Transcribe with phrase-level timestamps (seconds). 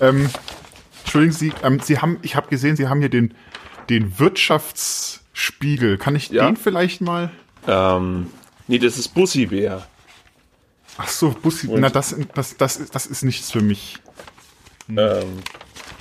[0.00, 0.28] Ähm,
[1.02, 3.34] entschuldigen Sie, ähm, Sie haben, ich habe gesehen, Sie haben hier den,
[3.88, 5.98] den Wirtschaftsspiegel.
[5.98, 6.46] Kann ich Ja.
[6.46, 7.30] den vielleicht mal?
[7.66, 8.30] Ähm,
[8.68, 9.86] nee, das ist Bussi-Bär.
[10.96, 11.66] Ach so, Bussi.
[11.68, 13.98] Und- Na, das, das, das, ist- das ist nichts für mich.
[14.88, 15.38] Ähm,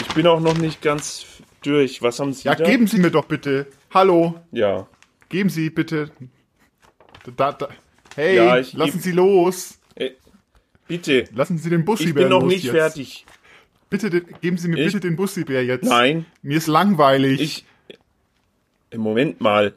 [0.02, 1.26] ich bin auch noch nicht ganz
[1.62, 2.02] durch.
[2.02, 2.66] Was haben Sie Ja, da?
[2.66, 3.68] geben Sie mir doch bitte.
[3.94, 4.88] Hallo, Ja.
[5.30, 6.12] geben Sie bitte.
[7.38, 7.70] Da, da.
[8.16, 9.78] Hey, Ja, lassen geb- Sie los.
[9.96, 10.12] Äh,
[10.88, 11.26] bitte.
[11.34, 12.74] Lassen Sie den Bussi Ich bin noch los nicht jetzt.
[12.74, 13.26] fertig.
[13.90, 15.86] Bitte, den- geben Sie mir Ich- bitte den Bussi-Bär jetzt.
[15.86, 16.26] Nein.
[16.42, 17.42] Mir ist langweilig.
[17.42, 17.66] Ich.
[18.92, 19.74] Im Moment mal.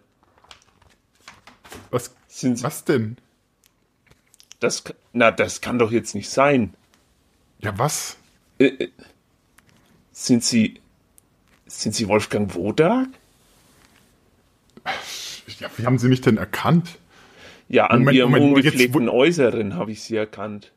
[1.90, 3.16] was, Sind Sie, was denn?
[4.60, 6.72] das, na, das kann doch jetzt nicht sein.
[7.58, 8.16] Ja, was?
[8.58, 8.88] Äh, äh,
[10.12, 10.80] sind Sie.
[11.66, 13.08] Sind Sie Wolfgang Wodak?
[15.58, 16.98] Ja, wie haben Sie mich denn erkannt?
[17.68, 20.72] Ja, an Moment, Ihrem Moment, ungepflegten Äußeren habe ich Sie erkannt.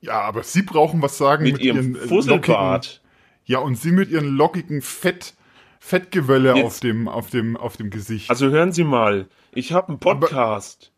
[0.00, 3.02] Ja, aber Sie brauchen was sagen Mit, mit, Ihrem Ihren äh, lockigen, Fusselbart.
[3.44, 5.34] Ja, und Sie mit Ihren lockigen Fett,
[5.80, 8.30] Fettgewölle Jetzt- auf dem, auf dem, auf dem Gesicht.
[8.30, 9.26] Also hören Sie mal.
[9.54, 10.92] Ich habe einen Podcast.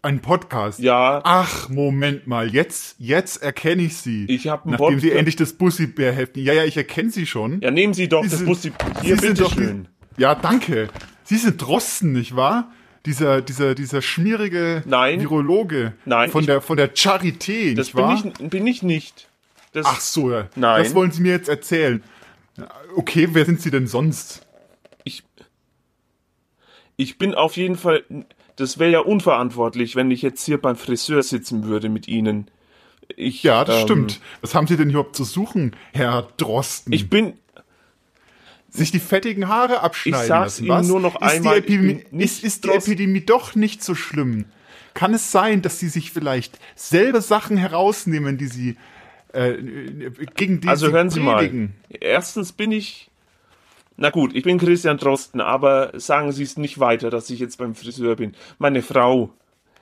[0.00, 0.78] Ein Podcast.
[0.78, 1.20] Ja.
[1.24, 2.48] Ach, Moment mal.
[2.54, 4.26] Jetzt, jetzt erkenne ich Sie.
[4.26, 6.42] Ich hab einen Nachdem Sie Podcast- endlich das Bussi-Bär heften.
[6.44, 7.60] Ja, ja, ich erkenne Sie schon.
[7.60, 8.72] Ja, nehmen Sie doch Sie das Bussi.
[9.00, 9.88] Sie Hier, sind doch die- bitteschön.
[10.16, 10.88] Ja, danke.
[11.24, 12.70] Sie sind Drosten, nicht wahr?
[13.06, 15.20] Dieser, dieser, dieser schmierige Nein.
[15.20, 15.94] Virologe.
[16.04, 18.22] Nein, Von ich- der, von der Charité, Das nicht bin wahr?
[18.40, 19.28] ich, bin ich nicht.
[19.72, 20.48] Das, Ach so, ja.
[20.56, 20.82] Nein.
[20.82, 22.02] Das wollen Sie mir jetzt erzählen.
[22.96, 24.44] Okay, wer sind Sie denn sonst?
[25.04, 25.22] ich,
[26.96, 28.04] ich bin auf jeden Fall.
[28.56, 32.50] Das wäre ja unverantwortlich, wenn ich jetzt hier beim Friseur sitzen würde mit Ihnen.
[33.16, 34.20] Ich, Ja, das ähm, stimmt.
[34.40, 36.92] Was haben Sie denn überhaupt zu suchen, Herr Drosten?
[36.92, 37.34] Ich bin.
[38.70, 40.86] Sich die fettigen Haare abschneiden Ich sag's lassen, Ihnen was?
[40.88, 42.70] nur noch ist einmal, Die Epidemie, ist, ist die.
[42.70, 44.44] Epidemie doch nicht so schlimm?
[44.94, 48.76] Kann es sein, dass Sie sich vielleicht selber Sachen herausnehmen, die Sie
[49.32, 49.52] äh,
[50.34, 51.74] gegen die Also hören Sie predigen?
[51.90, 51.98] mal.
[52.00, 53.10] Erstens bin ich.
[53.96, 57.58] Na gut, ich bin Christian Drosten, aber sagen Sie es nicht weiter, dass ich jetzt
[57.58, 58.34] beim Friseur bin.
[58.58, 59.30] Meine Frau.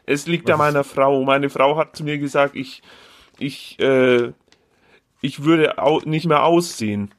[0.06, 1.24] Es liegt an Was ist- meiner Frau.
[1.24, 2.82] Meine Frau hat zu mir gesagt, ich,
[3.38, 4.32] ich, äh,
[5.20, 5.74] ich würde
[6.06, 7.10] nicht mehr aussehen.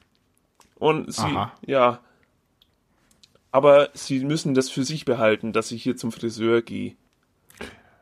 [0.79, 1.53] Und sie, Aha.
[1.65, 1.99] ja.
[3.51, 6.95] Aber sie müssen das für sich behalten, dass ich hier zum Friseur gehe.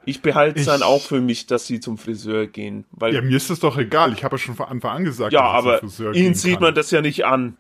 [0.08, 2.86] Ich behalte es dann auch für mich, dass sie zum Friseur gehen.
[2.92, 4.14] Weil, Ja, mir ist das doch egal.
[4.14, 6.34] Ich habe ja schon von Anfang an gesagt, ja, dass aber zum Friseur ihnen gehen
[6.36, 6.64] sieht kann.
[6.64, 7.58] man das ja nicht an,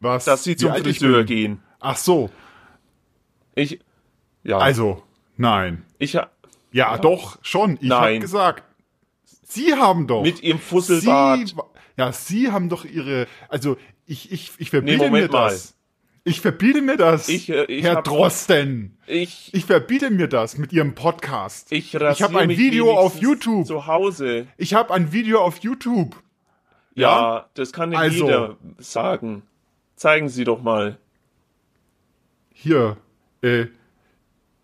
[0.00, 0.24] Was?
[0.24, 1.60] dass sie zum Friseur gehen.
[1.80, 2.30] Ach so.
[3.54, 3.78] Ich,
[4.42, 5.02] ja, Also,
[5.36, 5.84] nein.
[5.98, 6.30] ich ha-
[6.72, 7.78] Ja, doch, schon.
[7.80, 8.64] Ich habe gesagt.
[9.44, 10.22] Sie haben doch.
[10.22, 11.48] mit ihrem Fusselbart.
[11.48, 11.54] Sie,
[11.98, 13.76] ja, Sie haben doch Ihre, also
[14.06, 15.74] ich, ich, ich verbiete Nee, mir das.
[16.24, 18.98] Ich verbiete mir das, Ich, äh, ich Herr Drosten.
[19.06, 21.72] Ich, Ich verbiete mir das mit Ihrem Podcast.
[21.72, 23.66] ich, ich habe ein Video auf YouTube.
[23.66, 24.46] Zu Hause.
[24.56, 26.16] Ich habe ein Video auf YouTube.
[26.94, 28.24] Ja, das kann ja Also.
[28.26, 29.42] jeder sagen.
[29.96, 30.98] Zeigen Sie doch mal.
[32.52, 32.96] Hier,
[33.42, 33.66] äh,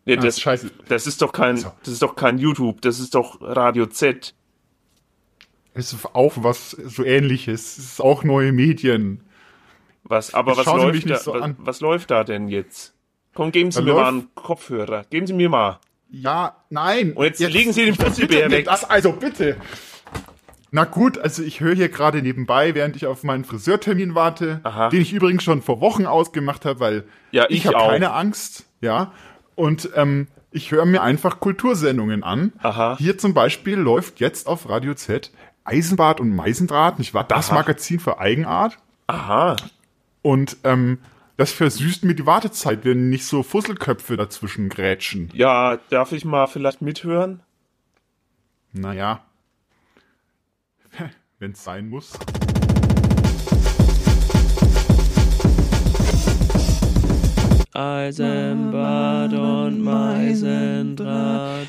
[0.07, 0.71] Nee, Ah, das, scheiße.
[0.89, 4.35] das ist doch kein, das ist doch kein YouTube, das ist doch Radio Z.
[5.75, 7.79] ist auch was so ähnliches.
[7.79, 9.21] Es ist auch neue Medien.
[10.05, 11.57] Was, aber Jetzt was läuft da, so was, an.
[11.59, 12.95] was läuft da denn jetzt?
[13.35, 15.05] Komm, geben Sie Da mir läuft- mal einen Kopfhörer.
[15.11, 15.81] Geben Sie mir mal.
[16.11, 17.13] Ja, nein.
[17.15, 18.67] Und jetzt legen Sie den Pussybär weg.
[18.67, 19.57] Das, also bitte.
[20.71, 24.89] Na gut, also ich höre hier gerade nebenbei, während ich auf meinen Friseurtermin warte, Aha.
[24.91, 28.67] den ich übrigens schon vor Wochen ausgemacht habe, weil Ja, ich, ich habe keine Angst,
[28.81, 29.13] ja.
[29.55, 32.53] Und ähm, ich höre mir einfach Kultursendungen an.
[32.61, 32.97] Aha.
[32.99, 35.31] Hier zum Beispiel läuft jetzt auf Radio Z
[35.65, 37.25] Eisenbad und Meisendraht, nicht wahr?
[37.25, 37.57] Das Aha.
[37.57, 38.79] Magazin für Eigenart.
[39.07, 39.57] Aha.
[40.21, 40.99] Und ähm,
[41.39, 45.31] das versüßt mir die Wartezeit, wenn nicht so Fusselköpfe dazwischen grätschen.
[45.33, 47.41] Ja, darf ich mal vielleicht mithören?
[48.73, 49.25] Naja.
[51.39, 52.13] Wenn es sein muss.
[57.73, 61.69] Eisenbad und Meisendraht.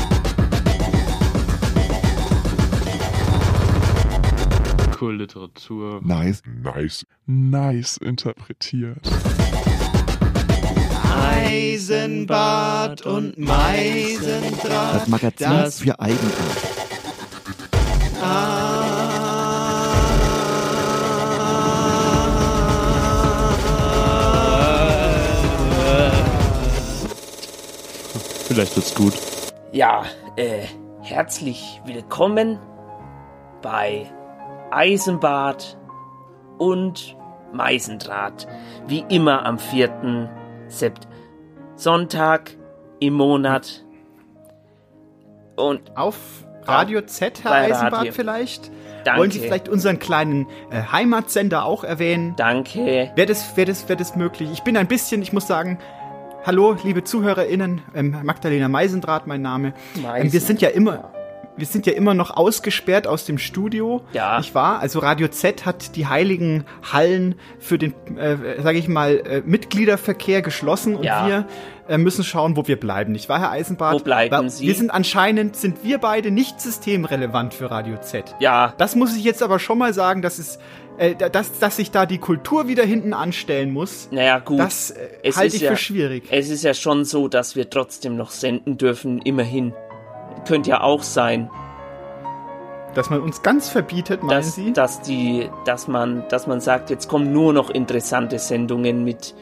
[5.01, 5.99] Cool Literatur.
[6.03, 8.99] Nice, nice, nice interpretiert.
[11.43, 14.95] Eisenbad und Meisendraht.
[15.01, 16.31] Das Magazin Das- für Eigenart.
[28.47, 29.13] Vielleicht wird's gut.
[29.71, 30.03] Ja,
[30.35, 30.65] äh,
[31.01, 32.59] herzlich willkommen
[33.63, 34.05] bei
[34.71, 35.77] Eisenbad
[36.57, 37.17] und
[37.53, 38.47] Meisendraht.
[38.87, 40.29] Wie immer am 4.
[40.67, 41.07] Sept
[41.75, 42.51] Sonntag
[42.99, 43.83] im Monat.
[45.55, 46.17] Und Auf
[46.63, 48.13] Radio Z, Herr Eisenbart, Radio.
[48.13, 48.71] vielleicht?
[49.03, 49.19] Danke.
[49.19, 52.35] Wollen Sie vielleicht unseren kleinen äh, Heimatsender auch erwähnen?
[52.37, 53.09] danke.
[53.15, 54.49] Wäre das, wär das, wär das möglich?
[54.53, 55.79] Ich bin ein bisschen, ich muss sagen,
[56.45, 59.73] hallo, liebe ZuhörerInnen, ähm, Magdalena Meisendraht, mein Name.
[59.95, 61.11] Ähm, wir sind ja immer,
[61.57, 64.01] wir sind ja immer noch ausgesperrt aus dem Studio.
[64.13, 64.37] Ja.
[64.37, 64.79] Nicht wahr?
[64.79, 70.41] Also Radio Z hat die heiligen Hallen für den, äh, sage ich mal, äh, Mitgliederverkehr
[70.41, 71.27] geschlossen und Ja.
[71.27, 71.47] wir
[71.87, 73.11] äh, müssen schauen, wo wir bleiben.
[73.11, 73.93] Nicht wahr, Herr Eisenbart?
[73.95, 74.65] Wo bleiben Weil Sie?
[74.65, 78.35] Wir sind anscheinend, sind wir beide nicht systemrelevant für Radio Z.
[78.39, 80.57] Ja, Das muss ich jetzt aber schon mal sagen, dass es,
[80.97, 84.07] äh, dass, dass sich da die Kultur wieder hinten anstellen muss.
[84.11, 84.59] naja, gut.
[84.59, 86.23] Das äh, halte ich ja- für schwierig.
[86.31, 89.73] Es ist ja schon so, dass wir trotzdem noch senden dürfen, immerhin.
[90.47, 91.49] Könnte ja auch sein,
[92.93, 94.73] Dass man uns ganz verbietet, meinen dass, Sie?
[94.73, 99.33] dass die, dass man, dass man sagt, jetzt kommen nur noch interessante Sendungen mit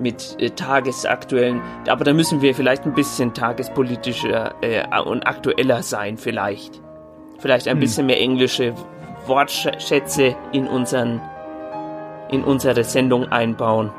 [0.00, 6.18] mit äh, tagesaktuellen, aber da müssen wir vielleicht ein bisschen tagespolitischer äh, und aktueller sein,
[6.18, 6.80] vielleicht.
[7.40, 7.80] Vielleicht ein Hm.
[7.80, 8.74] bisschen mehr englische
[9.26, 11.20] Wortschätze in unseren
[12.30, 13.90] in unsere Sendung einbauen.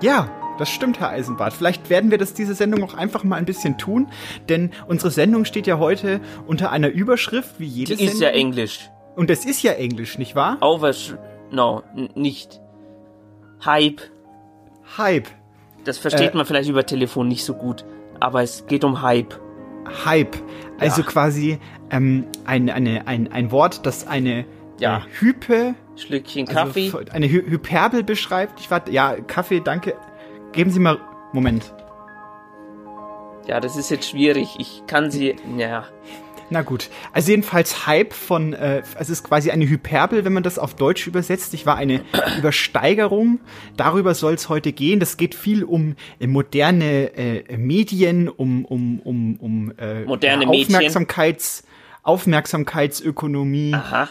[0.00, 0.28] Ja,
[0.58, 1.52] das stimmt, Herr Eisenbart.
[1.54, 4.08] Vielleicht werden wir das diese Sendung auch einfach mal ein bisschen tun,
[4.48, 8.22] denn unsere Sendung steht ja heute unter einer Überschrift wie jede Die ist Sendung.
[8.22, 8.90] ja Englisch.
[9.16, 10.58] Und es ist ja Englisch, nicht wahr?
[10.60, 11.14] Oversch...
[11.50, 11.82] No,
[12.14, 12.60] nicht.
[13.64, 14.00] Hype.
[14.96, 15.26] Hype.
[15.84, 16.36] Das versteht Äh.
[16.36, 17.84] man vielleicht über Telefon nicht so gut,
[18.20, 19.34] aber es geht um Hype.
[20.04, 20.36] Hype.
[20.78, 21.06] Also Ja.
[21.06, 21.58] quasi
[21.90, 24.44] ähm, ein, eine, ein, ein Wort, das eine
[24.78, 24.98] Ja.
[24.98, 26.88] äh, Hype, Schlückchen also Kaffee.
[26.88, 28.60] f- eine Hy Hyperbel beschreibt.
[28.60, 29.94] Ich warte, ja, Kaffee, danke.
[30.52, 30.98] Geben Sie mal,
[31.32, 31.74] Moment.
[33.46, 34.56] Ja, das ist jetzt schwierig.
[34.58, 35.36] Ich kann sie.
[35.56, 35.86] Ja.
[36.50, 36.88] Na gut.
[37.12, 41.06] Also jedenfalls Hype von, äh, es ist quasi eine Hyperbel, wenn man das auf Deutsch
[41.06, 41.52] übersetzt.
[41.54, 42.02] Ich war eine
[42.38, 43.40] Übersteigerung.
[43.76, 45.00] Darüber soll es heute gehen.
[45.00, 50.46] Das geht viel um äh, moderne äh, Medien, um, um, um, um äh, Moderne.
[50.46, 51.64] Aufmerksamkeits,
[52.02, 54.08] Aufmerksamkeitsökonomie Aha.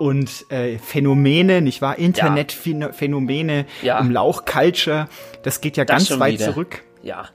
[0.00, 1.98] Und äh, Phänomene, nicht wahr?
[1.98, 4.00] Internetphänomene, Ja.
[4.00, 5.08] um Lauchculture.
[5.42, 6.46] Das geht ja Das ganz weit wieder.
[6.52, 6.82] zurück.
[7.02, 7.28] Ja.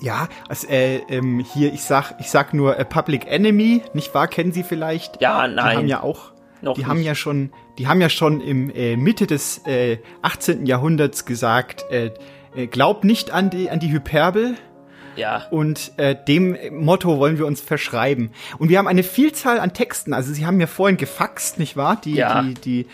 [0.00, 4.28] Ja, also, äh, ähm, hier, ich sag, ich sag nur äh, Public Enemy, nicht wahr?
[4.28, 5.20] Kennen Sie vielleicht?
[5.20, 5.76] Ja, Die nein.
[5.76, 6.32] haben ja auch,
[6.62, 7.06] Noch die haben nicht.
[7.06, 10.66] ja schon, die haben ja schon im äh, Mitte des äh, 18.
[10.66, 12.12] Jahrhunderts gesagt, äh,
[12.54, 14.54] äh, glaub nicht an die, an die Hyperbel.
[15.18, 15.46] Ja.
[15.50, 18.30] Und äh, dem Motto wollen wir uns verschreiben.
[18.58, 20.14] Und wir haben eine Vielzahl an Texten.
[20.14, 22.00] Also Sie haben mir vorhin gefaxt, nicht wahr?
[22.02, 22.42] Die, Ja.
[22.42, 22.86] die, die,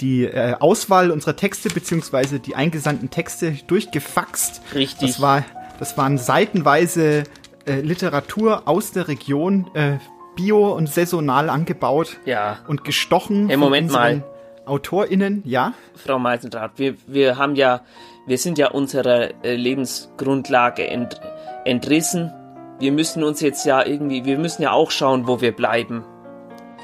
[0.00, 4.62] die äh, Auswahl unserer Texte beziehungsweise die eingesandten Texte durchgefaxt.
[4.74, 5.08] Richtig.
[5.10, 5.44] Das war,
[5.78, 7.24] das waren seitenweise
[7.66, 9.98] äh, Literatur aus der Region, äh,
[10.36, 12.58] bio und saisonal angebaut Ja.
[12.68, 14.22] und gestochen Hey, von Moment mal.
[14.64, 15.42] AutorInnen.
[15.44, 17.80] Ja, Frau Meisendraht, wir, wir haben ja,
[18.26, 21.20] wir sind ja unserer äh, Lebensgrundlage ent,
[21.64, 22.32] entrissen.
[22.78, 26.04] Wir müssen uns jetzt ja irgendwie, wir müssen ja auch schauen, wo wir bleiben.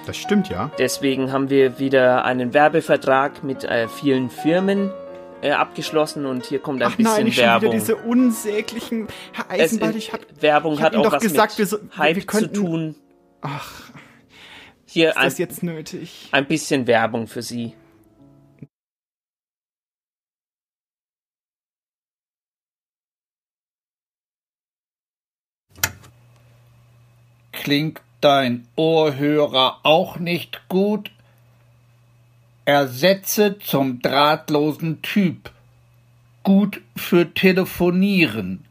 [0.06, 0.70] das stimmt ja.
[0.78, 4.90] Deswegen haben wir wieder einen Werbevertrag mit äh, vielen Firmen
[5.42, 7.68] äh, abgeschlossen und hier kommt ein Ach bisschen nein, schon Werbung.
[7.70, 11.52] wieder diese unsäglichen Herr Es- ich hab Werbung ich hab hat auch doch was gesagt,
[11.52, 12.94] mit wir so- Hype wir könnten- zu tun.
[13.42, 13.70] Ach,
[14.86, 16.28] Hier ist ein, das jetzt nötig?
[16.32, 17.74] ein bisschen Werbung für Sie.
[27.66, 31.10] Klingt dein Ohrhörer auch nicht gut?
[32.64, 35.50] Ersetze zum drahtlosen Typ.
[36.44, 38.64] Gut für Telefonieren.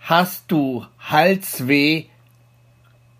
[0.00, 2.06] Hast du Halsweh?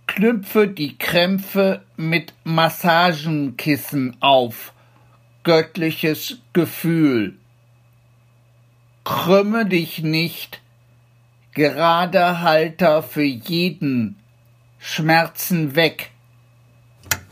[0.06, 4.72] Knüpfe die Krämpfe mit Massagenkissen auf.
[5.42, 7.36] Göttliches Gefühl.
[9.04, 10.62] Krümme dich nicht.
[11.56, 14.18] Gerade Halter für jeden.
[14.78, 16.10] Schmerzen weg.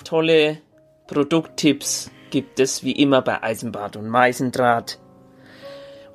[0.03, 0.63] Tolle
[1.07, 4.99] Produkttipps gibt es wie immer bei Eisenbad und Meisendraht.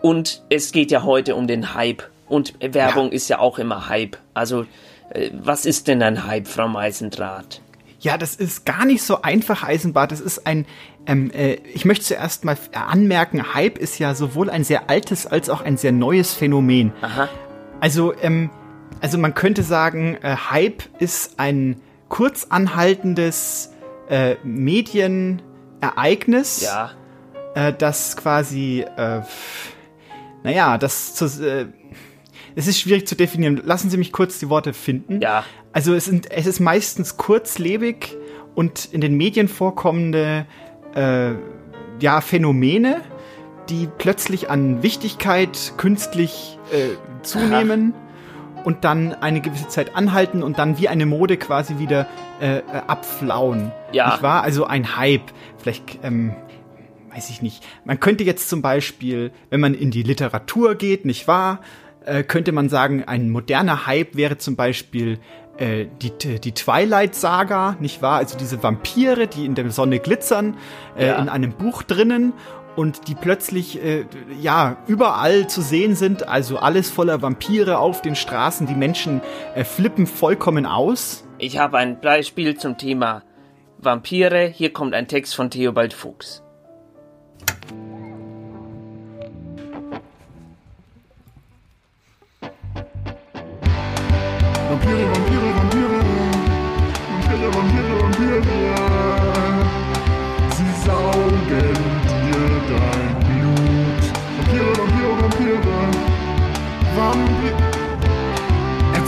[0.01, 2.01] Und es geht ja heute um den Hype.
[2.27, 4.17] Und Werbung ist ja auch immer Hype.
[4.33, 4.65] Also,
[5.11, 7.61] äh, was ist denn ein Hype, Frau Meisendraht?
[7.99, 10.11] Ja, das ist gar nicht so einfach, Eisenbart.
[10.11, 10.65] Das ist ein,
[11.05, 15.47] ähm, äh, ich möchte zuerst mal anmerken, Hype ist ja sowohl ein sehr altes als
[15.47, 16.91] auch ein sehr neues Phänomen.
[17.03, 17.29] Aha.
[17.79, 18.49] Also, ähm,
[19.01, 23.71] also man könnte sagen, äh, Hype ist ein kurz anhaltendes
[24.09, 26.91] äh, Medienereignis, Ja.
[27.55, 29.21] äh, das quasi, äh,
[30.43, 31.65] naja, das zu, äh,
[32.55, 33.61] es ist schwierig zu definieren.
[33.63, 35.21] Lassen Sie mich kurz die Worte finden.
[35.21, 35.43] Ja.
[35.71, 38.17] Also es, sind, es ist meistens kurzlebig
[38.55, 40.45] und in den Medien vorkommende
[40.95, 41.31] äh,
[42.01, 43.01] ja, Phänomene,
[43.69, 47.93] die plötzlich an Wichtigkeit künstlich äh, zunehmen
[48.63, 52.07] und dann eine gewisse Zeit anhalten und dann wie eine Mode quasi wieder
[52.41, 53.71] äh, äh, abflauen.
[53.91, 54.11] Ja.
[54.11, 54.43] Nicht wahr?
[54.43, 55.31] Also ein Hype.
[55.57, 56.35] Vielleicht, ähm,
[57.13, 57.65] weiß ich nicht.
[57.85, 61.59] Man könnte jetzt zum Beispiel, wenn man in die Literatur geht, nicht wahr?
[62.05, 65.19] Äh, könnte man sagen, ein moderner Hype wäre zum Beispiel
[65.57, 68.17] äh, die, die Twilight-Saga, nicht wahr?
[68.17, 70.57] Also diese Vampire, die in der Sonne glitzern,
[70.97, 71.15] äh, Ja.
[71.15, 72.33] in einem Buch drinnen
[72.75, 74.05] und die plötzlich äh,
[74.41, 79.21] ja überall zu sehen sind, also alles voller Vampire auf den Straßen, die Menschen
[79.55, 81.25] äh, flippen vollkommen aus.
[81.37, 83.23] Ich habe ein Beispiel zum Thema
[83.77, 84.47] Vampire.
[84.47, 86.43] Hier kommt ein Text von Theobald Fuchs.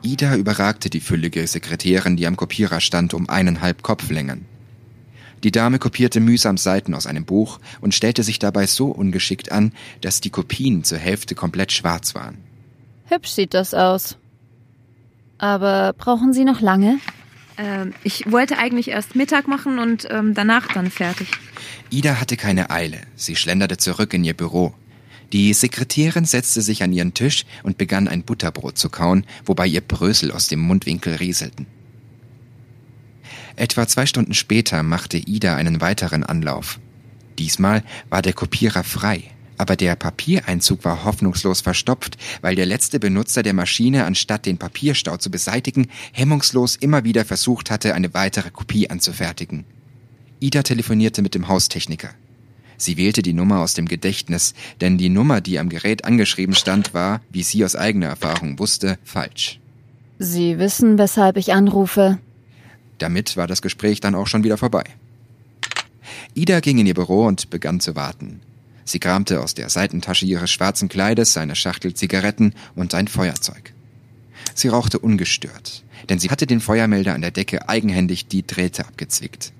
[0.02, 4.46] Ida überragte die füllige Sekretärin, die am Kopierer stand, um eineinhalb Kopflängen.
[5.44, 9.72] Die Dame kopierte mühsam Seiten aus einem Buch und stellte sich dabei so ungeschickt an,
[10.00, 12.38] dass die Kopien zur Hälfte komplett schwarz waren.
[13.04, 14.16] Hübsch sieht das aus.
[15.36, 16.98] Aber brauchen Sie noch lange?
[17.58, 21.28] Ähm, ich wollte eigentlich erst Mittag machen und ähm, danach dann fertig.
[21.90, 22.98] Ida hatte keine Eile.
[23.16, 24.74] Sie schlenderte zurück in ihr Büro.
[25.32, 29.82] Die Sekretärin setzte sich an ihren Tisch und begann ein Butterbrot zu kauen, wobei ihr
[29.82, 31.66] Brösel aus dem Mundwinkel rieselten.
[33.56, 36.78] Etwa zwei Stunden später machte Ida einen weiteren Anlauf.
[37.38, 39.24] Diesmal war der Kopierer frei,
[39.58, 45.16] aber der Papiereinzug war hoffnungslos verstopft, weil der letzte Benutzer der Maschine, anstatt den Papierstau
[45.16, 49.64] zu beseitigen, hemmungslos immer wieder versucht hatte, eine weitere Kopie anzufertigen.
[50.40, 52.10] Ida telefonierte mit dem Haustechniker.
[52.76, 56.94] Sie wählte die Nummer aus dem Gedächtnis, denn die Nummer, die am Gerät angeschrieben stand,
[56.94, 59.58] war, wie sie aus eigener Erfahrung wusste, falsch.
[60.20, 62.18] Sie wissen, weshalb ich anrufe.
[62.98, 64.84] Damit war das Gespräch dann auch schon wieder vorbei.
[66.34, 68.40] Ida ging in ihr Büro und begann zu warten.
[68.88, 73.74] Sie kramte aus der Seitentasche ihres schwarzen Kleides eine Schachtel Zigaretten und ein Feuerzeug.
[74.54, 79.52] Sie rauchte ungestört, denn sie hatte den Feuermelder an der Decke eigenhändig die Drähte abgezwickt.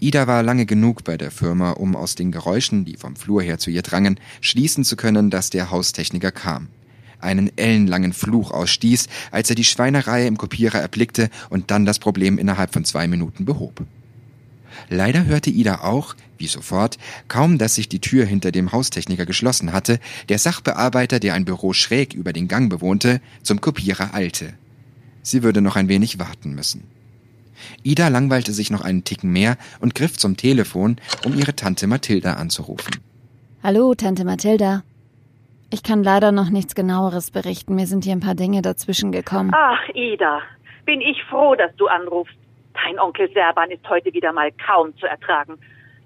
[0.00, 3.58] Ida war lange genug bei der Firma, um aus den Geräuschen, die vom Flur her
[3.58, 6.68] zu ihr drangen, schließen zu können, dass der Haustechniker kam.
[7.20, 12.38] Einen ellenlangen Fluch ausstieß, als er die Schweinerei im Kopierer erblickte und dann das Problem
[12.38, 13.84] innerhalb von zwei Minuten behob.
[14.88, 19.72] Leider hörte Ida auch, wie sofort, kaum dass sich die Tür hinter dem Haustechniker geschlossen
[19.72, 24.54] hatte, der Sachbearbeiter, der ein Büro schräg über den Gang bewohnte, zum Kopierer eilte.
[25.22, 26.84] Sie würde noch ein wenig warten müssen.
[27.82, 32.34] Ida langweilte sich noch einen Ticken mehr und griff zum Telefon, um ihre Tante Mathilda
[32.34, 32.96] anzurufen.
[33.62, 34.82] Hallo, Tante Mathilda.
[35.70, 37.74] Ich kann leider noch nichts genaueres berichten.
[37.74, 39.50] Mir sind hier ein paar Dinge dazwischen gekommen.
[39.52, 40.40] Ach, Ida,
[40.84, 42.36] bin ich froh, dass du anrufst.
[42.74, 45.58] Dein Onkel Serban ist heute wieder mal kaum zu ertragen.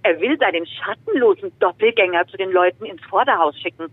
[0.02, 3.86] Er will seinen schattenlosen Doppelgänger zu den Leuten ins Vorderhaus schicken,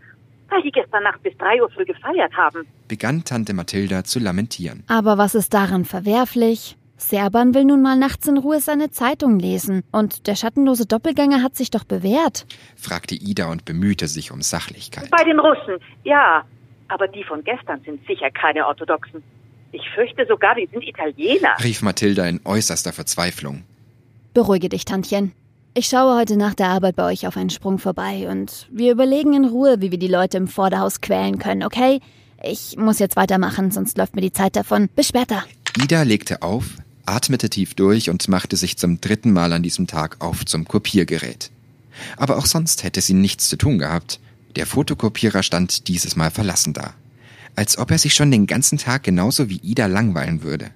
[0.49, 2.65] weil die gestern Nacht bis drei Uhr früh gefeiert haben.
[2.87, 4.83] Begann Tante Mathilda zu lamentieren.
[4.87, 6.77] Aber was ist daran verwerflich?
[6.99, 9.83] Serban will nun mal nachts in Ruhe seine Zeitung lesen.
[9.91, 12.47] Und der schattenlose Doppelgänger hat sich doch bewährt.
[12.75, 15.09] fragte Ida und bemühte sich um Sachlichkeit.
[15.11, 16.43] Bei den Russen, ja.
[16.87, 19.21] Aber die von gestern sind sicher keine Orthodoxen.
[19.73, 21.55] Ich fürchte sogar, die sind Italiener.
[21.63, 23.63] rief Mathilda in äußerster Verzweiflung.
[24.33, 25.33] Beruhige dich, Tantchen.
[25.79, 29.35] Ich schaue heute nach der Arbeit bei euch auf einen Sprung vorbei und wir überlegen
[29.35, 32.01] in Ruhe, wie wir die Leute im Vorderhaus quälen können, okay?
[32.43, 34.89] Ich muss jetzt weitermachen, sonst läuft mir die Zeit davon.
[34.95, 35.43] Bis später.
[35.79, 36.65] Ida legte auf,
[37.05, 41.51] atmete tief durch und machte sich zum dritten Mal an diesem Tag auf zum Kopiergerät.
[42.17, 44.19] Aber auch sonst hätte sie nichts zu tun gehabt.
[44.55, 46.95] Der Fotokopierer stand dieses Mal verlassen da.
[47.55, 50.71] Als ob er sich schon den ganzen Tag genauso wie Ida langweilen würde.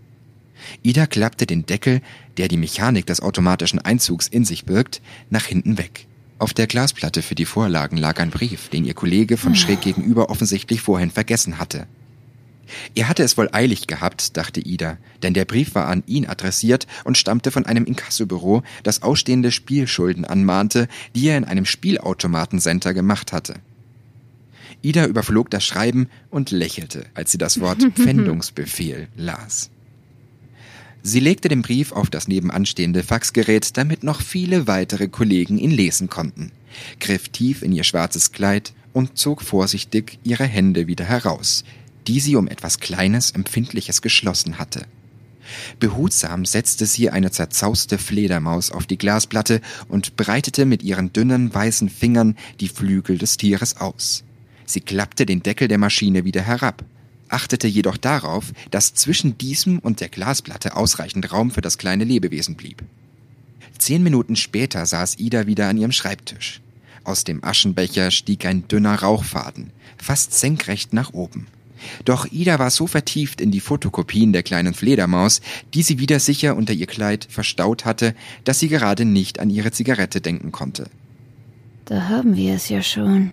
[0.84, 2.02] Ida klappte den Deckel,
[2.38, 6.08] der die Mechanik des automatischen Einzugs in sich birgt, nach hinten weg.
[6.40, 10.30] Auf der Glasplatte für die Vorlagen lag ein Brief, den ihr Kollege von schräg gegenüber
[10.30, 11.86] offensichtlich vorhin vergessen hatte.
[12.96, 16.88] Er hatte es wohl eilig gehabt, dachte Ida, denn der Brief war an ihn adressiert
[17.04, 23.34] und stammte von einem Inkassobüro, das ausstehende Spielschulden anmahnte, die er in einem Spielautomatencenter gemacht
[23.34, 23.56] hatte.
[24.82, 29.70] Ida überflog das Schreiben und lächelte, als sie das Wort Pfändungsbefehl las.
[31.04, 36.10] Sie legte den Brief auf das nebenanstehende Faxgerät, damit noch viele weitere Kollegen ihn lesen
[36.10, 36.52] konnten,
[37.00, 41.64] griff tief in ihr schwarzes Kleid und zog vorsichtig ihre Hände wieder heraus,
[42.08, 44.86] die sie um etwas Kleines, Empfindliches geschlossen hatte.
[45.80, 51.90] Behutsam setzte sie eine zerzauste Fledermaus auf die Glasplatte und breitete mit ihren dünnen weißen
[51.90, 54.24] Fingern die Flügel des Tieres aus.
[54.66, 56.86] Sie klappte den Deckel der Maschine wieder herab,
[57.32, 62.56] achtete jedoch darauf, dass zwischen diesem und der Glasplatte ausreichend Raum für das kleine Lebewesen
[62.56, 62.84] blieb.
[63.78, 66.62] Zehn Minuten später saß Ida wieder an ihrem Schreibtisch.
[67.04, 71.48] Aus dem Aschenbecher stieg ein dünner Rauchfaden, fast senkrecht nach oben.
[72.06, 75.42] Doch Ida war so vertieft in die Fotokopien der kleinen Fledermaus,
[75.74, 79.72] die sie wieder sicher unter ihr Kleid verstaut hatte, dass sie gerade nicht an ihre
[79.72, 80.86] Zigarette denken konnte.
[81.86, 83.32] Da haben wir es ja schon.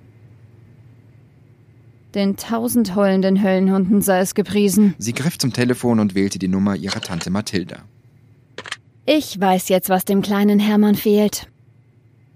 [2.19, 4.97] Den tausend heulenden Höllenhunden sei es gepriesen.
[4.99, 7.85] Sie griff zum Telefon und wählte die Nummer ihrer Tante Mathilda.
[9.07, 11.47] Ich weiß jetzt, was dem kleinen Hermann fehlt.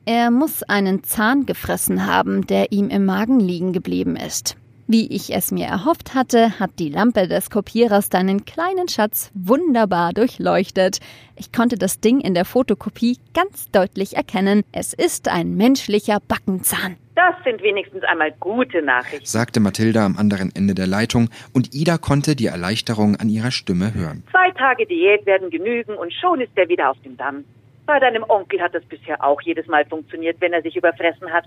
[0.05, 4.55] Er muss einen Zahn gefressen haben, der ihm im Magen liegen geblieben ist.
[4.93, 10.13] Wie ich es mir erhofft hatte, hat die Lampe des Kopierers deinen kleinen Schatz wunderbar
[10.13, 10.99] durchleuchtet.
[11.35, 14.65] Ich konnte das Ding in der Fotokopie ganz deutlich erkennen.
[14.71, 16.97] Es ist ein menschlicher Backenzahn.
[17.15, 19.25] Das sind wenigstens einmal gute Nachrichten.
[19.25, 23.95] sagte Mathilda am anderen Ende der Leitung, und Ida konnte die Erleichterung an ihrer Stimme
[23.95, 24.25] hören.
[24.31, 27.45] Zwei Tage Diät werden genügen und schon ist er wieder auf dem Damm.
[27.87, 31.47] Bei deinem Onkel hat das bisher auch jedes Mal funktioniert, wenn er sich überfressen hat.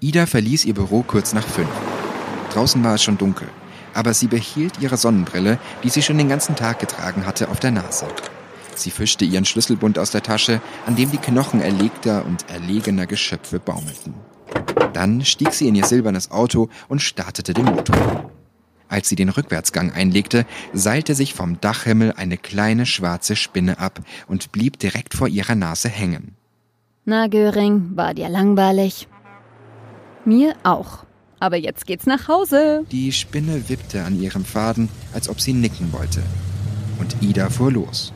[0.00, 1.70] Ida verließ ihr Büro kurz nach fünf.
[2.56, 3.48] Draußen war es schon dunkel,
[3.92, 7.70] aber sie behielt ihre Sonnenbrille, die sie schon den ganzen Tag getragen hatte, auf der
[7.70, 8.06] Nase.
[8.74, 13.58] Sie fischte ihren Schlüsselbund aus der Tasche, an dem die Knochen erlegter und erlegener Geschöpfe
[13.58, 14.14] baumelten.
[14.94, 18.30] Dann stieg sie in ihr silbernes Auto und startete den Motor.
[18.88, 24.50] Als sie den Rückwärtsgang einlegte, seilte sich vom Dachhimmel eine kleine schwarze Spinne ab und
[24.52, 26.36] blieb direkt vor ihrer Nase hängen.
[27.04, 29.08] Na, Göring, war dir langweilig?
[30.24, 31.05] Mir auch.
[31.38, 32.84] Aber jetzt geht's nach Hause.
[32.90, 36.22] Die Spinne wippte an ihrem Faden, als ob sie nicken wollte.
[36.98, 38.12] Und Ida fuhr los.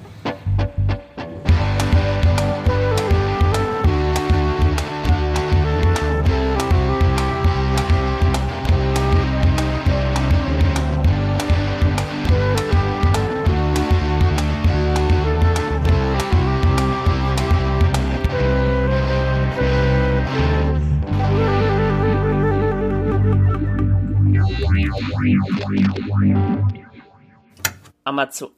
[28.10, 28.50] Amazon.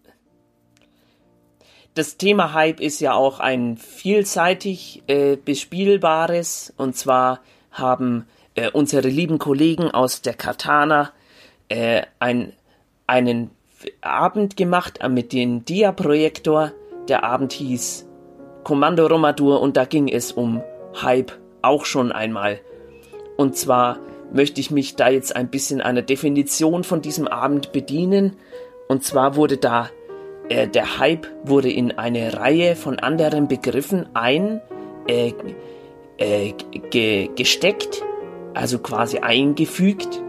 [1.92, 6.72] Das Thema Hype ist ja auch ein vielseitig äh, bespielbares.
[6.78, 11.12] Und zwar haben äh, unsere lieben Kollegen aus der Katana
[11.68, 12.54] äh, ein,
[13.06, 13.50] einen
[14.00, 16.72] Abend gemacht äh, mit dem Dia-Projektor.
[17.08, 18.06] Der Abend hieß
[18.64, 20.62] Kommando Romadur und da ging es um
[21.02, 22.58] Hype auch schon einmal.
[23.36, 23.98] Und zwar
[24.32, 28.36] möchte ich mich da jetzt ein bisschen einer Definition von diesem Abend bedienen.
[28.92, 29.88] Und zwar wurde da
[30.50, 34.60] äh, der Hype wurde in eine Reihe von anderen Begriffen ein
[35.08, 35.32] äh,
[36.18, 36.52] äh,
[36.90, 38.02] ge gesteckt,
[38.52, 40.20] also quasi eingefügt,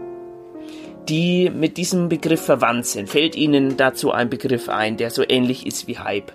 [1.10, 3.10] die mit diesem Begriff verwandt sind.
[3.10, 6.32] Fällt Ihnen dazu ein Begriff ein, der so ähnlich ist wie Hype?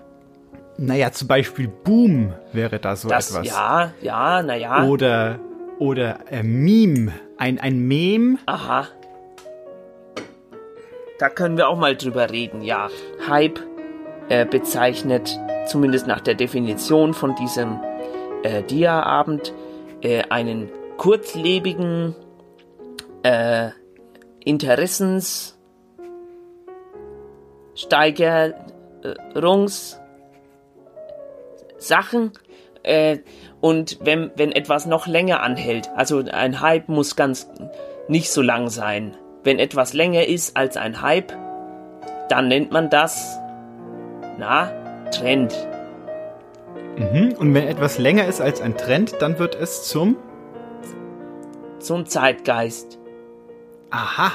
[0.77, 3.47] Naja, zum Beispiel Boom wäre da so Das, etwas.
[3.47, 4.85] ja, ja, naja.
[4.85, 5.39] Oder,
[5.79, 7.11] oder äh, Meme.
[7.39, 8.37] Ein, ein Meme.
[8.45, 8.87] Aha.
[11.19, 12.87] Da können wir auch mal drüber reden, ja.
[13.27, 13.59] Hype
[14.29, 17.79] äh, bezeichnet, zumindest nach der Definition von diesem
[18.43, 19.53] äh, Dia-Abend,
[20.01, 22.15] äh, einen kurzlebigen
[23.23, 23.69] äh,
[24.43, 25.57] Interessens
[27.75, 28.55] Steigerungs
[31.77, 32.31] Sachen
[32.83, 33.19] äh,
[33.61, 37.49] und wenn, wenn etwas noch länger anhält, also ein Hype muss ganz
[38.07, 39.15] nicht so lang sein.
[39.43, 41.31] Wenn etwas länger ist als ein Hype,
[42.29, 43.39] dann nennt man das,
[44.37, 44.71] na,
[45.11, 45.55] Trend.
[46.97, 47.33] Mhm.
[47.37, 50.17] Und wenn etwas länger ist als ein Trend, dann wird es zum
[51.79, 52.99] Zum Zeitgeist.
[53.89, 54.31] Aha.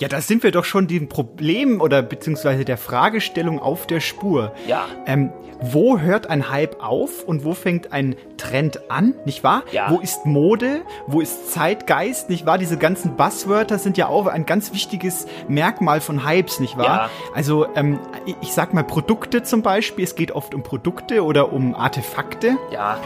[0.00, 4.52] Ja, da sind wir doch schon dem Problem oder beziehungsweise der Fragestellung auf der Spur.
[4.66, 4.86] Ja.
[5.06, 5.32] Ähm,
[5.64, 9.62] wo hört ein Hype auf und wo fängt ein Trend an, nicht wahr?
[9.70, 9.90] Ja.
[9.90, 10.82] Wo ist Mode?
[11.06, 12.58] Wo ist Zeitgeist, nicht wahr?
[12.58, 16.84] Diese ganzen Buzzwörter sind ja auch ein ganz wichtiges Merkmal von Hypes, nicht wahr?
[16.86, 17.10] Ja.
[17.34, 20.04] Also, ähm, ich- ich sag mal Produkte zum Beispiel.
[20.04, 22.56] Es geht oft um Produkte oder um Artefakte.
[22.72, 22.98] Ja.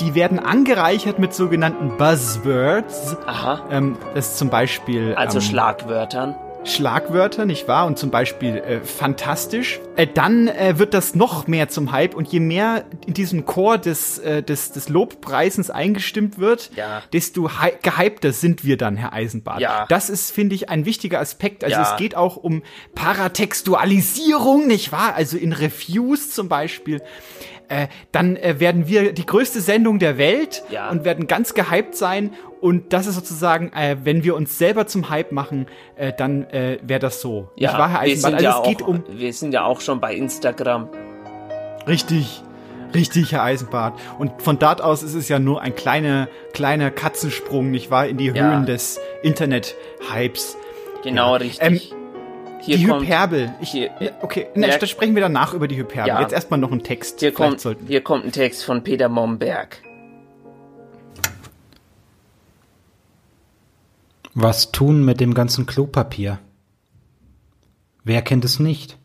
[0.00, 3.16] Die werden angereichert mit sogenannten Buzzwords.
[3.26, 3.62] Aha.
[3.70, 5.14] Ähm, das ist zum Beispiel.
[5.14, 6.34] Also ähm, Schlagwörtern.
[6.66, 7.86] Schlagwörter, nicht wahr?
[7.86, 9.80] Und zum Beispiel äh, fantastisch.
[9.96, 13.76] Äh, dann äh, wird das noch mehr zum Hype und je mehr in diesem Chor
[13.76, 17.02] des, äh, des, des Lobpreisens eingestimmt wird, Ja.
[17.12, 19.60] desto hy gehypter sind wir dann, Herr Eisenbart.
[19.60, 19.84] Ja.
[19.90, 21.64] Das ist, finde ich, ein wichtiger Aspekt.
[21.64, 21.82] Also Ja.
[21.92, 22.62] es geht auch um
[22.94, 25.14] Paratextualisierung, nicht wahr?
[25.14, 27.02] Also in Reviews zum Beispiel.
[27.68, 30.90] Äh, dann äh, werden wir die größte Sendung der Welt Ja.
[30.90, 32.32] und werden ganz gehypt sein.
[32.60, 36.78] Und das ist sozusagen, äh, wenn wir uns selber zum Hype machen, äh, dann äh,
[36.82, 37.50] wäre das so.
[37.56, 39.80] Ja, wahr, Herr wir sind, Also ja es auch, geht um wir sind ja auch
[39.80, 40.88] schon bei Instagram.
[41.86, 42.42] richtig,
[42.94, 43.98] richtig, Herr Eisenbart.
[44.18, 48.16] Und von dort aus ist es ja nur ein kleiner, kleiner Katzensprung, nicht wahr, in
[48.16, 48.50] die Ja.
[48.52, 50.56] Höhen des Internet-Hypes.
[51.02, 51.36] Genau, Ja.
[51.36, 51.92] richtig.
[51.92, 52.03] Ähm,
[52.64, 53.54] Hier die kommt- Hyperbel.
[53.60, 54.78] Ich, hier- ja, okay, na, Ja.
[54.78, 56.08] da sprechen wir danach über die Hyperbel.
[56.08, 56.20] Ja.
[56.20, 57.20] Jetzt erstmal noch ein Text.
[57.20, 59.82] Hier Vielleicht kommt, sollten- hier kommt ein Text von Peter Momberg.
[64.34, 66.38] Was tun mit dem ganzen Klopapier?
[68.02, 68.98] Wer kennt es nicht?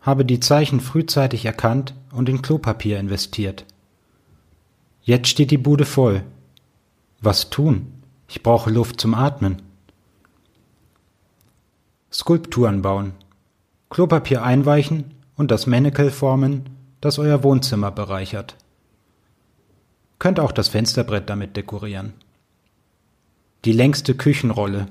[0.00, 3.64] Habe die Zeichen frühzeitig erkannt und in Klopapier investiert.
[5.02, 6.22] Jetzt steht die Bude voll.
[7.20, 7.92] Was tun?
[8.28, 9.62] Ich brauche Luft zum Atmen.
[12.18, 13.12] Skulpturen bauen.
[13.90, 16.68] Klopapier einweichen und das Mannequin formen,
[17.00, 18.56] das euer Wohnzimmer bereichert.
[20.18, 22.14] Könnt auch das Fensterbrett damit dekorieren.
[23.64, 24.88] Die längste Küchenrolle.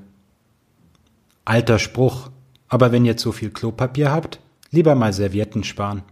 [1.44, 2.30] Alter Spruch,
[2.70, 4.40] aber wenn ihr zu viel Klopapier habt,
[4.72, 6.04] lieber mal Servietten sparen.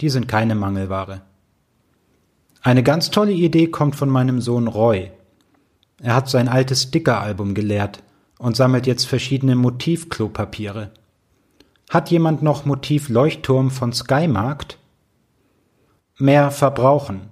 [0.00, 1.20] Die sind keine Mangelware.
[2.62, 5.12] Eine ganz tolle Idee kommt von meinem Sohn Roy.
[6.02, 8.02] Er hat sein altes Sticker-Album geleert
[8.38, 10.90] und sammelt jetzt verschiedene Motiv-Klopapiere.
[11.90, 14.78] Hat jemand noch Motiv Leuchtturm von Skymarkt?
[16.18, 17.28] Mehr verbrauchen.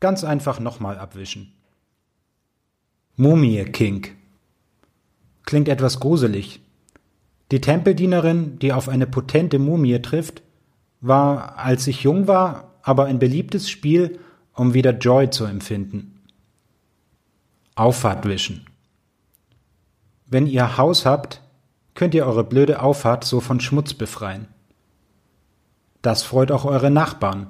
[0.00, 1.52] Ganz einfach nochmal abwischen.
[3.16, 4.08] Mumie King.
[5.44, 6.60] Klingt etwas gruselig.
[7.50, 10.42] Die Tempeldienerin, die auf eine potente Mumie trifft,
[11.00, 14.18] war, als ich jung war, aber ein beliebtes Spiel,
[14.52, 16.20] um wieder Joy zu empfinden.
[17.74, 18.66] Auffahrt wischen.
[20.26, 21.40] Wenn ihr Haus habt,
[21.94, 24.48] könnt ihr eure blöde Auffahrt so von Schmutz befreien.
[26.02, 27.48] Das freut auch eure Nachbarn,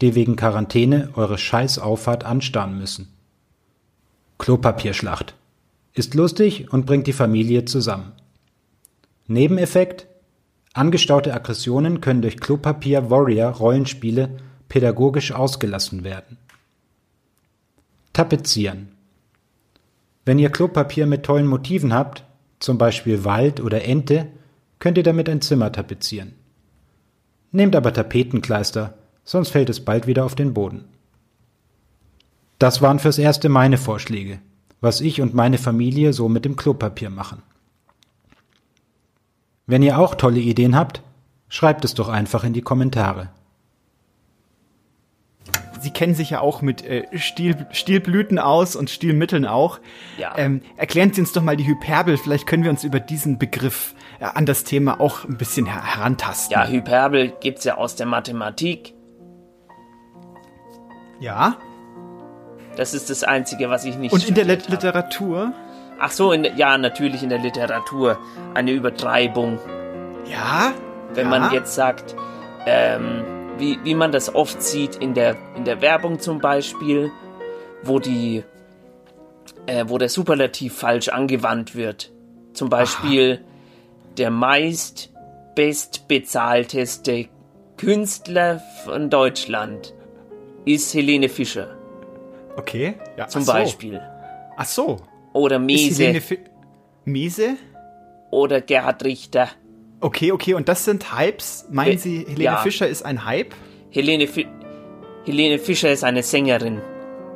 [0.00, 3.08] die wegen Quarantäne eure Scheißauffahrt anstarren müssen.
[4.38, 5.34] Klopapierschlacht.
[5.92, 8.12] Ist lustig und bringt die Familie zusammen.
[9.26, 10.06] Nebeneffekt?
[10.72, 16.38] Angestaute Aggressionen können durch Klopapier Warrior Rollenspiele pädagogisch ausgelassen werden.
[18.12, 18.92] Tapezieren.
[20.24, 22.24] Wenn ihr Klopapier mit tollen Motiven habt,
[22.58, 24.28] zum Beispiel Wald oder Ente,
[24.78, 26.34] könnt ihr damit ein Zimmer tapezieren.
[27.52, 30.84] Nehmt aber Tapetenkleister, sonst fällt es bald wieder auf den Boden.
[32.58, 34.40] Das waren fürs Erste meine Vorschläge,
[34.80, 37.42] was ich und meine Familie so mit dem Klopapier machen.
[39.66, 41.02] Wenn ihr auch tolle Ideen habt,
[41.48, 43.30] schreibt es doch einfach in die Kommentare.
[45.80, 49.80] Sie kennen sich ja auch mit äh, Stil, Stilblüten aus und Stilmitteln auch.
[50.18, 50.34] Ja.
[50.36, 52.18] Ähm, erklären Sie uns doch mal die Hyperbel.
[52.18, 55.82] Vielleicht können wir uns über diesen Begriff äh, an das Thema auch ein bisschen her
[55.82, 56.52] herantasten.
[56.52, 58.94] Ja, Hyperbel gibt's ja aus der Mathematik.
[61.18, 61.56] Ja.
[62.76, 65.52] Das ist das Einzige, was ich nicht Und in der Lit Literatur?
[65.98, 68.18] Ach so, in, ja, natürlich in der Literatur.
[68.54, 69.58] Eine Übertreibung.
[70.30, 70.72] Ja?
[71.14, 71.38] Wenn ja.
[71.38, 72.14] man jetzt sagt,
[72.66, 73.24] ähm,
[73.60, 77.10] wie, wie man das oft sieht in der, in der Werbung zum Beispiel,
[77.82, 78.42] wo die,
[79.66, 82.10] äh, wo der Superlativ falsch angewandt wird.
[82.52, 83.44] Zum Beispiel
[84.18, 85.12] der meist
[85.54, 87.28] bestbezahlteste
[87.76, 89.94] Künstler von Deutschland
[90.64, 91.76] ist Helene Fischer.
[92.56, 92.94] Okay.
[93.16, 93.52] Ja, Zum ach so.
[93.52, 94.00] Beispiel.
[94.56, 94.96] Ach so.
[95.32, 96.20] Oder Mese.
[97.04, 97.56] Mese?
[98.30, 99.48] Oder Gerhard Richter.
[100.00, 100.54] Okay, okay.
[100.54, 101.66] Und das sind Hypes?
[101.70, 102.56] Meinen Äh, Sie, Helene ja.
[102.58, 103.54] Fischer ist ein Hype?
[103.90, 104.46] Helene, Fi
[105.26, 106.80] Helene Fischer ist eine Sängerin.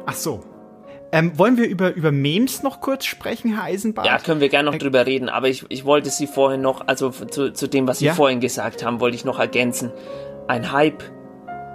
[0.07, 0.43] Ach so.
[1.13, 4.07] Ähm, wollen wir über, über Memes noch kurz sprechen, Herr Eisenbart?
[4.07, 6.89] Ja, können wir gerne noch Äh, drüber reden, aber ich, ich wollte Sie vorhin noch,
[6.89, 8.15] also zu, zu dem, was Sie Ja?
[8.15, 9.93] vorhin gesagt haben, wollte ich noch ergänzen.
[10.49, 11.05] Ein Hype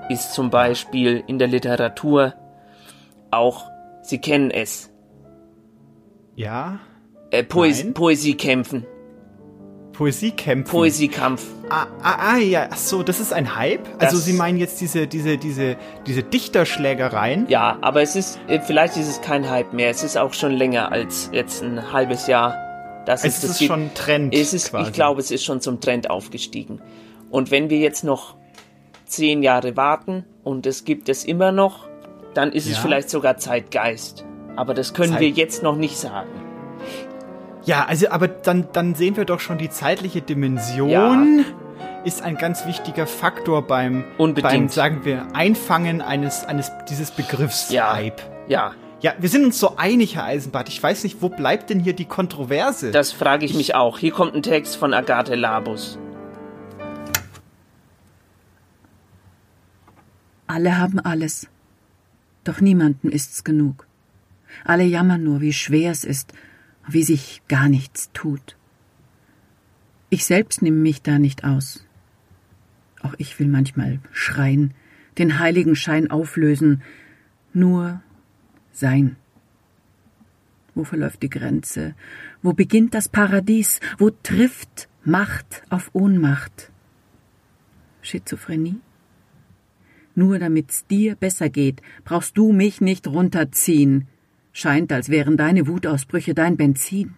[0.09, 2.33] ist zum Beispiel in der Literatur
[3.31, 3.63] auch,
[4.01, 4.89] Sie kennen es,
[6.35, 6.79] Ja.
[7.31, 7.93] äh, Poes Nein.
[7.93, 8.85] Poesiekämpfen.
[9.99, 10.71] Poesiekämpfen.
[10.71, 11.43] Poesiekampf.
[11.69, 13.81] Ah, ah, ah, ja, ach so, das ist ein Hype?
[13.99, 15.75] also Das- Sie meinen jetzt diese, diese, diese,
[16.07, 17.47] diese Dichterschlägereien?
[17.49, 19.89] Ja, aber es ist, äh, vielleicht ist es kein Hype mehr.
[19.89, 22.55] Es ist auch schon länger als jetzt ein halbes Jahr.
[23.05, 24.87] Das Es ist, das ist schon Trend Es ist, quasi.
[24.87, 26.81] ich glaube, es ist schon zum Trend aufgestiegen.
[27.29, 28.35] Und wenn wir jetzt noch
[29.05, 31.89] zehn Jahre warten und es gibt es immer noch,
[32.35, 32.81] dann ist es Ja.
[32.83, 34.23] vielleicht sogar Zeitgeist.
[34.55, 36.29] Aber das können Zeit- wir jetzt noch nicht sagen.
[37.65, 41.45] Ja, also, aber dann, dann sehen wir doch schon die zeitliche Dimension.
[42.05, 44.51] Ist ein ganz wichtiger Faktor beim, Unbedingt.
[44.53, 47.93] beim, sagen wir, Einfangen eines, eines dieses Begriffs Ja.
[47.93, 48.21] Hype.
[48.47, 50.69] Ja, Ja, wir sind uns so einig, Herr Eisenbart.
[50.69, 52.91] Ich weiß nicht, wo bleibt denn hier die Kontroverse?
[52.91, 53.97] das frage ich mich auch.
[53.99, 55.97] Hier kommt ein Text von Agathe Labus.
[60.47, 61.47] Alle haben alles.
[62.43, 63.85] Doch niemandem ist's genug.
[64.65, 66.33] Alle jammern nur, wie schwer es ist,
[66.93, 68.57] wie sich gar nichts tut.
[70.09, 71.85] Ich selbst nehme mich da nicht aus.
[73.01, 74.73] Auch ich will manchmal schreien,
[75.17, 76.81] den heiligen Schein auflösen,
[77.53, 78.01] nur
[78.71, 79.15] sein.
[80.75, 81.95] Wo verläuft die Grenze?
[82.41, 83.79] Wo beginnt das Paradies?
[83.97, 86.71] Wo trifft Macht auf Ohnmacht?
[88.01, 88.79] Schizophrenie?
[90.15, 94.07] Nur damit's dir besser geht, brauchst du mich nicht runterziehen.
[94.51, 97.15] Scheint, als wären deine Wutausbrüche dein Benzin.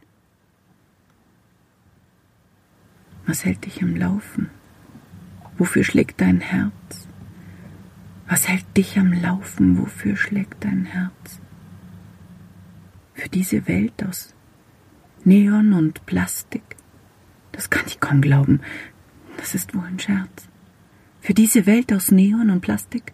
[3.25, 4.49] Was hält dich am Laufen?
[5.57, 7.07] Wofür schlägt dein Herz?
[8.27, 9.77] Was hält dich am Laufen?
[9.77, 11.39] Wofür schlägt dein Herz?
[13.13, 14.33] Für diese Welt aus
[15.23, 16.63] Neon und Plastik?
[17.51, 18.61] Das kann ich kaum glauben.
[19.37, 20.49] Das ist wohl ein Scherz.
[21.19, 23.13] Für diese Welt aus Neon und Plastik?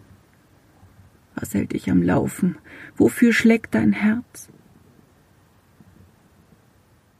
[1.34, 2.56] Was hält dich am Laufen?
[2.98, 4.50] Wofür schlägt dein Herz?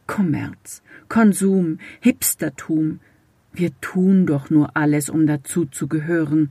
[0.09, 2.99] Kommerz, Konsum, Hipstertum.
[3.53, 6.51] Wir tun doch nur alles, um dazu zu gehören,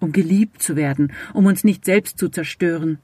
[0.00, 2.98] um geliebt zu werden, um uns nicht selbst zu zerstören.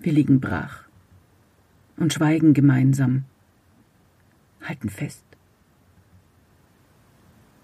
[0.00, 0.84] Wir liegen brach
[1.96, 3.24] und schweigen gemeinsam,
[4.62, 5.24] halten fest.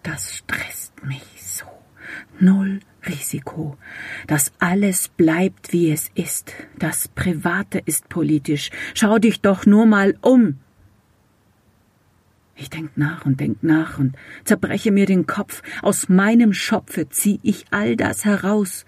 [0.05, 1.67] Das stresst mich so.
[2.39, 3.77] Null Risiko.
[4.27, 6.53] Das alles bleibt, wie es ist.
[6.79, 8.71] Das Private ist politisch.
[8.95, 10.59] Schau dich doch nur mal um.
[12.57, 15.63] Ich denk nach und denk nach und zerbreche mir den Kopf.
[15.83, 18.87] Aus meinem Schopfe zieh ich all das heraus.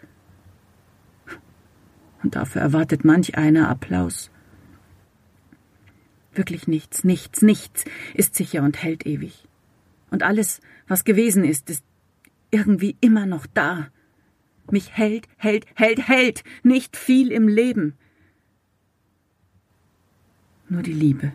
[2.22, 4.30] Und dafür erwartet manch einer Applaus.
[6.32, 9.48] Wirklich nichts, nichts, nichts ist sicher und hält ewig.
[10.10, 11.84] Und alles, was gewesen ist, ist
[12.50, 13.88] irgendwie immer noch da.
[14.70, 17.94] Mich hält, hält, hält, hält nicht viel im Leben.
[20.68, 21.32] Nur die Liebe.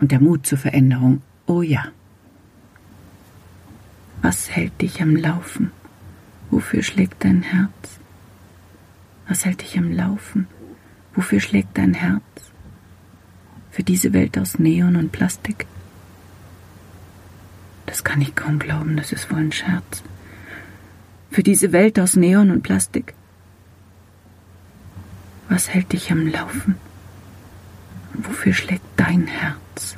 [0.00, 1.86] Und der Mut zur Veränderung, oh ja.
[4.20, 5.72] Was hält dich am Laufen?
[6.50, 7.98] Wofür schlägt dein Herz?
[9.26, 10.46] Was hält dich am Laufen?
[11.14, 12.22] Wofür schlägt dein Herz?
[13.70, 15.66] Für diese Welt aus Neon und Plastik?
[17.86, 20.02] Das kann ich kaum glauben, das ist wohl ein Scherz.
[21.32, 23.14] Für diese Welt aus Neon und Plastik?
[25.48, 26.76] Was hält dich am Laufen?
[28.12, 29.96] Wofür schlägt dein Herz?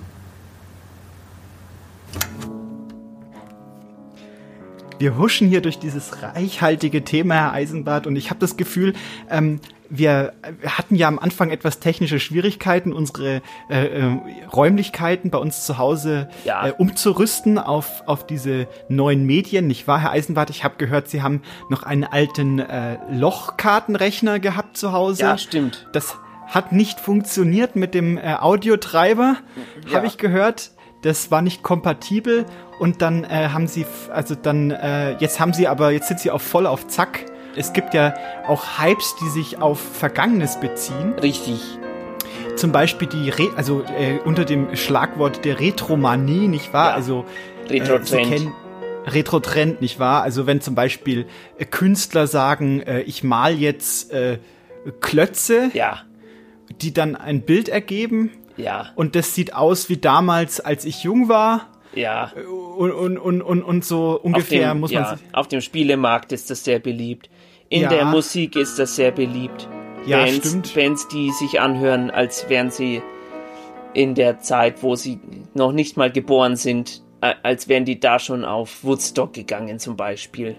[5.00, 8.92] Wir huschen hier durch dieses reichhaltige Thema, Herr Eisenbart, und ich habe das Gefühl,
[9.28, 9.58] ähm,
[9.90, 10.32] wir,
[10.66, 14.18] hatten ja am Anfang etwas technische Schwierigkeiten, unsere äh, äh,
[14.52, 16.66] Räumlichkeiten bei uns zu Hause Ja.
[16.68, 19.66] äh, umzurüsten auf, auf diese neuen Medien.
[19.66, 20.50] Nicht wahr, Herr Eisenbart?
[20.50, 25.22] Ich habe gehört, Sie haben noch einen alten äh, Lochkartenrechner gehabt zu Hause.
[25.22, 25.86] Ja, stimmt.
[25.92, 26.16] Das
[26.46, 29.36] hat nicht funktioniert mit dem äh, Audiotreiber,
[29.88, 29.96] Ja.
[29.96, 30.70] habe ich gehört.
[31.02, 32.46] Das war nicht kompatibel
[32.78, 36.30] und dann äh, haben sie, also dann, äh, jetzt haben sie aber, jetzt sind sie
[36.30, 37.26] auch voll auf Zack.
[37.56, 38.14] Es gibt ja
[38.46, 41.14] auch Hypes, die sich auf Vergangenes beziehen.
[41.14, 41.60] Richtig.
[42.56, 46.94] Zum Beispiel die, Re also äh, unter dem Schlagwort der Retromanie, nicht wahr?
[46.94, 47.24] Also
[47.68, 48.28] äh, Retro-Trend.
[48.28, 48.52] Kennen
[49.06, 50.22] Retro-Trend, nicht wahr?
[50.22, 51.26] Also wenn zum Beispiel
[51.58, 54.38] äh, Künstler sagen, äh, ich mal jetzt äh,
[55.00, 56.02] Klötze, ja.
[56.80, 58.30] die dann ein Bild ergeben.
[58.56, 58.92] Ja.
[58.94, 61.68] Und das sieht aus wie damals, als ich jung war.
[61.94, 62.32] Ja.
[62.76, 65.18] Und, und, und, und, und so ungefähr dem, muss man ja.
[65.32, 67.28] Auf dem Spielemarkt ist das sehr beliebt.
[67.68, 67.88] In Ja.
[67.88, 69.68] der Musik ist das sehr beliebt.
[70.06, 70.74] Ja, Bands, stimmt.
[70.74, 73.02] Bands, die sich anhören, als wären sie
[73.94, 75.18] in der Zeit, wo sie
[75.54, 80.56] noch nicht mal geboren sind, als wären die da schon auf Woodstock gegangen zum Beispiel.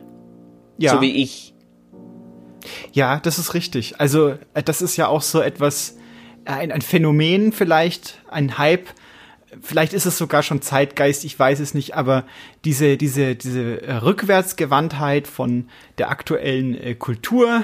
[0.77, 0.93] Ja.
[0.95, 1.53] So wie ich.
[2.91, 3.99] Ja, das ist richtig.
[3.99, 5.97] Also, äh, das ist ja auch so etwas,
[6.45, 8.87] äh, ein, ein Phänomen vielleicht, ein Hype,
[9.61, 12.23] vielleicht ist es sogar schon Zeitgeist, ich weiß es nicht, aber
[12.63, 17.63] diese, diese, diese äh, Rückwärtsgewandtheit von der aktuellen äh, Kultur,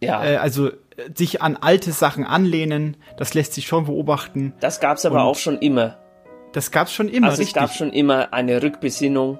[0.00, 0.24] Ja.
[0.24, 0.74] äh, also äh,
[1.14, 4.52] sich an alte Sachen anlehnen, das lässt sich schon beobachten.
[4.60, 5.98] Das gab's aber Und auch schon immer.
[6.52, 7.60] Das gab's schon immer, also es richtig.
[7.62, 9.38] gab schon immer eine Rückbesinnung,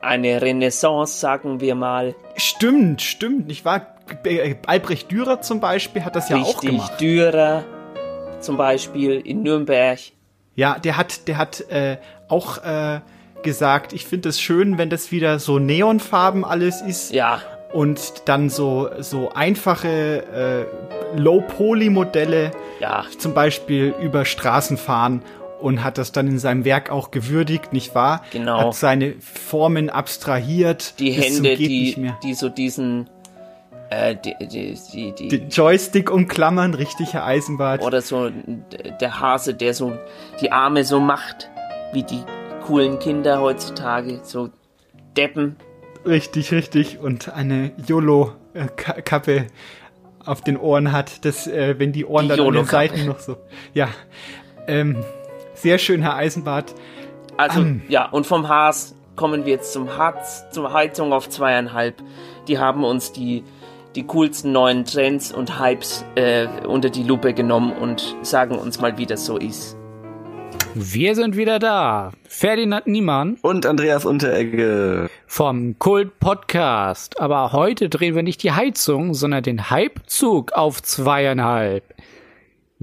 [0.00, 2.14] eine Renaissance, sagen wir mal.
[2.36, 3.86] Stimmt, stimmt, nicht wahr?
[4.24, 7.00] Äh, Albrecht Dürer zum Beispiel hat das ja auch Richtig, gemacht.
[7.00, 7.64] Dürer
[8.40, 9.98] zum Beispiel in Nürnberg.
[10.54, 11.96] Ja, der hat, der hat äh,
[12.28, 13.00] auch äh,
[13.42, 17.12] gesagt, ich finde es schön, wenn das wieder so Neonfarben alles ist.
[17.12, 17.40] Ja.
[17.72, 20.68] Und dann so, so einfache
[21.16, 23.04] äh, Low-Poly-Modelle ja.
[23.18, 25.22] zum Beispiel über Straßen fahren
[25.58, 28.22] und hat das dann in seinem Werk auch gewürdigt, nicht wahr?
[28.30, 28.58] Genau.
[28.58, 30.98] Hat seine Formen abstrahiert.
[30.98, 33.08] Die Hände, die, die so diesen,
[33.92, 37.82] äh, die, die, die, die, Den Joystick umklammern, richtig, Herr Eisenbart.
[37.82, 38.30] oder so
[39.00, 39.92] der Hase, der so
[40.40, 41.50] die Arme so macht,
[41.92, 42.22] wie die
[42.64, 44.48] coolen Kinder heutzutage, so
[45.16, 45.56] Deppen.
[46.06, 46.98] Richtig, richtig.
[47.00, 49.46] Und eine YOLO-Kappe
[50.24, 52.64] auf den Ohren hat, dass, äh, wenn die Ohren Die dann an den.
[52.64, 53.36] Seiten noch so.
[53.74, 53.88] Ja.
[54.66, 55.04] Ähm,
[55.54, 56.74] sehr schön, Herr Eisenbart.
[57.36, 57.82] Also, Ähm.
[57.88, 61.96] ja, und vom Haas kommen wir jetzt zum Harz, zur Heizung auf zweieinhalb.
[62.48, 63.44] Die haben uns die,
[63.94, 68.98] die coolsten neuen Trends und Hypes äh, unter die Lupe genommen und sagen uns mal,
[68.98, 69.76] wie das so ist.
[70.74, 72.12] Wir sind wieder da.
[72.26, 73.36] Ferdinand Niemann.
[73.42, 75.10] Und Andreas Unteregge.
[75.26, 77.20] Vom Kult Podcast.
[77.20, 81.84] Aber heute drehen wir nicht die Heizung, sondern den Hypezug auf zweieinhalb.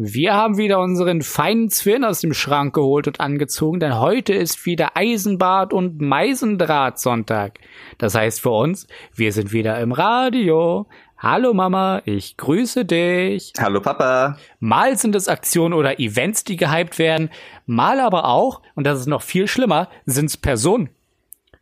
[0.02, 4.66] Wir haben wieder unseren feinen Zwirn aus dem Schrank geholt und angezogen, denn heute ist
[4.66, 7.60] wieder Eisenbad und Meisendraht-Sonntag.
[7.98, 10.88] Das heißt für uns, wir sind wieder im Radio.
[11.18, 13.52] Hallo Mama, ich grüße dich.
[13.60, 14.38] Hallo Papa.
[14.62, 17.30] Mal sind es Aktionen oder Events, die gehypt werden,
[17.66, 20.92] mal aber auch, und das ist noch viel schlimmer, sind es Personen.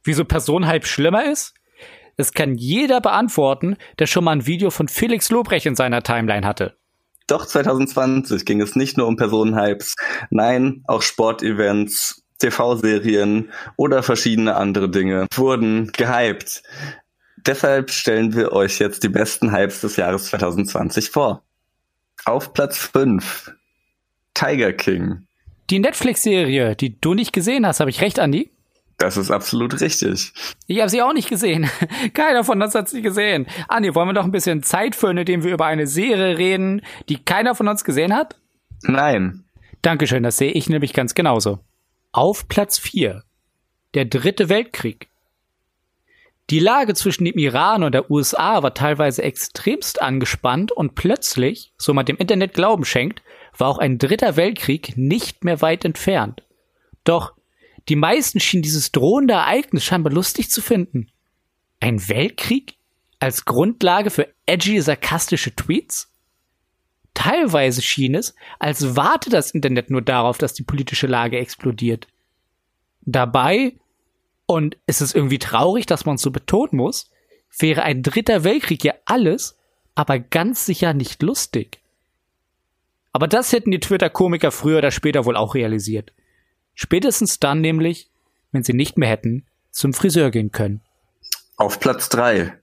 [0.03, 1.55] Wieso Personenhype schlimmer ist?
[2.17, 6.45] Das kann jeder beantworten, der schon mal ein Video von Felix Lobrecht in seiner Timeline
[6.45, 6.77] hatte.
[7.27, 9.95] Doch 2020 ging es nicht nur um Personenhypes,
[10.29, 16.63] nein, auch Sportevents, TV-Serien oder verschiedene andere Dinge wurden gehypt.
[17.45, 21.43] Deshalb stellen wir euch jetzt die besten Hypes des Jahres 2020 vor.
[22.25, 23.53] Auf Platz 5
[24.33, 25.27] Tiger King.
[25.69, 28.51] Die Netflix-Serie, die du nicht gesehen hast, habe ich recht, Andi?
[28.97, 30.33] Das ist absolut richtig.
[30.65, 31.69] Ich habe sie auch nicht gesehen.
[32.13, 33.45] Keiner von uns hat sie gesehen.
[33.67, 37.23] Andi, wollen wir doch ein bisschen Zeit füllen, indem wir über eine Serie reden, die
[37.23, 38.39] keiner von uns gesehen hat?
[38.81, 39.43] Nein.
[39.83, 41.59] Dankeschön, das sehe ich nämlich ganz genauso.
[42.11, 43.23] Auf Platz 4.
[43.93, 45.09] Der dritte Weltkrieg.
[46.49, 51.93] Die Lage zwischen dem Iran und der USA war teilweise extremst angespannt und plötzlich, so
[51.93, 53.21] man dem Internet Glauben schenkt,
[53.57, 56.43] war auch ein dritter Weltkrieg nicht mehr weit entfernt.
[57.03, 57.33] Doch
[57.89, 61.11] die meisten schienen dieses drohende Ereignis scheinbar lustig zu finden.
[61.79, 62.75] Ein Weltkrieg?
[63.19, 66.11] Als Grundlage für edgy, sarkastische Tweets?
[67.13, 72.07] Teilweise schien es, als warte das Internet nur darauf, dass die politische Lage explodiert.
[73.01, 73.73] Dabei,
[74.45, 77.09] und es ist irgendwie traurig, dass man es so betonen muss,
[77.57, 79.57] wäre ein dritter Weltkrieg ja alles,
[79.95, 81.79] aber ganz sicher nicht lustig.
[83.13, 86.13] Aber das hätten die Twitter-Komiker früher oder später wohl auch realisiert.
[86.79, 88.11] Spätestens dann nämlich,
[88.51, 90.81] wenn sie nicht mehr hätten zum Friseur gehen können.
[91.55, 92.55] Auf Platz 3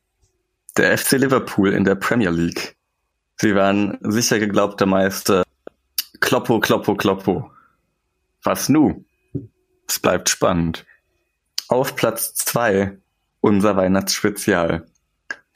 [0.77, 2.77] der FC Liverpool in der Premier League.
[3.41, 5.43] Sie waren sicher geglaubter Meister.
[6.21, 7.51] Kloppo, Kloppo, Kloppo.
[8.45, 9.05] Was nu?
[9.89, 10.87] Es bleibt spannend.
[11.67, 12.97] Auf Platz 2
[13.41, 14.87] unser Weihnachtsspezial.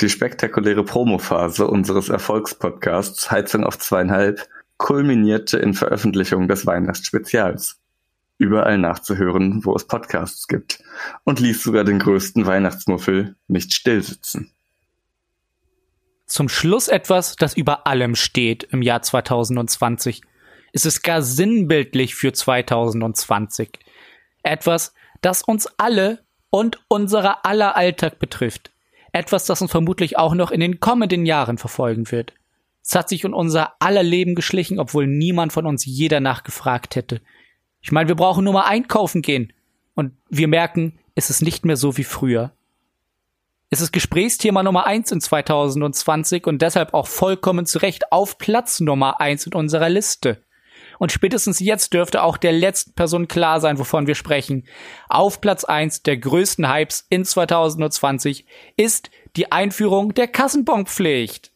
[0.00, 7.78] Die spektakuläre Promophase unseres Erfolgspodcasts Heizung auf zweieinhalb kulminierte in Veröffentlichung des Weihnachtsspezials.
[8.38, 10.82] Überall nachzuhören, wo es Podcasts gibt.
[11.24, 14.52] Und ließ sogar den größten Weihnachtsmuffel nicht stillsitzen.
[16.26, 20.22] Zum Schluss etwas, das über allem steht im Jahr 2020.
[20.72, 23.70] Es ist gar sinnbildlich für 2020.
[24.42, 26.20] Etwas, das uns alle
[26.50, 28.70] und unserer aller Alltag betrifft.
[29.12, 32.34] Etwas, das uns vermutlich auch noch in den kommenden Jahren verfolgen wird.
[32.82, 36.94] Es hat sich in unser aller Leben geschlichen, obwohl niemand von uns je danach gefragt
[36.94, 37.20] hätte.
[37.80, 39.52] Ich meine, wir brauchen nur mal einkaufen gehen.
[39.94, 42.52] Und wir merken, es ist nicht mehr so wie früher.
[43.70, 48.80] Es ist Gesprächsthema Nummer eins in 2020 und deshalb auch vollkommen zu Recht auf Platz
[48.80, 50.42] Nummer eins in unserer Liste.
[50.98, 54.64] Und spätestens jetzt dürfte auch der letzten Person klar sein, wovon wir sprechen.
[55.08, 61.52] Auf Platz eins der größten Hypes in 2020 ist die Einführung der Kassenbonpflicht.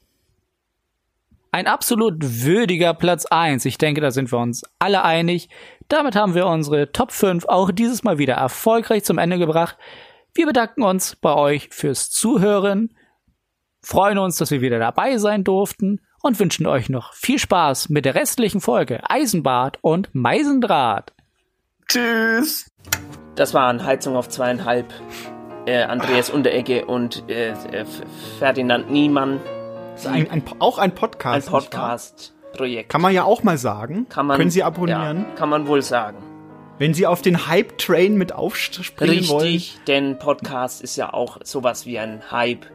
[1.50, 3.64] Ein absolut würdiger Platz 1.
[3.66, 5.50] Ich denke, da sind wir uns alle einig.
[5.88, 9.76] Damit haben wir unsere Top 5 auch dieses Mal wieder erfolgreich zum Ende gebracht.
[10.34, 12.94] Wir bedanken uns bei euch fürs Zuhören,
[13.82, 18.04] freuen uns, dass wir wieder dabei sein durften und wünschen euch noch viel Spaß mit
[18.04, 21.12] der restlichen Folge Eisenbad und Meisendraht.
[21.88, 22.70] Tschüss.
[23.34, 24.86] Das waren Heizung auf zweieinhalb.
[25.66, 27.54] Äh, Andreas Unterecke und äh,
[28.38, 29.40] Ferdinand Niemann.
[30.04, 31.48] Ein, ein, auch ein Podcast.
[31.48, 32.88] Ein nicht Podcast-Projekt.
[32.90, 34.06] Kann man ja auch mal sagen.
[34.08, 35.26] Kann man, Können Sie abonnieren.
[35.28, 36.18] Ja, kann man wohl sagen.
[36.78, 39.46] Wenn Sie auf den Hype-Train mit aufspringen wollen.
[39.46, 42.66] Richtig, denn Podcast ist ja auch sowas wie ein Hype.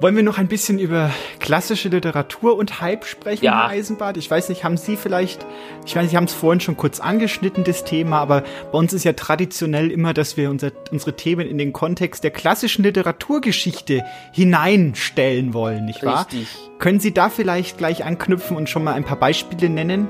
[0.00, 3.64] Wollen wir noch ein bisschen über klassische Literatur und Hype sprechen, Ja.
[3.64, 4.16] Herr Eisenbart?
[4.16, 5.44] Ich weiß nicht, haben Sie vielleicht,
[5.84, 8.42] ich meine, Sie haben es vorhin schon kurz angeschnitten, das Thema, aber
[8.72, 12.30] bei uns ist ja traditionell immer, dass wir unser, unsere Themen in den Kontext der
[12.30, 16.20] klassischen Literaturgeschichte hineinstellen wollen, nicht wahr?
[16.32, 16.48] Richtig.
[16.78, 20.08] Können Sie da vielleicht gleich anknüpfen und schon mal ein paar Beispiele nennen?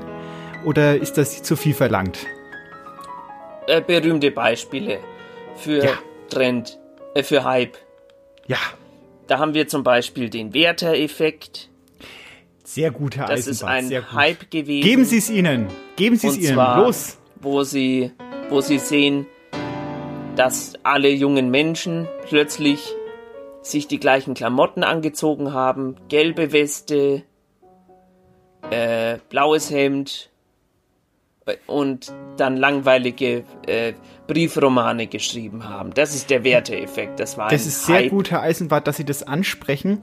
[0.63, 2.19] Oder ist das zu viel verlangt?
[3.67, 4.99] Äh, berühmte Beispiele
[5.57, 5.91] für Ja.
[6.29, 6.79] Trend,
[7.13, 7.75] äh, für Hype.
[8.47, 8.57] Ja.
[9.31, 11.69] Da haben wir zum Beispiel den Werther-Effekt.
[12.65, 13.81] Sehr gut, Herr Das Eisenbart.
[13.83, 14.11] ist ein.
[14.11, 14.83] Hype gewesen.
[14.85, 15.67] Geben Sie es ihnen.
[15.95, 16.53] Geben Sie es ihnen.
[16.55, 17.17] zwar, Los.
[17.39, 18.11] Wo sie,
[18.49, 19.25] wo sie sehen,
[20.35, 22.93] dass alle jungen Menschen plötzlich
[23.61, 25.95] sich die gleichen Klamotten angezogen haben.
[26.09, 27.23] Gelbe Weste,
[28.69, 30.29] äh, blaues Hemd
[31.67, 33.93] und dann langweilige äh,
[34.27, 35.93] Briefromane geschrieben haben.
[35.93, 37.19] Das ist der Werteeffekt.
[37.19, 38.09] Das war Das ist sehr Hype.
[38.11, 40.01] gut, Herr Eisenbart, dass Sie das ansprechen.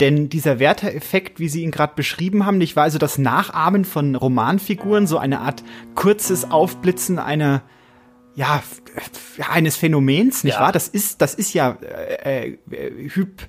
[0.00, 4.16] Denn dieser Werther-Effekt, wie Sie ihn gerade beschrieben haben, nicht wahr, also das Nachahmen von
[4.16, 5.62] Romanfiguren, so eine Art
[5.94, 7.62] kurzes Aufblitzen einer,
[8.34, 8.62] ja,
[9.50, 10.60] eines Phänomens, nicht Ja.
[10.62, 10.72] wahr?
[10.72, 11.76] Das ist, das ist ja
[12.24, 13.42] äh, äh, Hyp,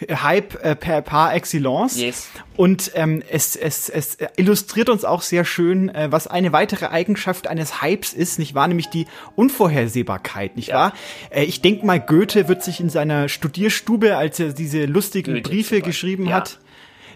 [0.00, 1.98] Hype äh, per par excellence.
[1.98, 2.28] Yes.
[2.56, 7.46] Und ähm, es, es, es illustriert uns auch sehr schön, äh, was eine weitere Eigenschaft
[7.46, 8.68] eines Hypes ist, nicht wahr?
[8.68, 10.92] Nämlich die Unvorhersehbarkeit, nicht wahr?
[11.30, 15.48] Äh, ich denke mal, Goethe wird sich in seiner Studierstube, als er diese lustigen Goethe
[15.48, 16.36] Briefe geschrieben ja.
[16.36, 16.58] hat,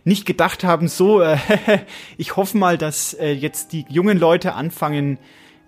[0.05, 1.37] nicht gedacht haben, so, äh,
[2.17, 5.19] ich hoffe mal, dass äh, jetzt die jungen Leute anfangen,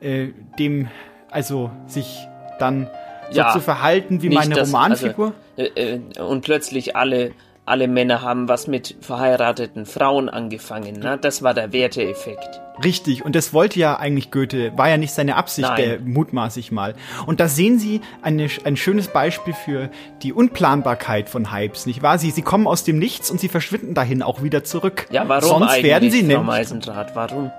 [0.00, 0.88] äh, dem,
[1.30, 2.26] also sich
[2.58, 2.88] dann
[3.32, 5.32] so Ja, zu verhalten wie Nicht, meine dass- Romanfigur.
[5.58, 7.32] Also, äh, äh, und plötzlich alle,
[7.64, 10.98] alle Männer haben was mit verheirateten Frauen angefangen.
[11.00, 11.18] Ne?
[11.20, 12.60] Das war der Werteeffekt.
[12.82, 15.76] Richtig, und das wollte ja eigentlich Goethe, war ja nicht seine Absicht, Nein.
[15.76, 16.94] der mutmaß ich mal.
[17.26, 19.90] Und da sehen Sie eine, ein schönes Beispiel für
[20.22, 22.18] die Unplanbarkeit von Hypes, nicht wahr?
[22.18, 25.06] Sie, sie kommen aus dem Nichts und sie verschwinden dahin auch wieder zurück.
[25.10, 26.46] Ja, warum Sonst eigentlich, werden sie Frau nämlich.
[26.46, 27.14] Meisendrath?
[27.14, 27.52] Warum?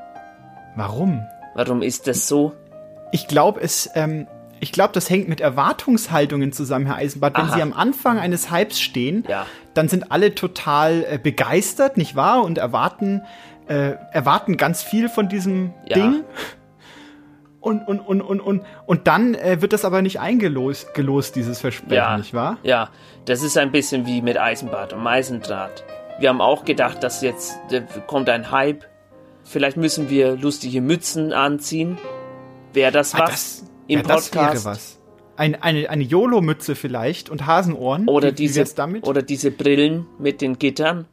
[0.75, 1.23] Warum?
[1.55, 2.53] Warum ist das so?
[3.11, 4.25] Ich glaube, es, ähm,
[4.63, 7.37] ich glaube, das hängt mit Erwartungshaltungen zusammen, Herr Eisenbart.
[7.37, 7.55] Wenn Aha.
[7.55, 9.45] Sie am Anfang eines Hypes stehen, Ja.
[9.73, 12.43] dann sind alle total äh, begeistert, nicht wahr?
[12.43, 13.21] Und erwarten,
[13.67, 15.95] äh, erwarten ganz viel von diesem Ja.
[15.95, 16.23] Ding.
[17.59, 21.59] Und, und, und, und, und, und dann äh, wird das aber nicht eingelost, gelost, dieses
[21.61, 22.57] Versprechen, Ja, nicht wahr?
[22.63, 22.89] ja,
[23.25, 25.83] das ist ein bisschen wie mit Eisenbad und Meisendraht.
[26.19, 28.83] Wir haben auch gedacht, dass jetzt äh, kommt ein Hype.
[29.45, 31.97] Vielleicht müssen wir lustige Mützen anziehen.
[32.73, 34.65] Wäre das Ah, was das- im ja, das Podcast?
[34.65, 34.99] wäre was.
[35.35, 38.07] Ein, eine eine YOLO-Mütze vielleicht und Hasenohren.
[38.07, 39.07] Oder Wie- wie diese, wär's damit?
[39.07, 41.05] oder diese Brillen mit den Gittern.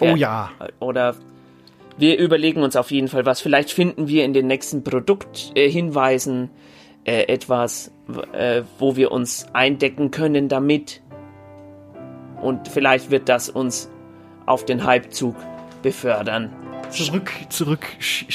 [0.00, 0.50] Oh ja.
[0.78, 1.16] Oder
[1.98, 3.40] wir überlegen uns auf jeden Fall was.
[3.40, 6.50] Vielleicht finden wir in den nächsten Produkthinweisen äh, Hinweisen,
[7.04, 7.90] äh, etwas,
[8.32, 11.02] äh, wo wir uns eindecken können damit.
[12.40, 13.90] Und vielleicht wird das uns
[14.46, 15.36] auf den Hypezug
[15.82, 16.50] befördern.
[16.90, 18.26] Zurück, zurück sch.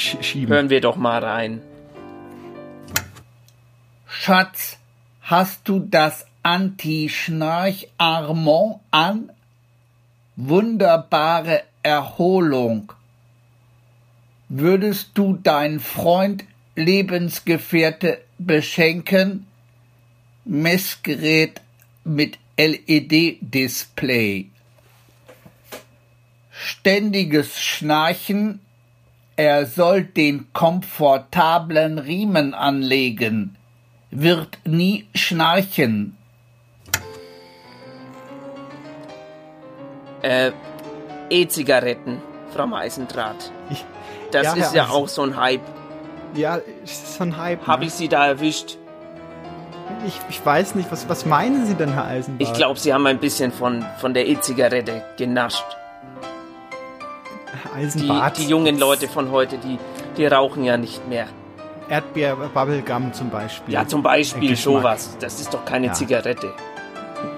[0.46, 1.60] Hören wir doch mal rein.
[4.18, 4.78] Schatz,
[5.20, 9.30] hast du das Anti-Schnarch-Armand an?
[10.36, 12.94] Wunderbare Erholung.
[14.48, 16.44] Würdest du deinen Freund,
[16.74, 19.46] Lebensgefährte beschenken?
[20.44, 21.60] Messgerät
[22.02, 24.46] mit LED-Display.
[26.50, 28.60] Ständiges Schnarchen.
[29.36, 33.56] Er soll den komfortablen Riemen anlegen.
[34.10, 36.16] Wird nie schnarchen.
[40.22, 40.52] Äh,
[41.30, 42.20] E-Zigaretten,
[42.54, 43.52] Frau Meisendraht.
[44.32, 45.60] Das Ja, ist ja Eisen- auch so ein Hype.
[46.34, 47.66] Ja, es ist so ein Hype.
[47.66, 47.86] Habe ne?
[47.88, 48.76] ich Sie da erwischt?
[50.06, 52.48] Ich, ich weiß nicht, was, was meinen Sie denn, Herr Eisenbart?
[52.48, 55.64] Ich glaube, Sie haben ein bisschen von, von der E-Zigarette genascht.
[57.62, 58.38] Herr Die, Eisenbart.
[58.38, 59.78] die jungen Leute von heute, die,
[60.16, 61.26] die rauchen ja nicht mehr.
[61.88, 63.74] Erdbeer Bubblegum zum Beispiel.
[63.74, 65.16] Ja, zum Beispiel sowas.
[65.20, 65.92] Das ist doch keine Ja.
[65.92, 66.52] Zigarette.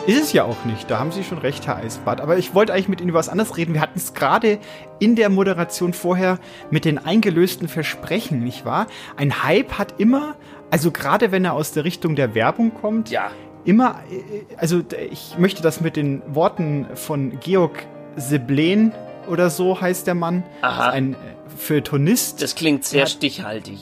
[0.06, 0.90] Ist es ja auch nicht.
[0.90, 2.20] Da haben Sie schon recht, Herr Eisbart.
[2.20, 3.74] Aber ich wollte eigentlich mit Ihnen über was anderes reden.
[3.74, 4.58] Wir hatten es gerade
[4.98, 6.38] in der Moderation vorher
[6.70, 8.86] mit den eingelösten Versprechen, nicht wahr?
[9.16, 10.34] Ein Hype hat immer,
[10.70, 13.30] also gerade wenn er aus der Richtung der Werbung kommt, ja.
[13.64, 17.86] immer, äh, also ich möchte das mit den Worten von Georg
[18.16, 18.92] Seblen
[19.28, 20.42] oder so heißt der Mann.
[20.62, 20.88] Aha.
[20.90, 21.16] Ein äh,
[21.56, 22.42] Feuilletonist.
[22.42, 23.78] Das klingt sehr stichhaltig.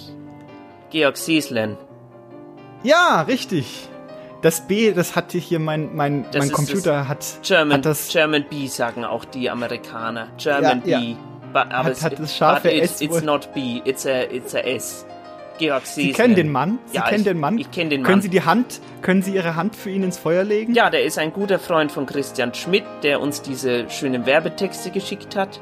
[0.97, 1.77] Georg Sieslen.
[2.83, 3.87] Ja, richtig.
[4.41, 8.09] Das B, das hatte hier mein, mein, Das mein Computer das hat, German, hat das
[8.09, 10.29] German B sagen auch die Amerikaner.
[10.39, 11.11] German Ja, B.
[11.11, 11.17] ja.
[11.53, 14.55] But, aber Hat- es, hat das scharfe it's, S it's not B, it's a, it's
[14.55, 15.05] a S.
[15.59, 16.15] Georg Sie Sieslen.
[16.15, 16.79] kennen den Mann?
[16.87, 17.59] Sie ja, kennen ich, den Mann?
[17.59, 18.23] Ich kenne den Können Mann.
[18.23, 20.73] Sie die Hand, können Sie Ihre Hand für ihn ins Feuer legen?
[20.73, 25.37] ja, der ist ein guter Freund von Christian Schmidt, der uns diese schönen Werbetexte geschickt
[25.37, 25.61] hat.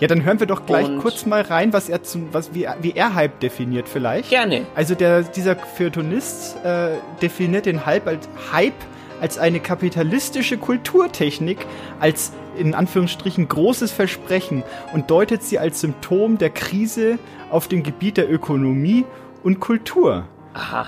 [0.00, 2.66] Ja, dann hören wir doch gleich Und- kurz mal rein, was er zum, was, wie,
[2.82, 4.30] wie er Hype definiert vielleicht.
[4.30, 4.62] Gerne.
[4.74, 6.90] Also der, dieser Feuilletonist äh,
[7.22, 8.72] definiert den Hype als Hype
[9.20, 11.64] als eine kapitalistische Kulturtechnik,
[12.00, 17.18] als in Anführungsstrichen großes Versprechen und deutet sie als Symptom der Krise
[17.50, 19.04] auf dem Gebiet der Ökonomie
[19.44, 20.24] und Kultur.
[20.52, 20.86] Aha.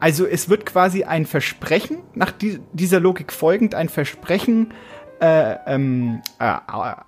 [0.00, 4.72] Also es wird quasi ein Versprechen, nach die, dieser Logik folgend, ein Versprechen
[5.20, 6.54] äh, ähm, äh,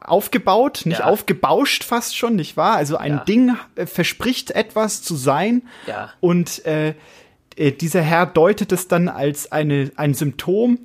[0.04, 1.06] aufgebaut, nicht Ja.
[1.06, 2.76] aufgebauscht fast schon, nicht wahr?
[2.76, 6.11] Also ein Ding äh, verspricht etwas zu sein Ja.
[6.20, 6.94] und äh,
[7.56, 10.78] äh, dieser Herr deutet es dann als eine, ein Symptom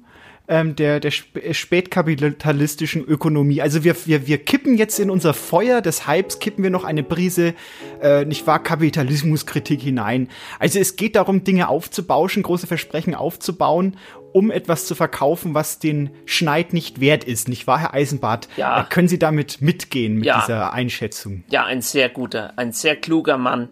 [0.49, 3.61] ähm, der, der äh, spätkapitalistischen Ökonomie.
[3.61, 7.03] Also wir, wir, wir kippen jetzt in unser Feuer des Hypes, kippen wir noch eine
[7.03, 7.53] Prise,
[8.01, 10.27] äh, nicht wahr, Kapitalismuskritik hinein.
[10.59, 13.95] Also es geht darum, Dinge aufzubauschen, große Versprechen aufzubauen,
[14.33, 18.49] um etwas zu verkaufen, was den Schneid nicht wert ist, nicht wahr, Herr Eisenbart?
[18.57, 18.81] Ja.
[18.81, 20.41] Äh, können Sie damit mitgehen mit Ja.
[20.41, 21.43] dieser Einschätzung?
[21.49, 23.69] Ja, ein sehr guter, ein sehr kluger Mann,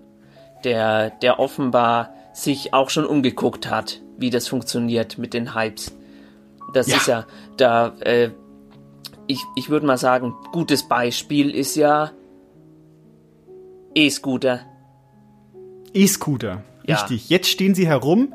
[0.63, 5.91] der, der offenbar sich auch schon umgeguckt hat, wie das funktioniert mit den Hypes.
[6.73, 6.97] Das Ja.
[6.97, 7.25] ist ja,
[7.57, 8.29] da, äh,
[9.27, 12.11] ich, ich würde mal sagen, gutes Beispiel ist ja
[13.95, 14.61] E-Scooter.
[15.93, 16.95] E-Scooter, Ja.
[16.95, 17.29] richtig.
[17.29, 18.33] Jetzt stehen sie herum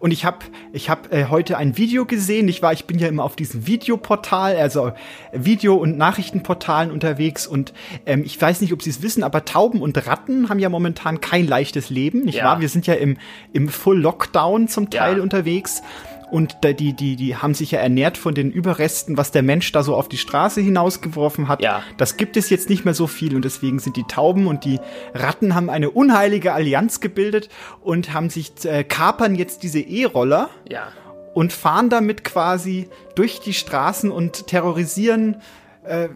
[0.00, 0.38] und ich habe
[0.72, 2.48] ich hab, äh, heute ein Video gesehen.
[2.48, 4.92] Ich war, ich bin ja immer auf diesem Videoportal, also
[5.32, 7.72] Video- und Nachrichtenportalen unterwegs und
[8.06, 11.20] ähm, ich weiß nicht, ob Sie es wissen, aber Tauben und Ratten haben ja momentan
[11.20, 12.44] kein leichtes Leben, nicht Ja.
[12.44, 12.60] wahr?
[12.60, 13.16] Wir sind ja im,
[13.52, 15.22] im Full Lockdown zum Teil Ja.
[15.22, 15.82] unterwegs.
[16.30, 19.72] Und da- die, die, die haben sich ja ernährt von den Überresten, was der Mensch
[19.72, 21.62] da so auf die Straße hinausgeworfen hat.
[21.62, 21.82] Ja.
[21.96, 24.78] Das gibt es jetzt nicht mehr so viel und deswegen sind die Tauben und die
[25.14, 27.48] Ratten haben eine unheilige Allianz gebildet
[27.80, 30.88] und haben sich äh, kapern jetzt diese E-Roller Ja.
[31.34, 35.36] und fahren damit quasi durch die Straßen und terrorisieren
[35.84, 36.08] äh,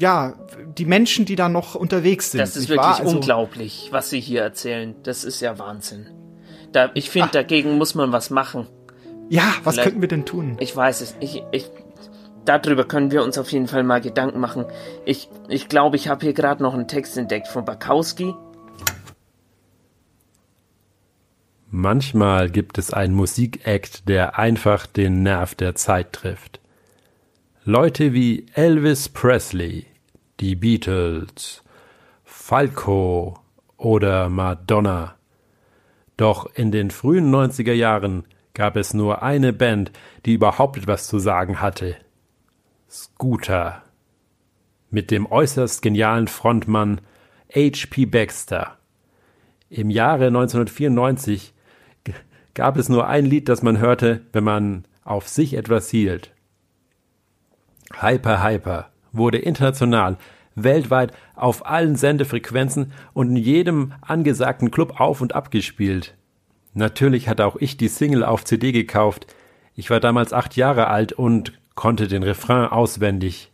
[0.00, 0.34] ja
[0.78, 2.40] die Menschen, die da noch unterwegs sind.
[2.40, 2.86] Das ist wirklich?
[2.86, 4.94] Also- unglaublich, was Sie hier erzählen.
[5.04, 6.06] Das ist ja Wahnsinn.
[6.72, 7.12] Da, ich Ah.
[7.12, 8.66] finde, dagegen muss man was machen.
[9.30, 10.56] Ja, was Vielleicht- könnten wir denn tun?
[10.58, 11.16] Ich weiß es.
[11.20, 11.70] Ich, ich,
[12.44, 14.64] darüber können wir uns auf jeden Fall mal Gedanken machen.
[15.04, 18.34] Ich, ich glaube, ich habe hier gerade noch einen Text entdeckt von Bakowski.
[21.70, 26.58] Manchmal gibt es einen Musikakt, der einfach den Nerv der Zeit trifft.
[27.64, 29.86] Leute wie Elvis Presley,
[30.40, 31.62] die Beatles,
[32.24, 33.38] Falco
[33.76, 35.14] oder Madonna.
[36.16, 38.24] Doch in den frühen 90er Jahren
[38.54, 39.92] gab es nur eine Band,
[40.26, 41.96] die überhaupt etwas zu sagen hatte.
[42.88, 43.82] Scooter.
[44.90, 47.00] Mit dem äußerst genialen Frontmann
[47.54, 48.06] H.P.
[48.06, 48.76] Baxter.
[49.68, 51.54] Im Jahre 1994
[52.04, 52.12] g-
[52.54, 56.32] gab es nur ein Lied, das man hörte, wenn man auf sich etwas hielt.
[58.00, 60.16] Hyper Hyper wurde international,
[60.54, 66.16] weltweit auf allen Sendefrequenzen und in jedem angesagten Club auf und abgespielt.
[66.72, 69.26] Natürlich hatte auch ich die Single auf CD gekauft.
[69.74, 73.50] Ich war damals acht Jahre alt und konnte den Refrain auswendig.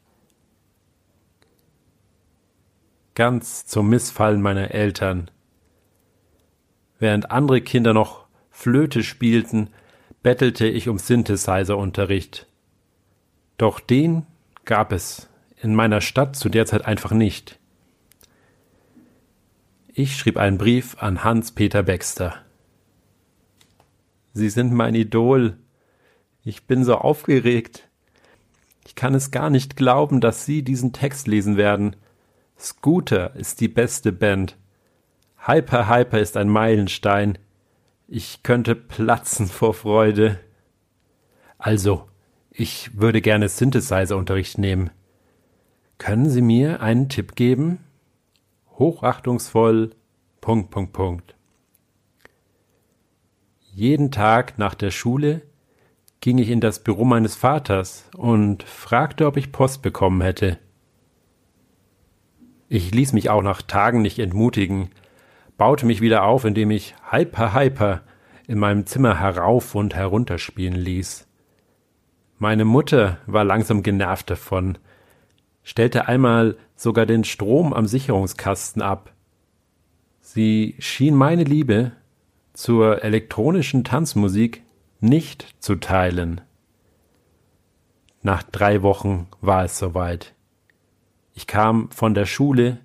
[3.15, 5.31] Ganz zum Missfallen meiner Eltern.
[6.99, 9.71] Während andere Kinder noch Flöte spielten,
[10.23, 12.47] bettelte ich um Synthesizer-Unterricht.
[13.59, 14.27] Doch den
[14.65, 15.29] gab es
[15.63, 17.59] in meiner Stadt zu der Zeit einfach nicht.
[19.93, 22.46] Ich schrieb einen Brief an Hans-Peter Baxter.
[24.37, 25.57] Sie sind mein Idol.
[26.45, 27.89] Ich bin so aufgeregt.
[28.85, 31.97] Ich kann es gar nicht glauben, dass Sie diesen Text lesen werden.
[32.59, 34.59] Scooter ist die beste Band.
[35.39, 37.39] Hyper Hyper ist ein Meilenstein.
[38.09, 40.39] Ich könnte platzen vor Freude.
[41.57, 42.07] Also,
[42.51, 44.91] ich würde gerne Synthesizer-Unterricht nehmen.
[45.97, 47.79] Können Sie mir einen Tipp geben?
[48.79, 49.93] Hochachtungsvoll.
[50.43, 51.36] Punkt, Punkt, Punkt.
[53.77, 55.43] Jeden Tag nach der Schule
[56.23, 60.59] ging ich in das Büro meines Vaters und fragte, ob ich Post bekommen hätte.
[62.71, 64.89] Ich ließ mich auch nach Tagen nicht entmutigen,
[65.59, 68.01] baute mich wieder auf, indem ich Hyper Hyper
[68.47, 71.29] in meinem Zimmer herauf und herunter spielen ließ.
[72.39, 74.79] Meine Mutter war langsam genervt davon,
[75.63, 79.13] stellte einmal sogar den Strom am Sicherungskasten ab.
[80.21, 81.93] Sie schien meine Liebe
[82.57, 84.63] zur elektronischen Tanzmusik
[84.99, 86.41] nicht zu teilen.
[88.23, 90.35] Nach drei Wochen war es soweit.
[91.35, 92.79] Ich kam von der Schule,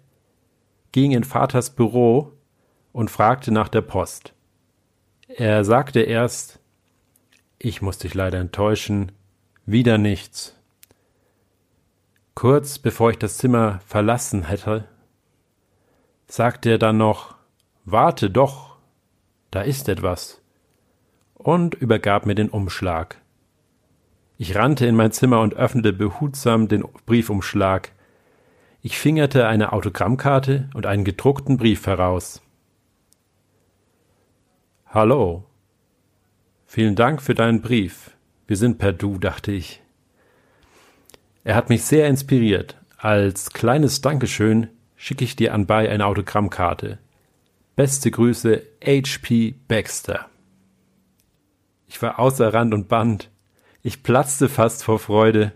[0.91, 2.34] ging in Vaters Büro
[2.91, 4.34] und fragte nach der Post.
[5.30, 6.59] Er sagte erst,
[7.57, 9.13] ich muss dich leider enttäuschen,
[9.65, 10.53] wieder nichts.
[12.36, 14.89] Kurz bevor ich das Zimmer verlassen hätte,
[16.28, 17.36] sagte er dann noch,
[17.86, 18.70] warte doch,
[19.52, 20.41] da ist etwas,
[21.36, 23.18] und übergab mir den Umschlag.
[24.38, 27.91] Ich rannte in mein Zimmer und öffnete behutsam den Briefumschlag,
[28.84, 32.41] ich fingerte eine Autogrammkarte und einen gedruckten Brief heraus.
[34.88, 35.45] Hallo.
[36.66, 38.12] Vielen Dank für deinen Brief.
[38.47, 39.84] Wir sind per Du, dachte ich.
[41.43, 42.76] Er hat mich sehr inspiriert.
[42.97, 46.97] Als kleines Dankeschön schicke ich dir anbei eine Autogrammkarte.
[47.82, 49.56] Beste Grüße, H.P.
[49.68, 50.28] Baxter.
[51.88, 53.32] Ich war außer Rand und Band.
[53.82, 55.52] Ich platzte fast vor Freude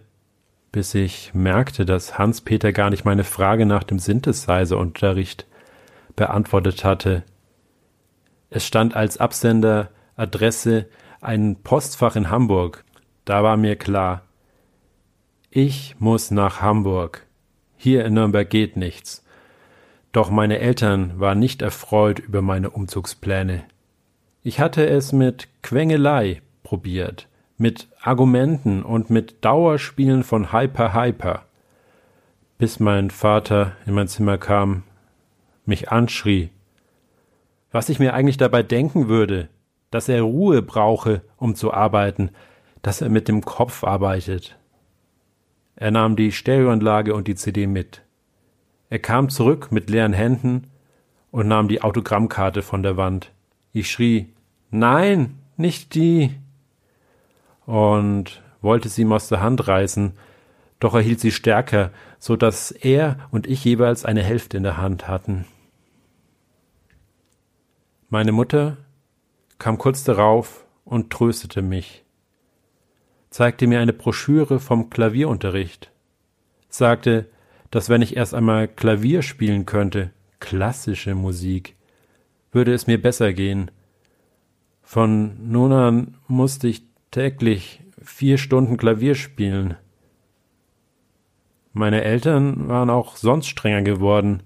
[0.71, 5.45] bis ich merkte, dass Hans-Peter gar nicht meine Frage nach dem Synthesizer-Unterricht
[6.15, 7.21] beantwortet hatte.
[8.49, 10.87] Es stand als Absender Adresse
[11.21, 12.85] ein Postfach in Hamburg.
[13.25, 14.23] Da war mir klar,
[15.51, 17.27] ich muss nach Hamburg.
[17.77, 19.23] Hier in Nürnberg geht nichts.
[20.15, 23.65] Doch meine Eltern waren nicht erfreut über meine Umzugspläne.
[24.43, 31.43] Ich hatte es mit Quengelei probiert mit Argumenten und mit Dauerspielen von Hyper Hyper,
[32.57, 34.83] bis mein Vater in mein Zimmer kam,
[35.65, 36.49] mich anschrie,
[37.73, 39.49] was ich mir eigentlich dabei denken würde,
[39.91, 42.29] dass er Ruhe brauche, um zu arbeiten,
[42.81, 44.57] dass er mit dem Kopf arbeitet.
[45.75, 48.04] Er nahm die Stereoanlage und die CD mit.
[48.89, 50.67] Er kam zurück mit leeren Händen
[51.31, 53.31] und nahm die Autogrammkarte von der Wand.
[53.73, 54.33] Ich schrie
[54.71, 56.35] Nein, nicht die
[57.65, 60.13] und wollte sie ihm aus der Hand reißen,
[60.79, 64.77] doch er hielt sie stärker, so dass er und ich jeweils eine Hälfte in der
[64.77, 65.45] Hand hatten.
[68.09, 68.77] Meine Mutter
[69.57, 72.03] kam kurz darauf und tröstete mich,
[73.29, 75.91] zeigte mir eine Broschüre vom Klavierunterricht,
[76.69, 77.27] sagte,
[77.75, 81.75] dass wenn ich erst einmal Klavier spielen könnte, klassische Musik,
[82.53, 83.69] würde es mir besser gehen.
[84.81, 89.75] Von nun an musste ich täglich vier Stunden Klavier spielen.
[91.73, 94.43] Meine Eltern waren auch sonst strenger geworden.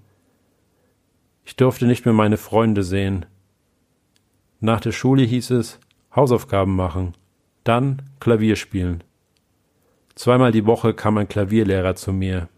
[1.44, 3.26] Ich durfte nicht mehr meine Freunde sehen.
[4.58, 5.78] Nach der Schule hieß es
[6.16, 7.14] Hausaufgaben machen,
[7.62, 9.04] dann Klavier spielen.
[10.16, 12.48] Zweimal die Woche kam ein Klavierlehrer zu mir.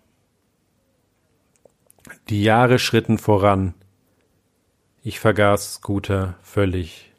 [2.29, 3.75] Die Jahre schritten voran.
[5.03, 7.13] Ich vergaß Scooter völlig.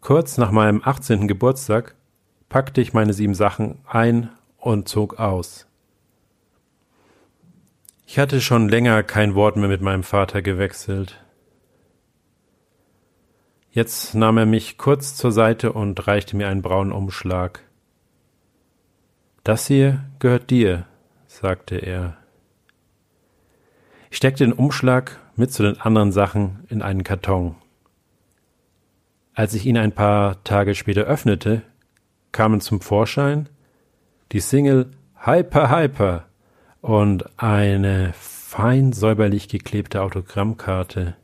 [0.00, 1.28] Kurz nach meinem 18.
[1.28, 1.94] Geburtstag
[2.48, 5.66] packte ich meine sieben Sachen ein und zog aus.
[8.06, 11.24] Ich hatte schon länger kein Wort mehr mit meinem Vater gewechselt.
[13.70, 17.62] Jetzt nahm er mich kurz zur Seite und reichte mir einen braunen Umschlag.
[19.44, 20.86] Das hier gehört dir,
[21.28, 22.19] sagte er.
[24.10, 27.54] Ich steckte den Umschlag mit zu den anderen Sachen in einen Karton.
[29.34, 31.62] Als ich ihn ein paar Tage später öffnete,
[32.32, 33.48] kamen zum Vorschein
[34.32, 34.90] die Single
[35.24, 36.24] Hyper Hyper
[36.80, 41.16] und eine fein säuberlich geklebte Autogrammkarte.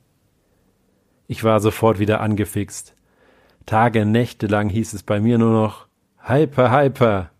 [1.26, 2.94] Ich war sofort wieder angefixt.
[3.66, 7.30] Tage, Nächte lang hieß es bei mir nur noch Hyper Hyper.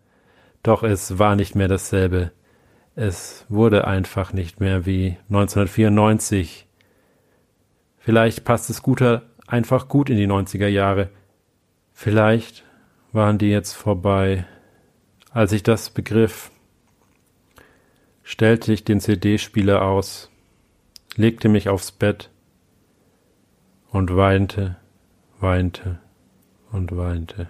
[0.65, 2.33] Doch es war nicht mehr dasselbe.
[2.99, 6.67] Es wurde einfach nicht mehr wie 1994.
[7.99, 11.11] Vielleicht passt es guter einfach gut in die 90er Jahre.
[11.93, 12.65] Vielleicht
[13.13, 14.47] waren die jetzt vorbei.
[15.31, 16.51] Als ich das begriff,
[18.23, 20.31] stellte ich den CD-Spieler aus,
[21.17, 22.31] legte mich aufs Bett
[23.91, 24.77] und weinte,
[25.39, 25.99] weinte
[26.73, 27.49] und weinte.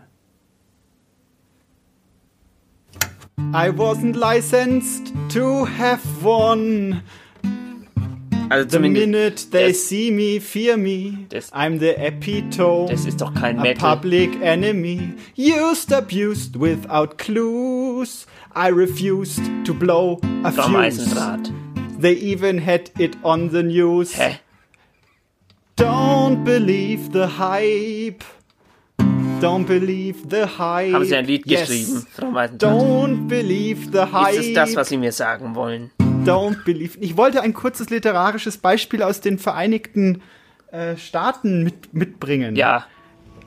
[3.53, 7.03] I wasn't licensed to have one.
[8.51, 11.27] Also the minute they das- see me, fear me.
[11.53, 12.89] I'm the epitome.
[12.89, 13.97] Das ist doch kein a Metal.
[13.97, 15.15] public enemy.
[15.37, 18.27] Used, abused, without clues.
[18.55, 20.77] I refused to blow a Vom fuse.
[20.77, 21.53] Eisendraht.
[22.01, 24.15] They even had it on the news.
[24.15, 24.39] Hä?
[25.77, 28.23] Don't believe the hype.
[29.41, 30.93] Don't believe the hype.
[30.95, 31.69] Haben Sie ein Lied Yes.
[31.69, 32.29] geschrieben, Frau?
[32.29, 34.35] Don't believe the hype.
[34.39, 35.91] Ist es das, was Sie mir sagen wollen?
[36.25, 36.97] Don't believe.
[37.01, 40.23] Ich wollte ein kurzes literarisches Beispiel aus den Vereinigten
[40.73, 42.57] äh, Staaten mit, mitbringen.
[42.57, 42.87] Ja.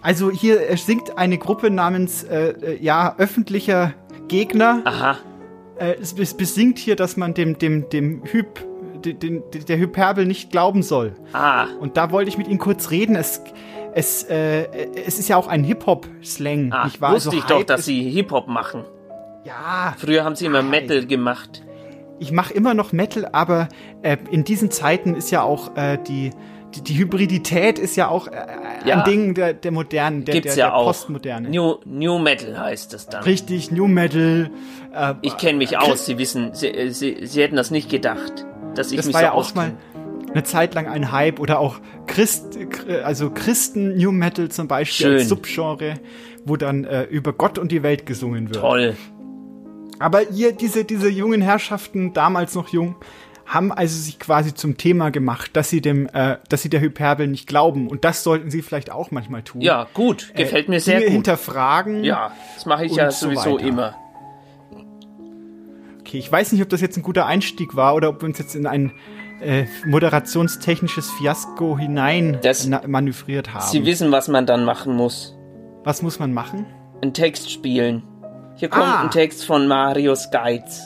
[0.01, 3.93] Also hier äh, singt eine Gruppe namens äh, äh, ja öffentlicher
[4.27, 4.81] Gegner.
[4.85, 5.17] Aha.
[5.77, 8.63] Äh, es, es besingt hier, dass man dem dem dem Hyp
[9.01, 11.13] den, den, der Hyperbel nicht glauben soll.
[11.33, 11.65] Ah.
[11.79, 13.15] Und da wollte ich mit Ihnen kurz reden.
[13.15, 13.41] Es
[13.93, 14.65] es äh,
[15.05, 17.13] es ist ja auch ein Hip Hop Slang, Ah, nicht wahr?
[17.13, 18.83] wusste Also ich doch, Hype dass Sie Hip-Hop machen.
[19.45, 19.95] Ja.
[19.97, 21.63] Früher haben Sie immer Metal gemacht.
[22.19, 23.67] ich mache immer noch Metal, aber
[24.03, 26.31] äh, in diesen Zeiten ist ja auch äh, die,
[26.75, 28.33] die, die Hybridität ist ja auch äh,
[28.85, 28.97] Ja.
[28.99, 30.85] ein Ding der, der modernen, der, Gibt's der, ja der auch.
[30.87, 31.49] Postmoderne.
[31.49, 33.23] New, New Metal heißt es dann.
[33.23, 34.51] Richtig, New Metal.
[34.93, 38.45] Äh, Ich kenne mich aus, Sie wissen, Sie, äh, Sie, Sie hätten das nicht gedacht,
[38.80, 39.73] dass ich das mich war so ja auch mal
[40.32, 42.57] eine Zeit lang ein Hype oder auch Christ,
[42.88, 45.17] äh, also Christen New Metal zum Beispiel Schön.
[45.17, 45.95] als Subgenre,
[46.45, 48.61] wo dann äh, über Gott und die Welt gesungen wird.
[48.61, 48.95] Toll.
[49.99, 52.95] Aber ihr, diese, diese jungen Herrschaften, damals noch jung,
[53.45, 57.27] haben also sich quasi zum Thema gemacht, dass sie dem, äh, dass sie der Hyperbel
[57.27, 57.88] nicht glauben.
[57.88, 59.59] Und das sollten sie vielleicht auch manchmal tun.
[59.59, 61.13] Ja, gut, gefällt mir sehr Dinge gut.
[61.15, 62.03] hinterfragen.
[62.03, 63.67] Ja, das mache ich ja so sowieso weiter.
[63.67, 63.95] immer.
[66.10, 68.39] Okay, ich weiß nicht, ob das jetzt ein guter Einstieg war oder ob wir uns
[68.39, 68.91] jetzt in ein
[69.41, 73.68] äh, moderationstechnisches Fiasko hinein na- manövriert haben.
[73.70, 75.36] Sie wissen, was man dann machen muss.
[75.84, 76.66] Was muss man machen?
[77.03, 78.01] Einen Text spielen.
[78.55, 79.01] Hier kommt Ah.
[79.03, 80.82] ein Text von Marius Geiz.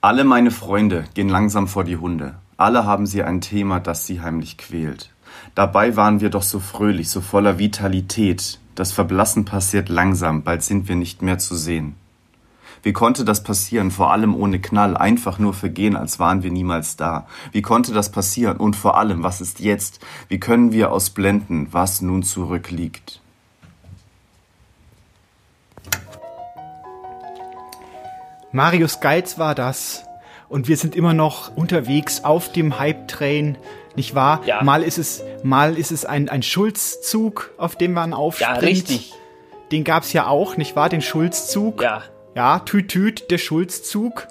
[0.00, 2.36] Alle meine Freunde gehen langsam vor die Hunde.
[2.56, 5.10] Alle haben sie ein Thema, das sie heimlich quält.
[5.54, 8.58] Dabei waren wir doch so fröhlich, so voller Vitalität.
[8.74, 11.96] Das Verblassen passiert langsam, bald sind wir nicht mehr zu sehen.
[12.82, 16.96] Wie konnte das passieren, vor allem ohne Knall, einfach nur vergehen, als waren wir niemals
[16.96, 17.28] da?
[17.52, 18.56] Wie konnte das passieren?
[18.56, 20.00] Und vor allem, was ist jetzt?
[20.28, 23.20] Wie können wir ausblenden, was nun zurückliegt?
[28.50, 30.04] Marius Geiz war das.
[30.48, 33.56] Und wir sind immer noch unterwegs auf dem Hype-Train,
[33.96, 34.42] nicht wahr?
[34.46, 34.62] Ja.
[34.62, 38.62] Mal ist es, mal ist es ein, ein Schulzzug, auf dem man aufspringt.
[38.62, 39.12] Ja, richtig.
[39.70, 40.88] Den gab's ja auch, nicht wahr?
[40.88, 41.82] Den Schulzzug.
[41.82, 42.02] Ja.
[42.34, 44.26] Ja, tüt, tüt, der Schulzzug.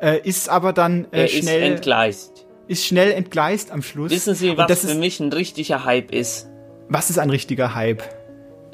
[0.00, 1.62] Äh, ist aber dann äh, Er ist schnell.
[1.62, 2.46] entgleist.
[2.68, 4.10] Ist schnell entgleist am Schluss.
[4.10, 6.48] Wissen Sie, was das für ist, mich ein richtiger Hype ist?
[6.88, 8.02] was ist ein richtiger Hype?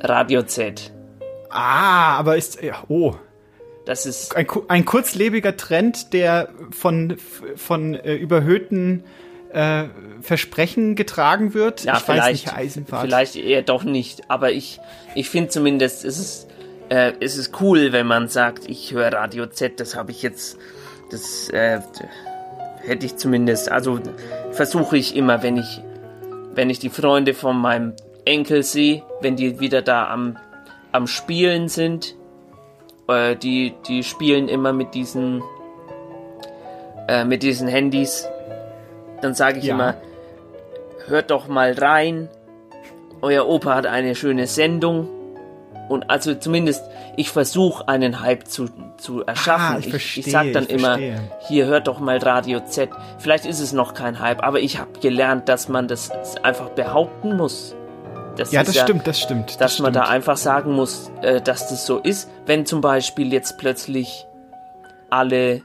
[0.00, 0.92] Radio Z.
[1.50, 3.14] Ah, aber ist, ja, oh.
[3.84, 7.16] Das ist ein, ein kurzlebiger Trend, der von,
[7.56, 9.04] von äh, überhöhten
[9.56, 9.88] äh,
[10.20, 11.84] Versprechen getragen wird.
[11.84, 13.06] Ja, ich vielleicht, weiß nicht, Eisenfahrt.
[13.06, 14.30] vielleicht eher doch nicht.
[14.30, 14.80] Aber ich,
[15.14, 16.48] ich finde zumindest, es ist,
[16.90, 19.80] äh, es ist cool, wenn man sagt, ich höre Radio Z.
[19.80, 20.58] Das habe ich jetzt,
[21.10, 21.80] das äh,
[22.82, 23.72] hätte ich zumindest.
[23.72, 23.98] Also
[24.52, 25.80] versuche ich immer, wenn ich,
[26.54, 27.94] wenn ich die Freunde von meinem
[28.26, 30.36] Enkel sehe, wenn die wieder da am,
[30.92, 32.14] am Spielen sind,
[33.08, 35.42] äh, die, die spielen immer mit diesen,
[37.08, 38.28] äh, mit diesen Handys.
[39.26, 39.74] Dann sage ich Ja.
[39.74, 39.94] immer,
[41.08, 42.28] hört doch mal rein.
[43.22, 45.08] Euer Opa hat eine schöne Sendung.
[45.88, 46.84] Und also zumindest,
[47.16, 48.66] ich versuche einen Hype zu,
[48.98, 49.76] zu erschaffen.
[49.76, 50.96] Ah, ich verstehe, ich sag dann ich immer,
[51.48, 52.88] hier hört doch mal Radio Z.
[53.18, 56.12] Vielleicht ist es noch kein Hype, aber ich habe gelernt, dass man das
[56.44, 57.74] einfach behaupten muss.
[58.36, 59.50] Das ja, das stimmt, das stimmt.
[59.60, 60.14] dass das man da stimmt.
[60.14, 62.30] einfach sagen muss, äh, dass das so ist.
[62.46, 64.24] Wenn zum Beispiel jetzt plötzlich
[65.10, 65.62] alle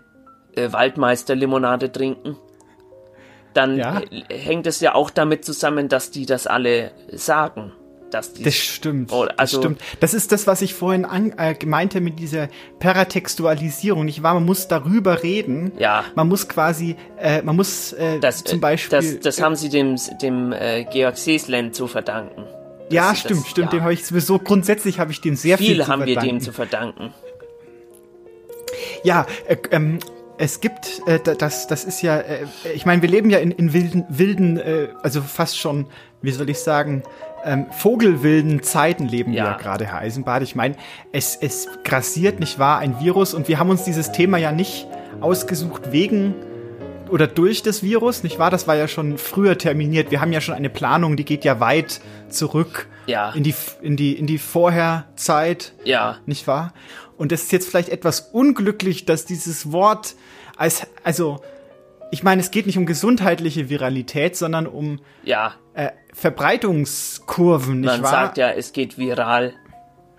[0.55, 2.38] äh, Waldmeister-Limonade trinken,
[3.54, 4.02] dann Ja.
[4.30, 7.74] hängt es ja auch damit zusammen, dass die das alle sagen.
[8.12, 9.10] Dass die Das stimmt.
[9.14, 9.82] Oh, also, das stimmt.
[10.02, 12.49] Das ist das, was ich vorhin an, äh, meinte mit dieser
[12.80, 14.04] Paratextualisierung.
[14.04, 14.34] Nicht wahr?
[14.34, 15.72] Man muss darüber reden.
[15.80, 16.04] Ja.
[16.16, 18.99] Man muss quasi, äh, man muss äh, Das, zum äh, Beispiel.
[18.99, 22.43] das, das haben sie dem, dem äh, Georg Seeslen zu verdanken.
[22.89, 23.72] ja, stimmt, das, stimmt.
[23.72, 23.80] ja.
[23.80, 26.52] Dem habe ich sowieso grundsätzlich habe ich dem sehr viel, Viel haben wir dem zu
[26.52, 27.14] verdanken.
[29.04, 29.99] Ja, äh, ähm,
[30.42, 33.52] es gibt, äh, da- das, das ist ja, äh, ich meine, wir leben ja in,
[33.52, 35.86] in wilden, wilden, äh, also fast schon,
[36.22, 37.04] wie soll ich sagen,
[37.46, 39.46] ähm, vogelwilden Zeiten leben wir Ja.
[39.52, 40.44] ja gerade, Herr Eisenbart.
[40.44, 40.76] Ich meine,
[41.12, 44.88] es, es grassiert, nicht wahr, ein Virus und wir haben uns dieses Thema ja nicht
[45.22, 46.34] ausgesucht wegen
[47.10, 48.50] oder durch das Virus, nicht wahr?
[48.52, 50.12] Das war ja schon früher terminiert.
[50.12, 53.32] Wir haben ja schon eine Planung, die geht ja weit zurück Ja.
[53.32, 56.18] in die in die in die Vorherzeit Ja.
[56.26, 56.74] nicht wahr?
[57.22, 60.15] Und es ist jetzt vielleicht etwas unglücklich, dass dieses Wort
[60.57, 61.39] als, also,
[62.09, 68.01] ich meine, es geht nicht um gesundheitliche Viralität, sondern um Ja, äh, Verbreitungskurven, nicht man
[68.01, 68.09] wahr?
[68.09, 69.53] sagt ja, es geht viral.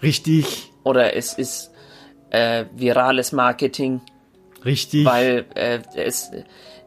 [0.00, 0.70] Richtig.
[0.84, 1.72] Oder es ist
[2.30, 4.00] äh, virales Marketing.
[4.64, 5.04] Richtig.
[5.04, 6.30] Weil äh, es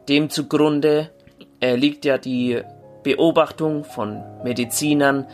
[0.08, 1.10] dem zugrunde
[1.60, 2.62] äh, liegt ja die
[3.02, 5.26] Beobachtung von Medizinern,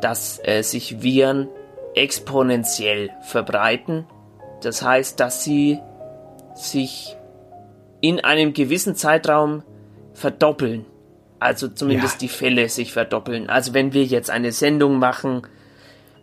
[0.00, 1.48] dass äh, sich Viren
[1.96, 4.06] exponentiell verbreiten.
[4.62, 5.78] Das heißt, dass sie
[6.54, 7.16] sich
[8.00, 9.62] in einem gewissen Zeitraum
[10.14, 10.84] verdoppeln.
[11.40, 12.18] Also zumindest Ja.
[12.20, 13.48] die Fälle sich verdoppeln.
[13.48, 15.42] Also wenn wir jetzt eine Sendung machen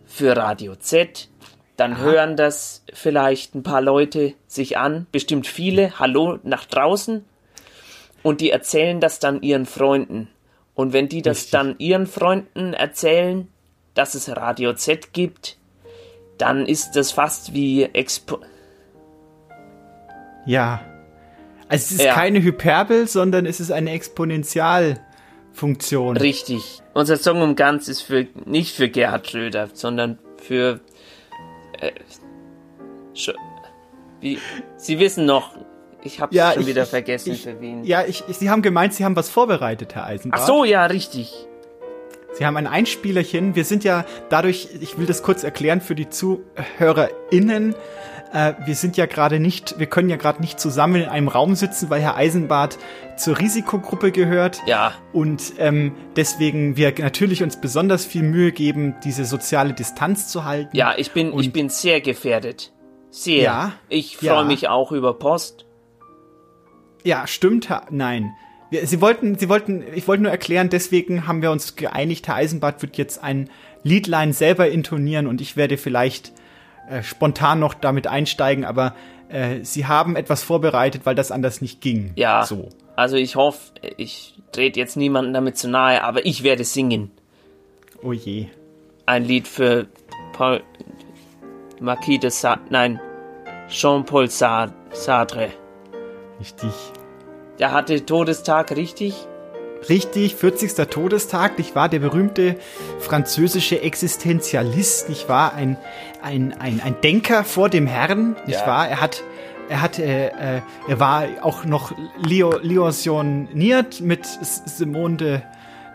[0.05, 1.29] für Radio Z,
[1.77, 7.23] dann hören das vielleicht ein paar Leute sich an, bestimmt viele, hallo nach draußen,
[8.23, 10.29] und die erzählen das dann ihren Freunden.
[10.73, 13.47] Und wenn die das dann ihren Freunden erzählen,
[13.93, 15.57] dass es Radio Z gibt,
[16.37, 18.39] dann ist das fast wie Expo
[20.45, 20.81] Ja.
[21.67, 22.13] Also es ist Ja.
[22.13, 26.17] keine Hyperbel, sondern es ist eine Exponentialfunktion.
[26.17, 26.81] Richtig.
[26.93, 30.79] Unser Song um ganz ist für nicht für Gerhard Schröder, sondern für
[31.79, 31.91] äh,
[33.15, 33.31] Sch
[34.21, 34.37] wie
[34.77, 35.55] Sie wissen noch,
[36.03, 37.83] ich habe Ja, schon ich- wieder vergessen ich- für wen.
[37.83, 40.43] Ja, ich, Sie haben gemeint, Sie haben was vorbereitet, Herr Eisenbart.
[40.43, 41.33] Ach so, ja, richtig.
[42.37, 43.55] Sie haben ein Einspielerchen.
[43.55, 47.75] Wir sind ja dadurch, ich will das kurz erklären für die ZuhörerInnen.
[48.33, 51.55] Äh, wir sind ja gerade nicht, wir können ja gerade nicht zusammen in einem Raum
[51.55, 52.77] sitzen, weil Herr Eisenbart
[53.15, 54.61] zur Risikogruppe gehört.
[54.67, 54.93] Ja.
[55.13, 60.75] Und ähm, deswegen wir natürlich uns besonders viel Mühe geben, diese soziale Distanz zu halten.
[60.75, 62.73] Ja, ich bin ich bin sehr gefährdet.
[63.11, 63.43] Sehr.
[63.43, 64.43] Ja, Ich freue ja.
[64.43, 65.65] mich auch über Post.
[67.05, 67.69] Ja, stimmt.
[67.91, 68.33] Nein.
[68.71, 72.81] Sie wollten, Sie wollten, ich wollte nur erklären, deswegen haben wir uns geeinigt, Herr Eisenbart
[72.81, 73.49] wird jetzt ein
[73.83, 76.33] Liedline selber intonieren und ich werde vielleicht
[76.89, 78.95] äh, spontan noch damit einsteigen, aber
[79.29, 82.11] äh, Sie haben etwas vorbereitet, weil das anders nicht ging.
[82.15, 82.43] Ja.
[82.45, 82.69] So.
[82.95, 87.11] Also ich hoffe, ich trete jetzt niemanden damit zu nahe, aber ich werde singen.
[88.01, 88.47] Oh je.
[89.05, 89.87] Ein Lied für
[90.33, 90.63] Paul
[91.79, 92.99] Marquis de Sade, nein,
[93.69, 95.49] Jean-Paul Sa- Sartre.
[96.39, 96.71] Richtig.
[97.59, 99.15] Der hatte Todestag, richtig?
[99.87, 100.73] Richtig, 40.
[100.89, 101.89] Todestag, nicht wahr?
[101.89, 102.55] Der berühmte
[102.99, 105.53] französische Existenzialist, nicht wahr?
[105.53, 105.77] Ein,
[106.21, 108.67] ein, ein, ein Denker vor dem Herrn, nicht Ja.
[108.67, 108.89] wahr?
[108.89, 109.23] Er hat,
[109.69, 115.39] er hat, äh, äh, er war auch noch Leo, liaisioniert mit Simone de,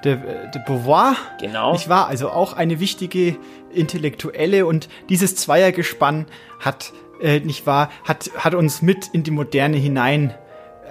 [0.05, 0.17] de,
[0.55, 1.17] de Beauvoir.
[1.41, 1.73] Genau.
[1.73, 2.07] Nicht wahr?
[2.07, 3.37] Also auch eine wichtige
[3.73, 6.27] Intellektuelle und dieses Zweiergespann
[6.61, 10.33] hat, äh, nicht wahr, hat, hat uns mit in die Moderne hinein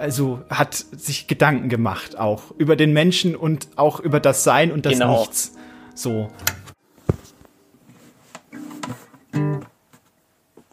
[0.00, 4.86] also hat sich Gedanken gemacht auch über den Menschen und auch über das Sein und
[4.86, 5.20] das Genau.
[5.20, 5.52] Nichts.
[5.94, 6.30] So.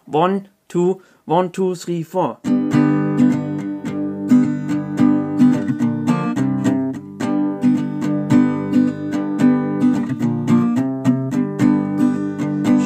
[0.10, 2.40] One, two, one, two, three, four.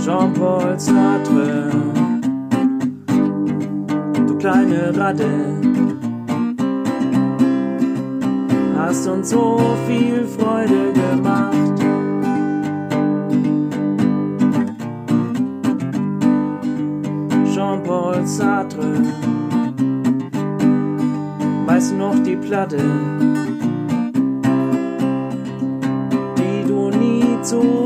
[0.03, 1.69] Jean-Paul Sartre,
[4.27, 5.60] du kleine Ratte,
[8.91, 11.79] hast uns so viel Freude gemacht.
[17.53, 18.91] Jean-Paul Sartre.
[21.67, 22.83] Weißt du noch die Platte,
[26.37, 27.80] die du nie zurückgegeben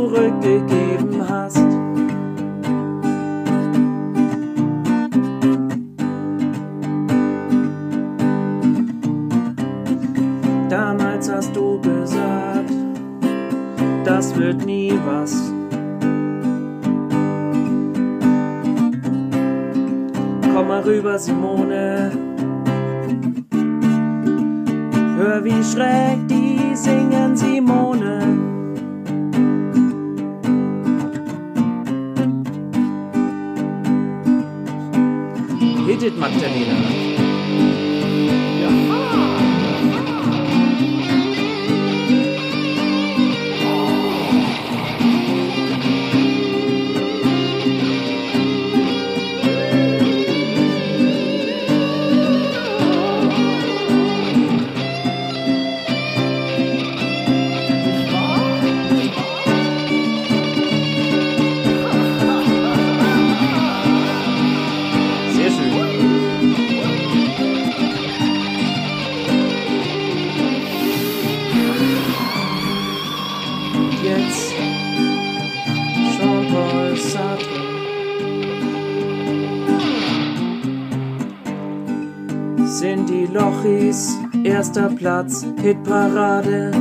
[84.76, 86.72] erster Platz, Hitparade.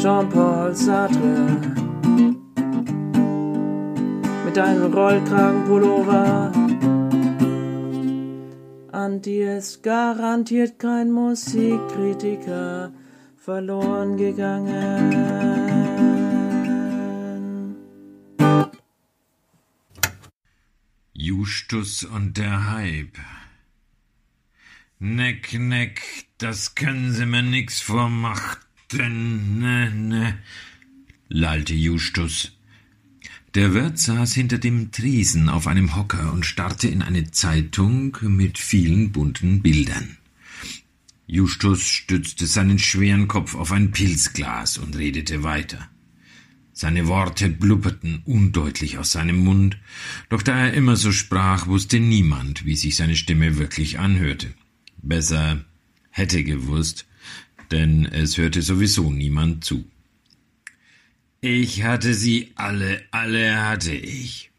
[0.00, 1.60] Jean-Paul Sartre
[4.44, 6.52] mit einem Rollkragenpullover.
[8.92, 12.92] An dir ist garantiert kein Musikkritiker
[13.36, 15.77] verloren gegangen.
[21.48, 23.16] Justus und der Hype.
[24.98, 26.02] Neck, neck,
[26.36, 30.38] das können sie mir nix vormachten, ne, ne,
[31.30, 32.52] lallte Justus.
[33.54, 38.58] Der Wirt saß hinter dem Tresen auf einem Hocker und starrte in eine Zeitung mit
[38.58, 40.18] vielen bunten Bildern.
[41.26, 45.88] Justus stützte seinen schweren Kopf auf ein Pilzglas und redete weiter.
[46.80, 49.76] Seine Worte blubberten undeutlich aus seinem Mund,
[50.28, 54.54] doch da er immer so sprach, wusste niemand, wie sich seine Stimme wirklich anhörte.
[55.02, 55.64] Besser
[56.10, 57.08] hätte gewusst,
[57.72, 59.90] denn es hörte sowieso niemand zu.
[61.40, 64.52] Ich hatte sie alle, alle hatte ich.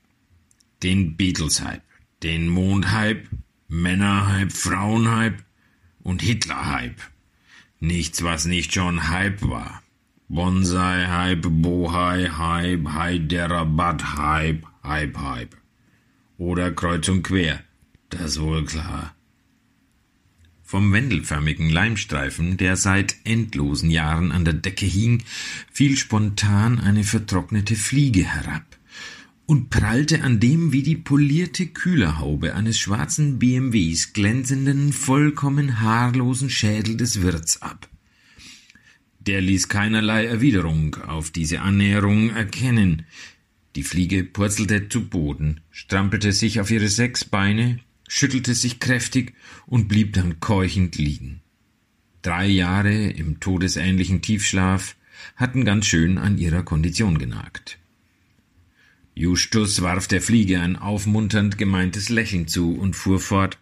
[0.83, 1.83] Den Beatles-Hype,
[2.21, 3.29] den Mond-Hype,
[3.69, 5.41] Männer-Hype, Frauen-Hype
[6.03, 6.99] und Hitler-Hype.
[7.79, 9.81] Nichts, was nicht schon Hype war.
[10.29, 15.57] Bonsai-Hype, Bohai-Hype, Hyderabad-Hype, Hype-Hype.
[16.37, 17.63] Oder kreuz und quer,
[18.09, 19.15] das wohl klar.
[20.61, 25.23] Vom wendelförmigen Leimstreifen, der seit endlosen Jahren an der Decke hing,
[25.73, 28.77] fiel spontan eine vertrocknete Fliege herab
[29.47, 36.97] und prallte an dem wie die polierte Kühlerhaube eines schwarzen BMWs glänzenden, vollkommen haarlosen Schädel
[36.97, 37.89] des Wirts ab.
[39.29, 43.05] Der ließ keinerlei Erwiderung auf diese Annäherung erkennen.
[43.75, 47.77] Die Fliege purzelte zu Boden, strampelte sich auf ihre sechs Beine,
[48.07, 49.35] schüttelte sich kräftig
[49.67, 51.41] und blieb dann keuchend liegen.
[52.23, 54.95] Drei Jahre im todesähnlichen Tiefschlaf
[55.35, 57.77] hatten ganz schön an ihrer Kondition genagt.
[59.13, 63.59] Justus warf der Fliege ein aufmunternd gemeintes Lächeln zu und fuhr fort.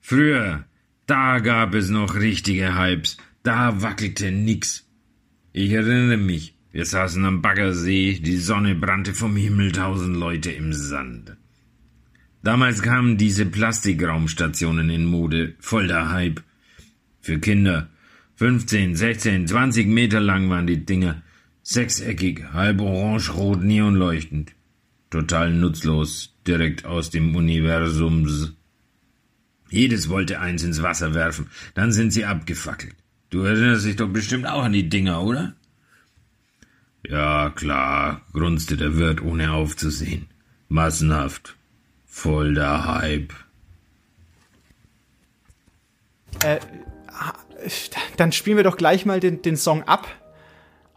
[0.00, 0.64] Früher,
[1.04, 4.86] da gab es noch richtige Hypes, da wackelte nix.
[5.52, 10.72] Ich erinnere mich, wir saßen am Baggersee, die Sonne brannte vom Himmel, tausend Leute im
[10.72, 11.36] Sand.
[12.42, 16.42] Damals kamen diese Plastikraumstationen in Mode, voll der Hype.
[17.20, 17.90] Für Kinder.
[18.36, 21.22] 15, 16, 20 Meter lang waren die Dinger.
[21.62, 24.52] Sechseckig, halb orange-rot, neonleuchtend.
[25.10, 28.54] Total nutzlos, direkt aus dem Universums.
[29.68, 32.96] Jedes wollte eins ins Wasser werfen, dann sind sie abgefackelt.
[33.30, 35.54] Du erinnerst dich doch bestimmt auch an die Dinger, oder?
[37.06, 40.28] Ja, klar, grunzte der Wirt, ohne aufzusehen.
[40.68, 41.56] Massenhaft.
[42.06, 43.32] Voll der Hype.
[46.44, 46.58] Äh,
[48.16, 50.08] dann spielen wir doch gleich mal den, den Song ab,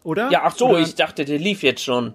[0.03, 0.29] oder?
[0.31, 0.79] Ja, ach so, oder?
[0.79, 2.13] ich dachte, der lief jetzt schon.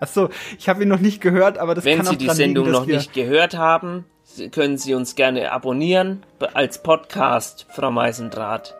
[0.00, 2.26] Ach so, ich habe ihn noch nicht gehört, aber das Wenn kann auch Sie die
[2.26, 4.04] dran Sendung liegen, noch wir nicht gehört haben,
[4.50, 6.22] können Sie uns gerne abonnieren
[6.54, 8.74] als Podcast, Frau Meisendraht.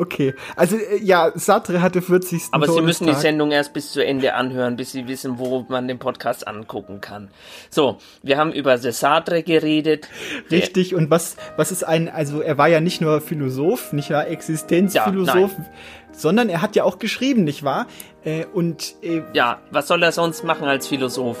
[0.00, 2.42] Okay, also äh, ja, Sartre hatte 40.
[2.52, 3.22] Aber Sie müssen die Todestag.
[3.22, 7.30] Sendung erst bis zu Ende anhören, bis Sie wissen, wo man den Podcast angucken kann.
[7.68, 10.08] So, wir haben über The Sartre geredet.
[10.52, 14.28] Richtig, und was, was ist ein, also er war ja nicht nur Philosoph, nicht wahr,
[14.28, 15.64] Existenzphilosoph, Ja,
[16.12, 17.88] sondern er hat ja auch geschrieben, nicht wahr?
[18.24, 21.38] Äh, und äh, Ja, was soll er sonst machen als Philosoph?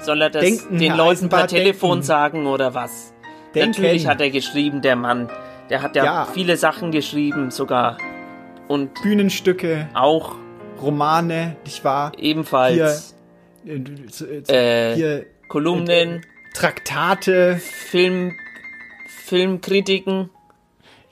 [0.00, 2.02] Soll er das Denken, den Herr Leuten per Eisenbart, Telefon denken.
[2.04, 3.12] sagen oder was?
[3.54, 3.70] Denken.
[3.82, 5.28] Natürlich hat er geschrieben, der Mann.
[5.68, 6.24] Der hat ja, Ja.
[6.32, 7.98] viele Sachen geschrieben sogar.
[8.68, 10.36] Und Bühnenstücke, auch
[10.80, 12.12] Romane, nicht wahr?
[12.18, 13.14] ebenfalls
[13.64, 16.24] Hier, äh, äh, Äh, hier Kolumnen,
[16.54, 18.32] Traktate, Film,
[19.24, 20.30] Filmkritiken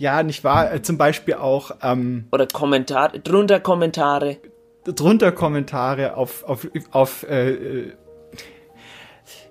[0.00, 0.72] ja, nicht wahr?
[0.72, 4.36] Äh, zum Beispiel auch ähm, oder Kommentare, drunter Kommentare.
[4.84, 7.92] drunter Kommentare auf, auf, auf, äh, äh,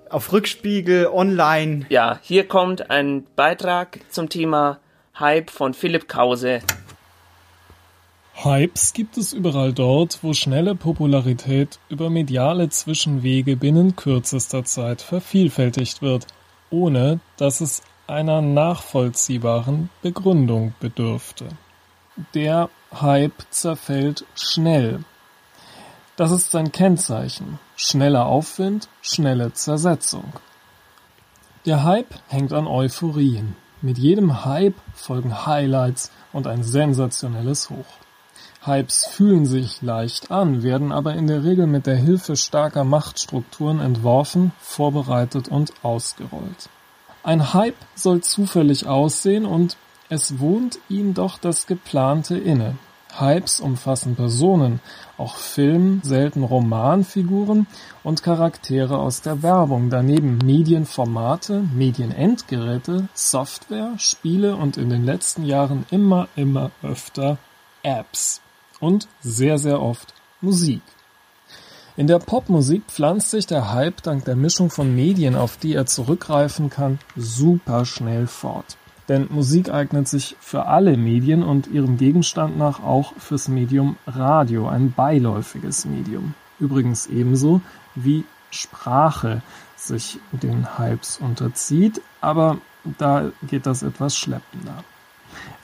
[0.09, 1.85] auf Rückspiegel, online.
[1.89, 4.79] Ja, hier kommt ein Beitrag zum Thema
[5.19, 6.61] Hype von Philipp Krause.
[8.43, 16.03] Hypes gibt es überall dort, wo schnelle Popularität über mediale Zwischenwege binnen kürzester Zeit vervielfältigt
[16.03, 16.27] wird,
[16.69, 21.47] ohne dass es einer nachvollziehbaren Begründung bedürfte.
[22.35, 25.03] Der Hype zerfällt schnell.
[26.15, 27.59] Das ist sein Kennzeichen.
[27.79, 30.33] Schneller Aufwind, schnelle Zersetzung.
[31.67, 33.55] Der Hype hängt an Euphorien.
[33.83, 37.85] Mit jedem Hype folgen Highlights und ein sensationelles Hoch.
[38.63, 43.79] Hypes fühlen sich leicht an, werden aber in der Regel mit der Hilfe starker Machtstrukturen
[43.79, 46.69] entworfen, vorbereitet und ausgerollt.
[47.21, 49.77] Ein Hype soll zufällig aussehen und
[50.09, 52.75] es wohnt ihm doch das Geplante inne.
[53.19, 54.79] Hypes umfassen Personen,
[55.17, 57.67] auch Film, selten Romanfiguren
[58.03, 65.85] und Charaktere aus der Werbung, daneben Medienformate, Medienendgeräte, Software, Spiele und in den letzten Jahren
[65.89, 67.37] immer, immer öfter
[67.83, 68.41] Apps
[68.79, 70.81] und sehr, sehr oft Musik.
[71.95, 75.87] In der Popmusik pflanzt sich der Hype dank der Mischung von Medien, auf die er
[75.87, 78.77] zurückgreifen kann, super schnell fort.
[79.07, 84.67] Denn Musik eignet sich für alle Medien und ihrem Gegenstand nach auch fürs Medium Radio,
[84.67, 86.33] ein beiläufiges Medium.
[86.59, 87.61] Übrigens ebenso
[87.95, 89.41] wie Sprache
[89.75, 92.57] sich den Hypes unterzieht, aber
[92.97, 94.83] da geht das etwas schleppender.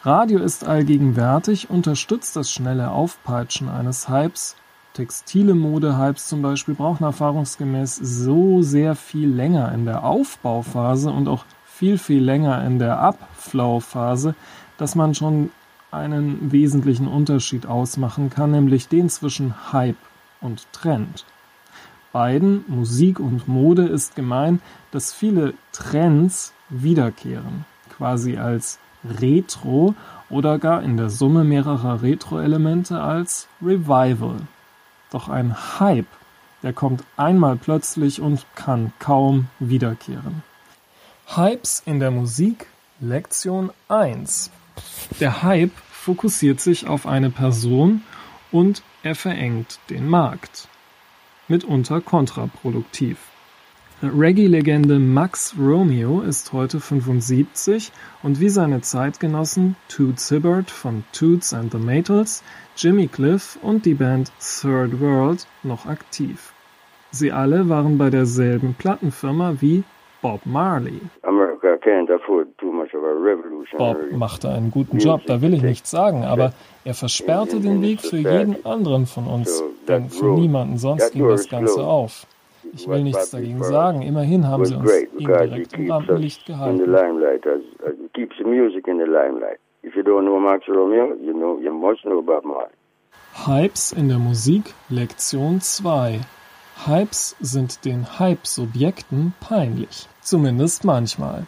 [0.04, 4.56] Radio ist allgegenwärtig, unterstützt das schnelle Aufpeitschen eines Hypes.
[4.94, 11.46] Textile Mode-Hypes zum Beispiel brauchen erfahrungsgemäß so sehr viel länger in der Aufbauphase und auch
[11.84, 14.36] viel, viel länger in der Upflow-Phase,
[14.78, 15.52] dass man schon
[15.92, 19.98] einen wesentlichen Unterschied ausmachen kann, nämlich den zwischen Hype
[20.40, 21.26] und Trend.
[22.14, 24.62] Beiden, Musik und Mode, ist gemein,
[24.92, 27.66] dass viele Trends wiederkehren,
[27.98, 28.80] quasi als
[29.20, 29.94] Retro
[30.30, 34.38] oder gar in der Summe mehrerer Retro-Elemente als Revival.
[35.12, 36.08] Doch ein Hype,
[36.62, 40.44] der kommt einmal plötzlich und kann kaum wiederkehren.
[41.26, 42.68] Hypes in der Musik
[43.00, 44.52] Lektion 1
[45.20, 48.04] Der Hype fokussiert sich auf eine Person
[48.52, 50.68] und er verengt den Markt.
[51.48, 53.18] Mitunter kontraproduktiv.
[54.04, 61.72] Reggae-Legende Max Romeo ist heute 75 und wie seine Zeitgenossen Toots Hibbert von Toots and
[61.72, 62.44] the Maytals,
[62.78, 66.54] Jimmy Cliff und die Band Third World noch aktiv.
[67.10, 69.84] Sie alle waren bei derselben Plattenfirma wie
[70.24, 71.02] Bob Marley.
[73.78, 76.54] Bob machte einen guten Job, da will ich nichts sagen, aber
[76.86, 81.50] er versperrte den Weg für jeden anderen von uns, denn für niemanden sonst ging das
[81.50, 82.26] Ganze auf.
[82.74, 86.80] Ich will nichts dagegen sagen, immerhin haben sie uns ihn direkt im Rampenlicht gehalten.
[93.46, 96.22] Hypes in der Musik Lektion 2
[96.86, 100.10] Hypes sind den Hype-Subjekten peinlich.
[100.22, 101.48] Zumindest manchmal.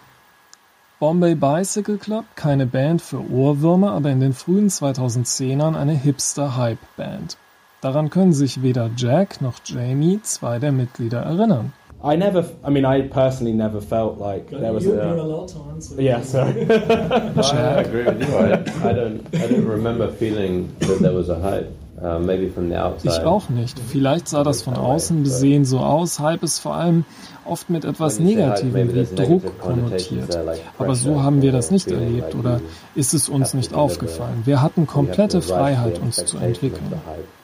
[1.02, 7.36] Bombay Bicycle Club, keine Band für Ohrwürmer, aber in den frühen 2010ern eine Hipster-Hype-Band.
[7.82, 11.74] Daran können sich weder Jack noch Jamie, zwei der Mitglieder, erinnern.
[12.02, 15.06] I never, I mean, I personally never felt like there was you, a.
[15.06, 16.00] You're allowed to answer.
[16.00, 16.62] Yeah, sorry.
[16.70, 18.38] I agree with you.
[18.38, 18.54] I,
[18.90, 21.74] I don't, I don't remember feeling that there was a hype.
[22.02, 23.08] Maybe from the outside.
[23.08, 23.80] Ich auch nicht.
[23.80, 26.20] Vielleicht sah das von außen besehen so aus.
[26.20, 27.06] Hype ist vor allem
[27.46, 30.38] oft mit etwas Negativem wie Druck konnotiert.
[30.78, 32.60] Aber so haben wir das nicht erlebt oder
[32.96, 34.42] ist es uns nicht aufgefallen.
[34.44, 36.94] Wir hatten komplette Freiheit, uns zu entwickeln.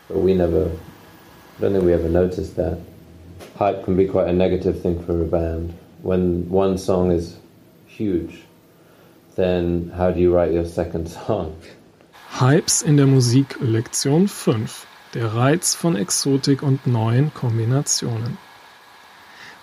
[0.10, 0.66] But we never,
[1.58, 2.78] I don't think we ever noticed that.
[3.58, 5.72] Hype can be quite a negative thing for a band.
[6.04, 7.38] When one song is
[7.88, 8.44] huge,
[9.36, 11.56] then how do you write your second song?
[12.40, 14.88] Hypes in der Musik Lektion 5.
[15.14, 18.38] Der Reiz von Exotik und neuen Kombinationen.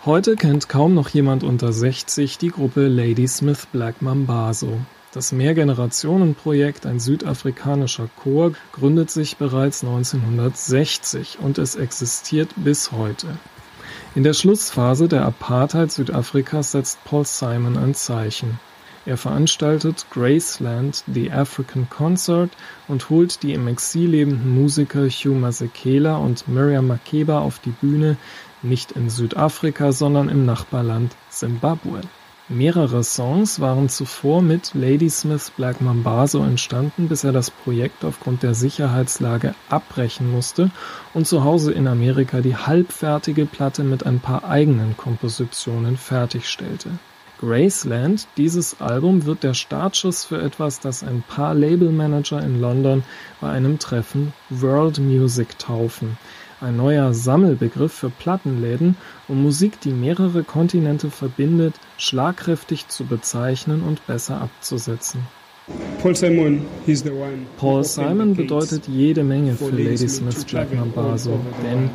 [0.05, 4.79] Heute kennt kaum noch jemand unter 60 die Gruppe Ladysmith Black Mambazo.
[5.13, 13.27] Das Mehrgenerationenprojekt, ein südafrikanischer Chor, gründet sich bereits 1960 und es existiert bis heute.
[14.15, 18.61] In der Schlussphase der Apartheid Südafrikas setzt Paul Simon ein Zeichen.
[19.07, 22.51] Er veranstaltet Graceland, The African Concert
[22.89, 28.17] und holt die im Exil lebenden Musiker Hugh Masekela und Miriam Makeba auf die Bühne,
[28.63, 32.03] nicht in Südafrika, sondern im Nachbarland Simbabwe.
[32.51, 38.55] Mehrere Songs waren zuvor mit Ladysmith Black Mambazo entstanden, bis er das Projekt aufgrund der
[38.55, 40.71] Sicherheitslage abbrechen musste
[41.13, 46.89] und zu Hause in Amerika die halbfertige Platte mit ein paar eigenen Kompositionen fertigstellte.
[47.41, 53.05] Graceland, dieses Album wird der Startschuss für etwas, das ein paar Labelmanager in London
[53.41, 56.19] bei einem Treffen World Music taufen.
[56.61, 58.97] Ein neuer Sammelbegriff für Plattenläden,
[59.29, 65.25] um Musik, die mehrere Kontinente verbindet, schlagkräftig zu bezeichnen und besser abzusetzen.
[66.01, 67.47] Paul Simon, he's the one.
[67.57, 71.91] Paul Simon bedeutet jede Menge für Ladysmith Black Mambazo, denn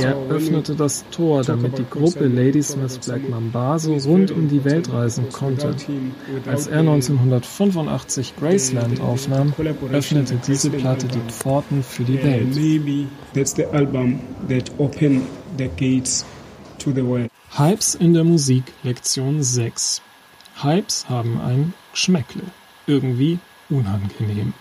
[0.00, 5.28] er öffnete das Tor, damit die Gruppe Ladysmith Black Mambazo rund um die Welt reisen
[5.30, 5.74] konnte.
[6.46, 9.52] Als er 1985 Graceland aufnahm,
[9.92, 12.54] öffnete diese Platte die Pforten für die Welt.
[17.56, 20.02] Hypes in der Musik, Lektion 6.
[20.62, 22.42] Hypes haben ein Geschmäckle.
[22.88, 23.38] Irgendwie
[23.68, 24.54] unangenehm.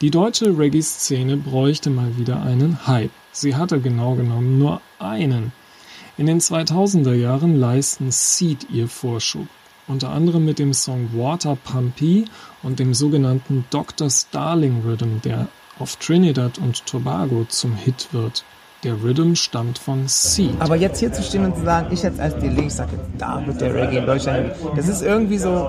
[0.00, 3.12] Die deutsche Reggae-Szene bräuchte mal wieder einen Hype.
[3.32, 5.52] Sie hatte genau genommen nur einen.
[6.16, 9.46] In den 2000er Jahren leisten Seed ihr Vorschub.
[9.86, 12.24] Unter anderem mit dem Song Water Pumpy
[12.64, 14.10] und dem sogenannten Dr.
[14.10, 15.46] Starling Rhythm, der
[15.78, 18.44] auf Trinidad und Tobago zum Hit wird.
[18.84, 20.54] Der Rhythm stammt von Seed.
[20.60, 23.42] Aber jetzt hier zu stehen und zu sagen, ich jetzt als Delay, ich sage da
[23.44, 25.68] wird der Reggae in Deutschland, das ist irgendwie so,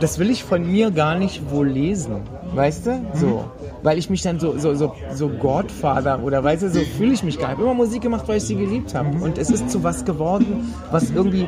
[0.00, 2.22] das will ich von mir gar nicht wohl lesen,
[2.52, 3.06] weißt du?
[3.14, 3.44] So,
[3.84, 7.22] weil ich mich dann so, so, so, so Godfather oder weißt du, so fühle ich
[7.22, 7.58] mich gar nicht.
[7.58, 9.10] Ich hab immer Musik gemacht, weil ich sie geliebt habe.
[9.22, 11.46] Und es ist zu was geworden, was irgendwie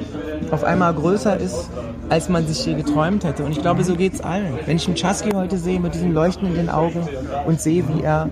[0.50, 1.70] auf einmal größer ist,
[2.10, 3.42] als man sich je geträumt hätte.
[3.42, 4.58] Und ich glaube, so geht's allen.
[4.66, 7.08] Wenn ich einen Chasky heute sehe mit diesem Leuchten in den Augen
[7.46, 8.28] und sehe, wie er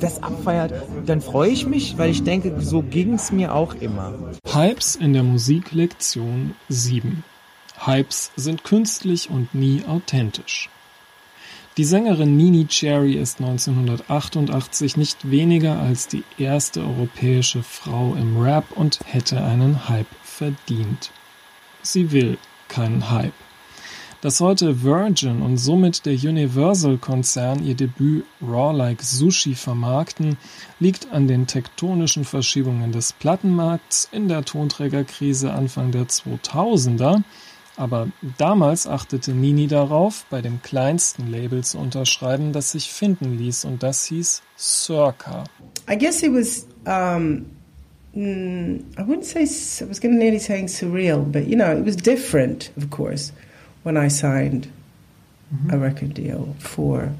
[0.00, 0.74] das abfeiert,
[1.06, 4.12] dann freue ich mich, weil ich denke, so ging's mir auch immer.
[4.46, 7.24] Hypes in der Musik Lektion 7.
[7.78, 10.68] Hypes sind künstlich und nie authentisch.
[11.76, 18.64] Die Sängerin Nini Cherry ist 1988 nicht weniger als die erste europäische Frau im Rap
[18.74, 21.10] und hätte einen Hype verdient.
[21.82, 22.38] Sie will
[22.68, 23.34] keinen Hype.
[24.22, 30.38] Dass heute Virgin und somit der Universal-Konzern ihr Debüt Raw Like Sushi vermarkten,
[30.80, 37.22] liegt an den tektonischen Verschiebungen des Plattenmarkts in der Tonträgerkrise Anfang der 2000er,
[37.76, 38.08] aber
[38.38, 43.82] damals achtete Nini darauf, bei dem kleinsten Label zu unterschreiben, das sich finden ließ, und
[43.82, 45.44] das hieß Circa.
[45.88, 46.66] I guess it was.
[46.86, 47.46] Um,
[48.14, 49.42] mm, I wouldn't say.
[49.42, 53.32] I was to nearly saying surreal, but you know, it was different, of course,
[53.82, 54.68] when I signed
[55.70, 57.12] a record deal for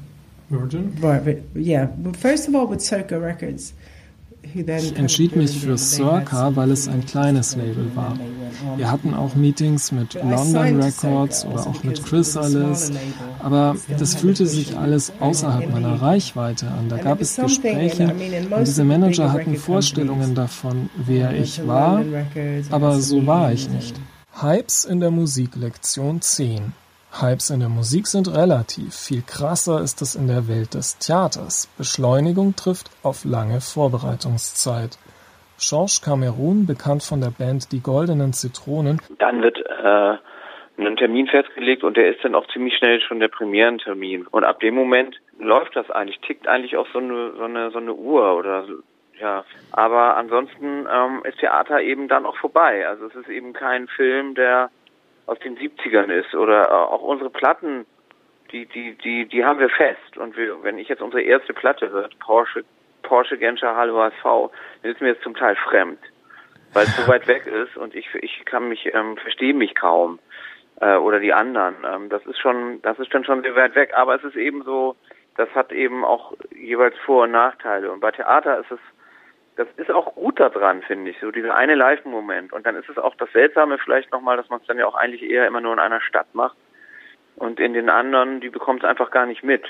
[0.49, 0.95] Virgin.
[0.99, 1.87] Right, but yeah.
[1.97, 3.73] Well, first of all, with Circa Records,
[4.53, 8.17] Ich entschied mich für Circa, weil es ein kleines Label war.
[8.75, 12.91] Wir hatten auch Meetings mit London Records oder auch mit Chrysalis,
[13.39, 16.89] aber das fühlte sich alles außerhalb meiner Reichweite an.
[16.89, 18.13] Da gab es Gespräche
[18.49, 22.03] und diese Manager hatten Vorstellungen davon, wer ich war,
[22.71, 23.95] aber so war ich nicht.
[24.39, 26.73] Hypes in der Musik Lektion 10.
[27.21, 31.67] Hypes in der Musik sind relativ, viel krasser ist es in der Welt des Theaters.
[31.77, 34.97] Beschleunigung trifft auf lange Vorbereitungszeit.
[35.59, 40.17] Georges Cameron, bekannt von der Band Die Goldenen Zitronen, Dann wird äh,
[40.77, 44.27] ein Termin festgelegt und der ist dann auch ziemlich schnell schon der Premierentermin.
[44.27, 47.79] Und ab dem Moment läuft das eigentlich, tickt eigentlich auch so eine so eine so
[47.79, 48.65] eine Uhr oder
[49.19, 49.43] ja.
[49.71, 52.87] Aber ansonsten ähm, ist Theater eben dann auch vorbei.
[52.87, 54.69] Also es ist eben kein Film, der
[55.27, 57.85] aus den 70ern ist oder äh, auch unsere Platten,
[58.51, 60.17] die die die die haben wir fest.
[60.17, 62.63] Und wir, wenn ich jetzt unsere erste Platte hört, Porsche
[63.03, 64.51] Porsche Genscher Hallo HSV,
[64.81, 65.99] dann ist mir jetzt zum Teil fremd,
[66.73, 70.19] weil es so weit weg ist und ich ich kann mich ähm, verstehe mich kaum
[70.79, 71.75] äh, oder die anderen.
[71.85, 74.63] Ähm, das ist schon das ist dann schon sehr weit weg, aber es ist eben
[74.63, 74.95] so,
[75.35, 77.91] das hat eben auch jeweils Vor- und Nachteile.
[77.91, 78.79] Und bei Theater ist es
[79.57, 82.53] das ist auch gut daran, finde ich, so dieser eine Live-Moment.
[82.53, 84.95] Und dann ist es auch das Seltsame vielleicht nochmal, dass man es dann ja auch
[84.95, 86.55] eigentlich eher immer nur in einer Stadt macht.
[87.35, 89.63] Und in den anderen, die bekommt es einfach gar nicht mit.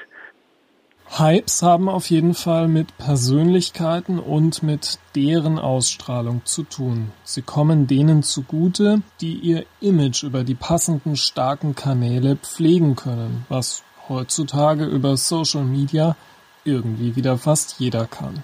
[1.09, 7.13] Hypes haben auf jeden Fall mit Persönlichkeiten und mit deren Ausstrahlung zu tun.
[7.23, 13.85] Sie kommen denen zugute, die ihr Image über die passenden starken Kanäle pflegen können, was
[14.09, 16.17] heutzutage über Social Media
[16.65, 18.43] irgendwie wieder fast jeder kann.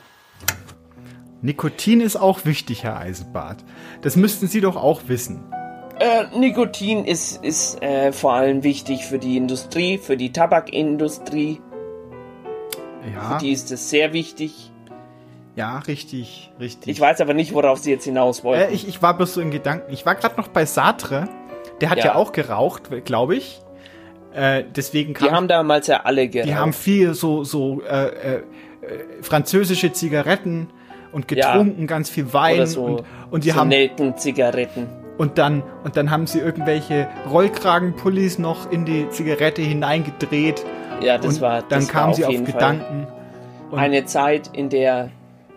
[1.44, 3.66] Nikotin ist auch wichtig, Herr Eisenbart.
[4.02, 5.44] Das müssten Sie doch auch wissen.
[6.00, 11.60] Äh, Nikotin ist, ist äh, vor allem wichtig für die Industrie, für die Tabakindustrie.
[13.14, 13.34] Ja.
[13.38, 14.72] Für die ist es sehr wichtig.
[15.56, 16.88] Ja, richtig, richtig.
[16.94, 18.72] Ich weiß aber nicht, worauf Sie jetzt hinaus wollten.
[18.72, 19.92] Äh, ich, ich war bloß so in Gedanken.
[19.92, 21.28] Ich war gerade noch bei Sartre.
[21.82, 22.16] Der hat ja, Ja.
[22.16, 23.60] auch geraucht, glaube ich.
[24.34, 26.50] Äh, deswegen kam Die haben damals ja alle geraucht.
[26.50, 28.44] Die haben viel so so äh, äh, äh,
[29.22, 30.70] französische Zigaretten
[31.14, 34.88] und getrunken, ganz viel Wein so, und, und die so haben Nelkenzigaretten.
[35.18, 40.66] und dann und dann haben sie irgendwelche Rollkragenpullis noch in die Zigarette hineingedreht.
[41.02, 41.62] Ja, das und war.
[41.62, 43.08] dann das kamen war sie auf jeden Gedanken.
[43.72, 45.10] Eine Zeit, in der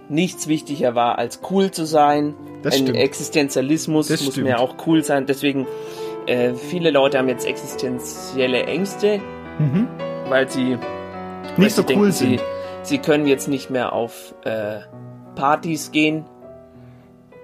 [0.08, 2.34] nichts wichtiger war, als cool zu sein.
[2.62, 2.98] Das Ein stimmt.
[2.98, 4.46] Existenzialismus Das muss stimmt.
[4.48, 5.26] mir auch cool sein.
[5.26, 5.66] Deswegen
[6.26, 9.20] äh, viele Leute haben jetzt existenzielle Ängste,
[9.58, 9.86] Mhm.
[10.28, 12.42] weil sie Nicht weil so sie cool sie, sind.
[12.82, 14.80] sie können jetzt nicht mehr auf äh,
[15.36, 16.24] Partys gehen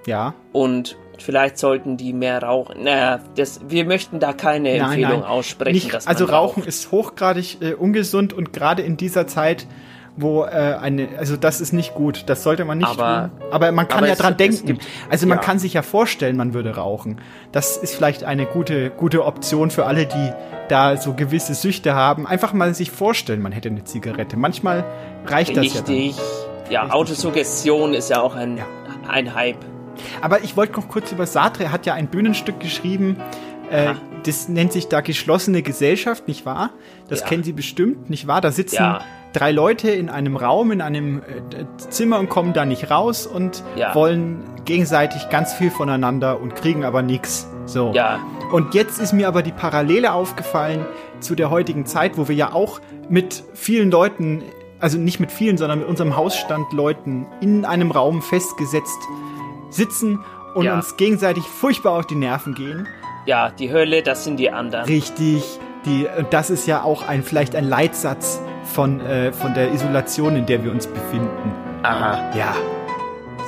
[0.06, 0.34] Ja.
[0.52, 2.82] und vielleicht sollten die mehr rauchen.
[2.82, 5.74] Naja, das, wir möchten da keine Empfehlung aussprechen.
[5.74, 6.68] Nicht, also Rauchen raucht.
[6.68, 9.68] ist hochgradig äh, ungesund und gerade in dieser Zeit,
[10.16, 12.24] wo äh, eine, also das ist nicht gut.
[12.26, 13.48] Das sollte man nicht Aber- tun.
[13.52, 14.66] Aber man kann aber ja es- dran denken.
[14.66, 15.44] gibt- also man ja.
[15.44, 17.20] kann sich ja vorstellen, man würde rauchen.
[17.52, 20.32] Das ist vielleicht eine gute, gute Option für alle, die
[20.68, 22.26] da so gewisse Süchte haben.
[22.26, 24.36] Einfach mal sich vorstellen, man hätte eine Zigarette.
[24.36, 24.84] Manchmal
[25.26, 25.80] reicht das ja.
[25.82, 25.94] Dann.
[25.94, 26.20] Richtig.
[26.70, 28.60] Ja, Autosuggestion ist ja auch ein,
[29.08, 29.58] ein Hype.
[30.20, 31.64] Aber ich wollte noch kurz über Sartre.
[31.64, 33.16] Er hat ja ein Bühnenstück geschrieben.
[33.70, 33.94] Äh,
[34.24, 36.70] das nennt sich da geschlossene Gesellschaft, nicht wahr?
[37.08, 37.26] Das Ja.
[37.26, 38.40] kennen Sie bestimmt, nicht wahr?
[38.40, 39.00] Da sitzen Ja.
[39.32, 43.62] drei Leute in einem Raum, in einem äh, Zimmer und kommen da nicht raus und
[43.76, 43.94] Ja.
[43.94, 47.48] wollen gegenseitig ganz viel voneinander und kriegen aber nichts.
[47.66, 47.92] So.
[47.94, 48.20] Ja.
[48.52, 50.86] Und jetzt ist mir aber die Parallele aufgefallen
[51.20, 54.42] zu der heutigen Zeit, wo wir ja auch mit vielen Leuten,
[54.82, 58.98] also nicht mit vielen, sondern mit unserem Hausstand Leuten in einem Raum festgesetzt
[59.70, 60.20] sitzen
[60.54, 60.74] und Ja.
[60.74, 62.86] uns gegenseitig furchtbar auf die Nerven gehen.
[63.24, 64.84] Ja, die Hölle, das sind die anderen.
[64.84, 65.58] Richtig.
[65.86, 70.46] Die, das ist ja auch ein, vielleicht ein Leitsatz von, äh, von der Isolation, in
[70.46, 71.52] der wir uns befinden.
[71.82, 72.30] Aha.
[72.36, 72.54] Ja.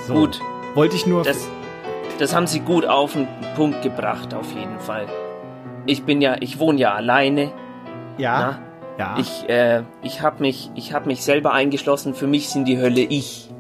[0.07, 0.15] So.
[0.15, 0.41] Gut.
[0.75, 1.23] Wollte ich nur.
[1.23, 1.49] Das,
[2.19, 5.07] das haben sie gut auf den Punkt gebracht, auf jeden Fall.
[5.87, 7.53] Ich bin ja, ich wohne ja alleine.
[8.19, 8.59] Ja.
[8.99, 9.17] Ja.
[9.19, 12.15] Ich, äh, ich habe mich, ich habe mich selber eingeschlossen.
[12.15, 13.51] Für mich sind die Hölle ich.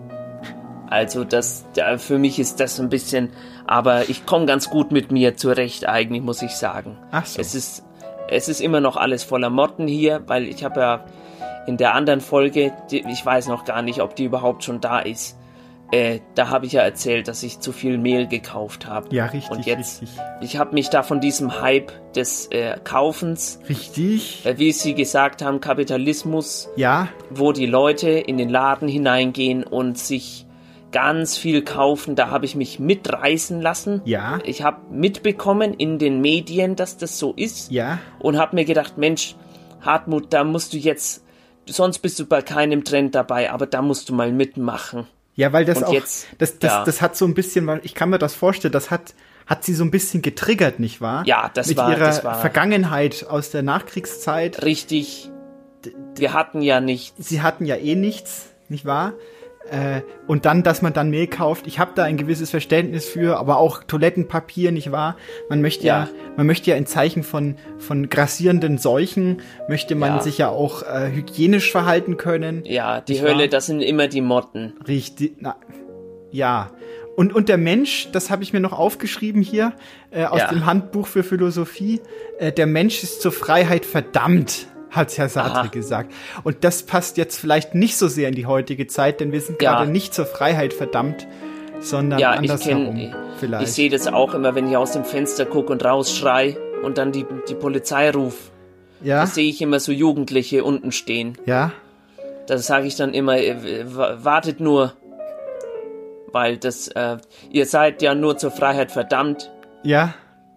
[0.88, 3.30] Also das, da, für mich ist das ein bisschen,
[3.66, 6.98] aber ich komme ganz gut mit mir zurecht, eigentlich muss ich sagen.
[7.10, 7.40] Ach so.
[7.40, 7.84] Es ist,
[8.28, 11.04] es ist immer noch alles voller Motten hier, weil ich habe ja
[11.66, 15.00] in der anderen Folge, die, ich weiß noch gar nicht, ob die überhaupt schon da
[15.00, 15.36] ist.
[15.94, 19.14] Äh, da habe ich ja erzählt, dass ich zu viel Mehl gekauft habe.
[19.14, 20.18] Ja, richtig, Und jetzt, richtig.
[20.40, 24.44] ich habe mich da von diesem Hype des äh, Kaufens, Richtig.
[24.44, 27.08] äh, wie Sie gesagt haben, Kapitalismus, Ja.
[27.30, 30.46] wo die Leute in den Laden hineingehen und sich
[30.90, 34.00] ganz viel kaufen, da habe ich mich mitreißen lassen.
[34.04, 34.38] Ja.
[34.44, 37.70] Ich habe mitbekommen in den Medien, dass das so ist.
[37.70, 37.98] Ja.
[38.18, 39.36] Und habe mir gedacht, Mensch,
[39.80, 41.24] Hartmut, da musst du jetzt,
[41.66, 45.06] sonst bist du bei keinem Trend dabei, aber da musst du mal mitmachen.
[45.36, 46.84] Ja, weil das Und auch, jetzt- das, das, ja.
[46.84, 49.14] das hat so ein bisschen, weil ich kann mir das vorstellen, das hat,
[49.46, 51.24] hat sie so ein bisschen getriggert, nicht wahr?
[51.26, 54.62] Ja, das Mit war- ihrer das war- Vergangenheit aus der Nachkriegszeit.
[54.64, 55.30] Richtig.
[56.16, 57.28] Wir hatten ja nichts.
[57.28, 59.12] Sie hatten ja eh nichts, nicht wahr?
[59.70, 61.66] Äh, und dann, dass man dann Mehl kauft.
[61.66, 65.16] Ich habe da ein gewisses Verständnis für, aber auch Toilettenpapier, nicht wahr?
[65.48, 66.08] Man möchte ja, Ja.
[66.36, 70.20] man möchte ja in Zeichen von von grassierenden Seuchen möchte man Ja.
[70.22, 72.62] sich ja auch äh, hygienisch verhalten können.
[72.66, 73.48] Ja, die Hölle, wahr?
[73.48, 74.74] das sind immer die Motten.
[74.86, 75.56] Richtig, na,
[76.30, 76.70] ja.
[77.16, 79.72] Und, und der Mensch, das habe ich mir noch aufgeschrieben hier
[80.10, 80.48] äh, aus Ja.
[80.48, 82.00] dem Handbuch für Philosophie,
[82.38, 85.66] äh, der Mensch ist zur Freiheit verdammt, hat Herr Sartre Aha.
[85.68, 86.12] gesagt.
[86.44, 89.60] Und das passt jetzt vielleicht nicht so sehr in die heutige Zeit, denn wir sind
[89.62, 89.76] Ja.
[89.78, 91.26] gerade nicht zur Freiheit verdammt,
[91.80, 93.64] sondern Ja, ich andersherum kenne, vielleicht.
[93.68, 97.12] ich sehe das auch immer, wenn ich aus dem Fenster gucke und rausschrei und dann
[97.12, 98.52] die, die Polizei ruft.
[99.02, 99.20] Ja.
[99.20, 101.36] Da sehe ich immer so Jugendliche unten stehen.
[101.46, 101.72] ja,
[102.46, 104.92] Da sage ich dann immer, äh, wa- wartet nur,
[106.32, 107.16] weil das, äh,
[107.50, 109.50] ihr seid ja nur zur Freiheit verdammt
[109.82, 110.14] ja.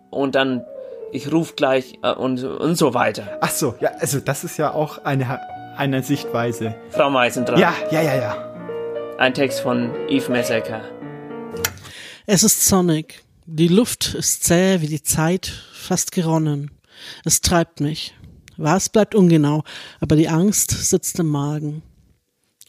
[0.10, 0.66] und dann,
[1.12, 3.38] ich ruf gleich äh, und, und so weiter.
[3.42, 5.40] Ach so, ja, also das ist ja auch eine,
[5.78, 6.76] eine Sichtweise.
[6.90, 7.60] Frau Meisendrath.
[7.60, 9.16] Ja, ja, ja, ja.
[9.18, 10.82] Ein Text von Yves Messecker.
[12.26, 13.24] Es ist sonnig.
[13.46, 16.72] Die Luft ist zäh wie die Zeit, fast geronnen.
[17.24, 18.14] Es treibt mich.
[18.58, 19.64] Was bleibt ungenau,
[20.00, 21.84] aber die Angst sitzt im Magen.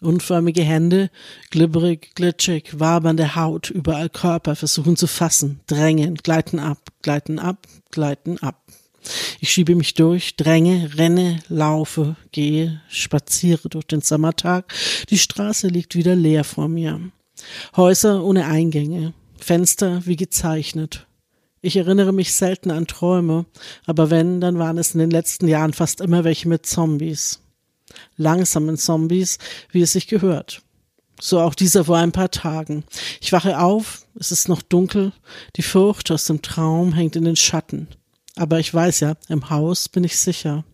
[0.01, 1.11] Unförmige Hände,
[1.51, 8.39] glibberig, glitschig, wabernde Haut, überall Körper versuchen zu fassen, drängen, gleiten ab, gleiten ab, gleiten
[8.39, 8.63] ab.
[9.41, 14.73] Ich schiebe mich durch, dränge, renne, laufe, gehe, spaziere durch den Sommertag.
[15.11, 17.01] Die Straße liegt wieder leer vor mir.
[17.77, 21.07] Häuser ohne Eingänge, Fenster wie gezeichnet.
[21.61, 23.47] Ich erinnere mich selten an Träume,
[23.85, 27.41] aber wenn, dann waren es in den letzten Jahren fast immer welche mit Zombies.
[28.17, 29.39] Langsamen Zombies,
[29.71, 30.63] wie es sich gehört.
[31.21, 32.85] So auch dieser vor ein paar Tagen.
[33.21, 35.13] Ich wache auf, es ist noch dunkel,
[35.57, 37.89] die Furcht aus dem Traum hängt in den Schatten.
[38.37, 40.65] Aber ich weiß ja, im Haus bin ich sicher.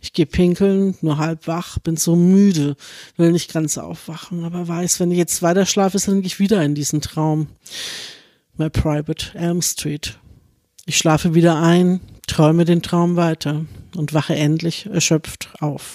[0.00, 2.76] Ich gehe pinkeln, nur halb wach, bin so müde,
[3.16, 6.62] will nicht ganz aufwachen, aber weiß, wenn ich jetzt weiter schlafe, dann gehe ich wieder
[6.62, 7.48] in diesen Traum.
[8.56, 10.18] My Private Elm Street.
[10.86, 13.64] Ich schlafe wieder ein, träume den Traum weiter
[13.96, 15.94] und wache endlich erschöpft auf.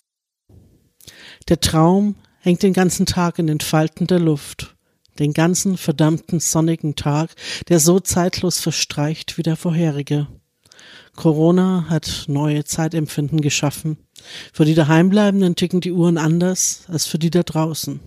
[1.49, 4.75] Der Traum hängt den ganzen Tag in den Falten der Luft,
[5.17, 7.31] den ganzen verdammten sonnigen Tag,
[7.69, 10.27] der so zeitlos verstreicht wie der vorherige.
[11.15, 13.97] Corona hat neue Zeitempfinden geschaffen.
[14.53, 17.99] Für die Daheimbleibenden ticken die Uhren anders als für die da draußen.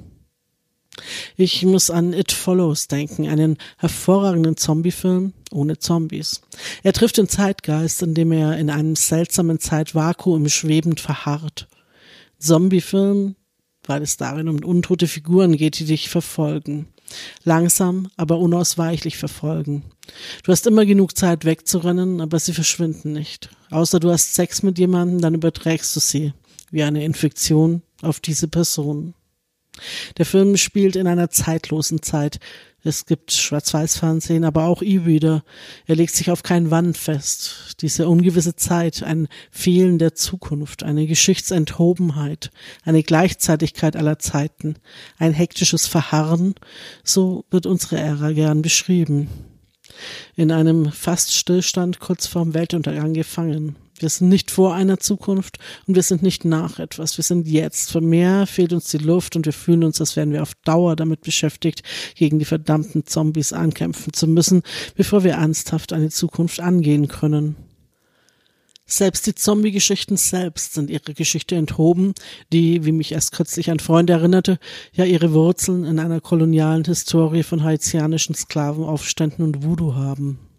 [1.36, 6.42] Ich muss an It Follows denken, einen hervorragenden Zombiefilm ohne Zombies.
[6.84, 11.66] Er trifft den Zeitgeist, indem er in einem seltsamen Zeitvakuum schwebend verharrt.
[12.42, 13.36] Zombiefilm,
[13.84, 16.88] weil es darin um untote Figuren geht, die dich verfolgen.
[17.44, 19.84] Langsam, aber unausweichlich verfolgen.
[20.44, 23.50] Du hast immer genug Zeit wegzurennen, aber sie verschwinden nicht.
[23.70, 26.32] Außer du hast Sex mit jemandem, dann überträgst du sie,
[26.70, 29.14] wie eine Infektion, auf diese Person.
[30.18, 32.38] Der Film spielt in einer zeitlosen Zeit.
[32.84, 35.44] Es gibt Schwarz-Weiß-Fernsehen, aber auch E-Reader.
[35.86, 37.76] Er legt sich auf kein Wann fest.
[37.80, 42.50] Diese ungewisse Zeit, ein Fehlen der Zukunft, eine Geschichtsenthobenheit,
[42.84, 44.76] eine Gleichzeitigkeit aller Zeiten,
[45.18, 46.54] ein hektisches Verharren,
[47.04, 49.28] so wird unsere Ära gern beschrieben.
[50.34, 53.76] In einem fast Stillstand kurz vorm Weltuntergang gefangen.
[54.02, 57.16] Wir sind nicht vor einer Zukunft und wir sind nicht nach etwas.
[57.16, 57.92] Wir sind jetzt.
[57.92, 60.96] Von mehr fehlt uns die Luft und wir fühlen uns, als wären wir auf Dauer
[60.96, 61.82] damit beschäftigt,
[62.16, 64.62] gegen die verdammten Zombies ankämpfen zu müssen,
[64.96, 67.56] bevor wir ernsthaft eine Zukunft angehen können.
[68.84, 72.12] Selbst die Zombie-Geschichten selbst sind ihre Geschichte enthoben,
[72.52, 74.58] die, wie mich erst kürzlich ein Freund erinnerte,
[74.92, 80.51] ja ihre Wurzeln in einer kolonialen Historie von haitianischen Sklavenaufständen und Voodoo haben.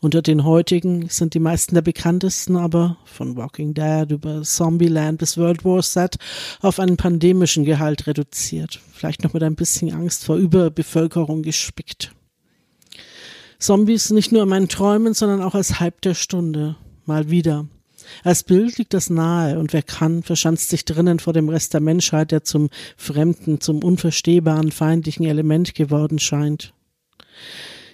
[0.00, 5.36] Unter den heutigen sind die meisten der bekanntesten aber, von Walking Dead über Zombieland bis
[5.36, 6.16] World War Z,
[6.60, 12.12] auf einen pandemischen Gehalt reduziert, vielleicht noch mit ein bisschen Angst vor Überbevölkerung gespickt.
[13.58, 16.76] Zombies nicht nur in meinen Träumen, sondern auch als Hype der Stunde.
[17.04, 17.66] Mal wieder.
[18.24, 21.80] Als Bild liegt das nahe und wer kann, verschanzt sich drinnen vor dem Rest der
[21.80, 26.72] Menschheit, der zum fremden, zum unverstehbaren, feindlichen Element geworden scheint.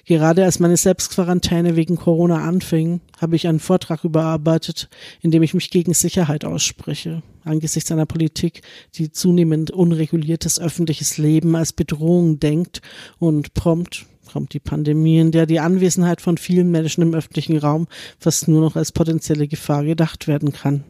[0.06, 4.88] Gerade als meine Selbstquarantäne wegen Corona anfing, habe ich einen Vortrag überarbeitet,
[5.20, 8.62] in dem ich mich gegen Sicherheit ausspreche, angesichts einer Politik,
[8.94, 12.82] die zunehmend unreguliertes öffentliches Leben als Bedrohung denkt
[13.18, 17.86] und prompt kommt die Pandemie, in der die Anwesenheit von vielen Menschen im öffentlichen Raum
[18.18, 20.84] fast nur noch als potenzielle Gefahr gedacht werden kann.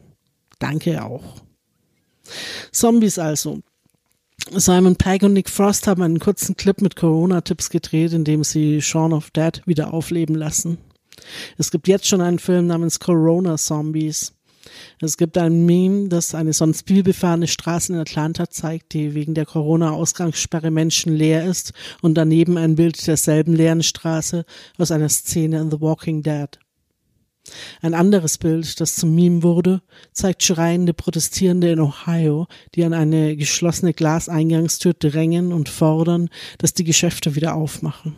[0.59, 1.41] Danke auch.
[2.71, 3.61] Zombies also.
[4.51, 8.81] Simon Pegg und Nick Frost haben einen kurzen Clip mit Corona-Tipps gedreht, in dem sie
[8.81, 10.77] Shaun of Dead wieder aufleben lassen.
[11.57, 14.33] Es gibt jetzt schon einen Film namens Corona Zombies.
[15.01, 19.45] Es gibt ein Meme, das eine sonst vielbefahrene Straße in Atlanta zeigt, die wegen der
[19.45, 24.45] Corona-Ausgangssperre menschenleer ist und daneben ein Bild derselben leeren Straße
[24.77, 26.59] aus einer Szene in The Walking Dead.
[27.81, 33.35] Ein anderes Bild, das zum Meme wurde, zeigt schreiende Protestierende in Ohio, die an eine
[33.35, 38.15] geschlossene Glaseingangstür drängen und fordern, dass die Geschäfte wieder aufmachen.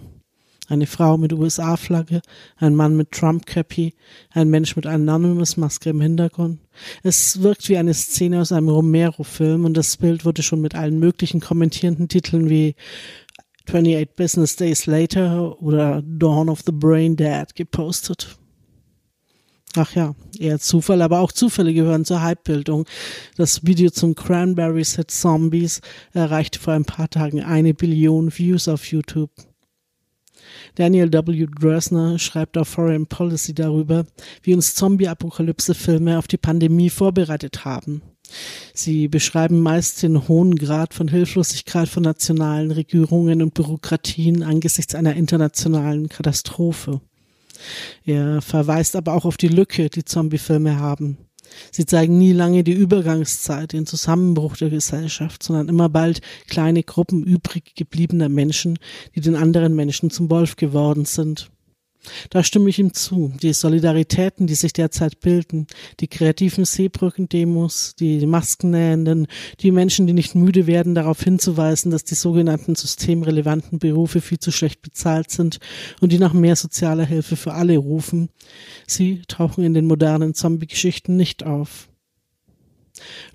[0.69, 2.21] Eine Frau mit USA-Flagge,
[2.57, 3.95] ein Mann mit Trump-Cappy,
[4.29, 6.59] ein Mensch mit Anonymous-Maske im Hintergrund.
[7.01, 10.99] Es wirkt wie eine Szene aus einem Romero-Film und das Bild wurde schon mit allen
[10.99, 12.75] möglichen kommentierenden Titeln wie
[13.65, 18.38] 28 Business Days Later oder Dawn of the Brain Dead gepostet.
[19.75, 22.85] Ach ja, eher Zufall, aber auch Zufälle gehören zur Hypebildung.
[23.37, 25.81] Das Video zum Cranberries Hit Zombies
[26.11, 29.29] erreichte vor ein paar Tagen eine Billion Views auf YouTube.
[30.73, 31.47] Daniel W.
[31.59, 34.05] Dressner schreibt auf Foreign Policy darüber,
[34.41, 38.01] wie uns Zombie-Apokalypse-Filme auf die Pandemie vorbereitet haben.
[38.73, 45.15] Sie beschreiben meist den hohen Grad von Hilflosigkeit von nationalen Regierungen und Bürokratien angesichts einer
[45.15, 47.01] internationalen Katastrophe.
[48.05, 51.17] Er verweist aber auch auf die Lücke, die Zombiefilme haben.
[51.71, 57.23] Sie zeigen nie lange die Übergangszeit, den Zusammenbruch der Gesellschaft, sondern immer bald kleine Gruppen
[57.23, 58.77] übrig gebliebener Menschen,
[59.15, 61.49] die den anderen Menschen zum Wolf geworden sind.
[62.29, 63.33] Da stimme ich ihm zu.
[63.41, 65.67] Die Solidaritäten, die sich derzeit bilden,
[65.99, 69.27] die kreativen Seebrückendemos, die Maskennähenden,
[69.59, 74.51] die Menschen, die nicht müde werden, darauf hinzuweisen, dass die sogenannten systemrelevanten Berufe viel zu
[74.51, 75.59] schlecht bezahlt sind
[75.99, 78.29] und die nach mehr sozialer Hilfe für alle rufen,
[78.87, 81.88] sie tauchen in den modernen Zombie-Geschichten nicht auf.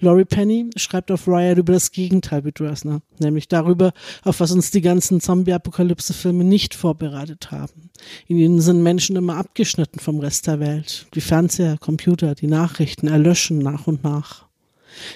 [0.01, 3.93] Laurie Penny schreibt auf Riot über das Gegenteil wie Dressner, nämlich darüber,
[4.23, 7.91] auf was uns die ganzen Zombie-Apokalypse-Filme nicht vorbereitet haben.
[8.27, 11.07] In ihnen sind Menschen immer abgeschnitten vom Rest der Welt.
[11.15, 14.45] Die Fernseher, Computer, die Nachrichten erlöschen nach und nach.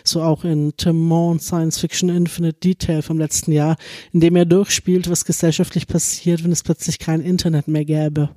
[0.03, 3.77] So auch in Tim Moore Science Fiction Infinite Detail vom letzten Jahr,
[4.13, 8.31] in dem er durchspielt, was gesellschaftlich passiert, wenn es plötzlich kein Internet mehr gäbe.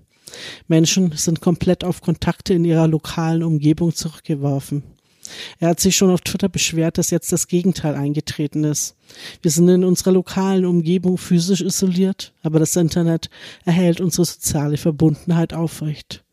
[0.67, 4.83] Menschen sind komplett auf Kontakte in ihrer lokalen Umgebung zurückgeworfen.
[5.59, 8.95] Er hat sich schon auf Twitter beschwert, dass jetzt das Gegenteil eingetreten ist.
[9.41, 13.29] Wir sind in unserer lokalen Umgebung physisch isoliert, aber das Internet
[13.65, 16.23] erhält unsere soziale Verbundenheit aufrecht.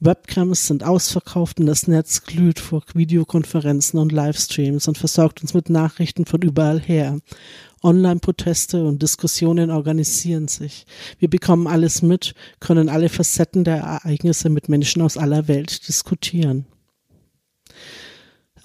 [0.00, 5.70] Webcams sind ausverkauft und das Netz glüht vor Videokonferenzen und Livestreams und versorgt uns mit
[5.70, 7.18] Nachrichten von überall her.
[7.82, 10.86] Online-Proteste und Diskussionen organisieren sich.
[11.18, 16.66] Wir bekommen alles mit, können alle Facetten der Ereignisse mit Menschen aus aller Welt diskutieren.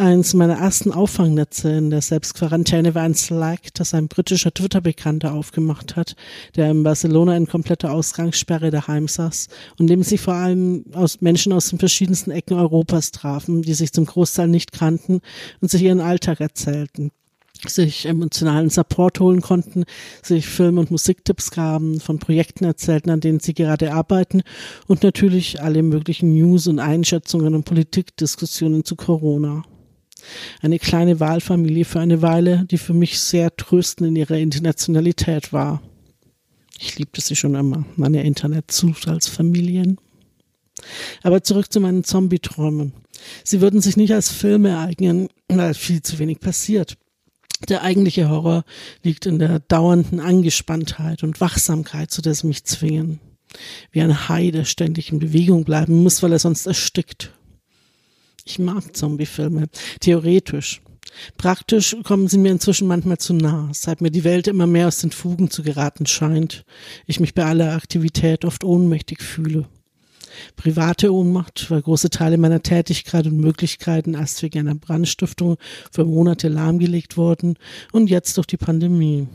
[0.03, 5.95] Eins meiner ersten Auffangnetze in der Selbstquarantäne war ein Slack, das ein britischer Twitter-Bekannter aufgemacht
[5.95, 6.17] hat,
[6.57, 9.47] der in Barcelona in kompletter Ausgangssperre daheim saß
[9.79, 13.93] und dem sich vor allem aus Menschen aus den verschiedensten Ecken Europas trafen, die sich
[13.93, 15.21] zum Großteil nicht kannten
[15.61, 17.11] und sich ihren Alltag erzählten
[17.65, 19.85] sich emotionalen Support holen konnten,
[20.21, 24.41] sich Film- und Musiktipps gaben, von Projekten erzählten, an denen sie gerade arbeiten
[24.87, 29.63] und natürlich alle möglichen News und Einschätzungen und Politikdiskussionen zu Corona.
[30.61, 35.81] Eine kleine Wahlfamilie für eine Weile, die für mich sehr tröstend in ihrer Internationalität war.
[36.79, 39.97] Ich liebte sie schon immer, meine Internet-Zufallsfamilien.
[41.21, 42.93] Aber zurück zu meinen Zombie-Träumen.
[43.43, 46.97] Sie würden sich nicht als Filme ereignen, weil viel zu wenig passiert.
[47.69, 48.65] Der eigentliche Horror
[49.03, 53.19] liegt in der dauernden Angespanntheit und Wachsamkeit, zu der sie mich zwingen.
[53.91, 57.31] Wie ein Hai, der ständig in Bewegung bleiben muss, weil er sonst erstickt.
[58.45, 59.67] Ich mag Zombiefilme,
[59.99, 60.81] theoretisch.
[61.37, 64.97] Praktisch kommen sie mir inzwischen manchmal zu nah, seit mir die Welt immer mehr aus
[64.97, 66.65] den Fugen zu geraten scheint,
[67.05, 69.67] ich mich bei aller Aktivität oft ohnmächtig fühle.
[70.55, 75.57] Private Ohnmacht, weil große Teile meiner Tätigkeit und Möglichkeiten erst wegen einer Brandstiftung
[75.91, 77.55] für Monate lahmgelegt wurden
[77.91, 79.27] und jetzt durch die Pandemie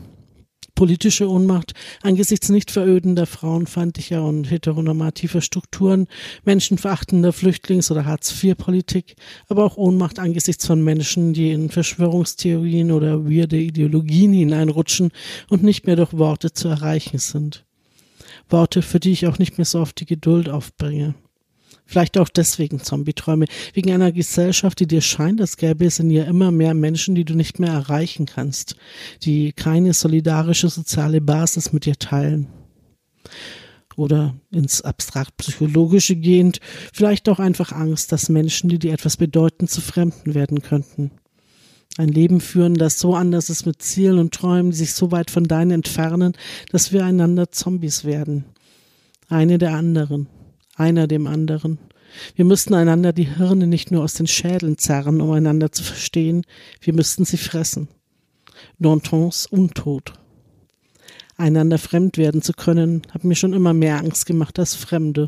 [0.79, 1.73] politische Ohnmacht
[2.03, 6.07] angesichts nicht verödender frauenfeindlicher und heteronormativer Strukturen,
[6.45, 9.17] menschenverachtender Flüchtlings- oder Hartz-IV-Politik,
[9.49, 15.11] aber auch Ohnmacht angesichts von Menschen, die in Verschwörungstheorien oder weirde Ideologien hineinrutschen
[15.49, 17.65] und nicht mehr durch Worte zu erreichen sind.
[18.47, 21.13] Worte, für die ich auch nicht mehr so oft die Geduld aufbringe.
[21.89, 23.47] Vielleicht auch deswegen Zombie-Träume.
[23.73, 27.25] Wegen einer Gesellschaft, die dir scheint, als gäbe es in ihr immer mehr Menschen, die
[27.25, 28.75] du nicht mehr erreichen kannst,
[29.23, 32.45] die keine solidarische soziale Basis mit dir teilen.
[33.95, 36.59] Oder ins abstrakt psychologische gehend,
[36.93, 41.09] vielleicht auch einfach Angst, dass Menschen, die dir etwas bedeuten, zu Fremden werden könnten.
[41.97, 45.31] Ein Leben führen, das so anders ist mit Zielen und Träumen, die sich so weit
[45.31, 46.33] von deinen entfernen,
[46.71, 48.45] dass wir einander Zombies werden.
[49.27, 50.27] Eine der anderen
[50.79, 51.77] einer dem anderen.
[52.35, 56.43] Wir müssten einander die Hirne nicht nur aus den Schädeln zerren, um einander zu verstehen,
[56.81, 57.87] wir müssten sie fressen.
[58.79, 60.13] Dantons Untod.
[61.37, 65.27] Einander fremd werden zu können, hat mir schon immer mehr Angst gemacht als Fremde.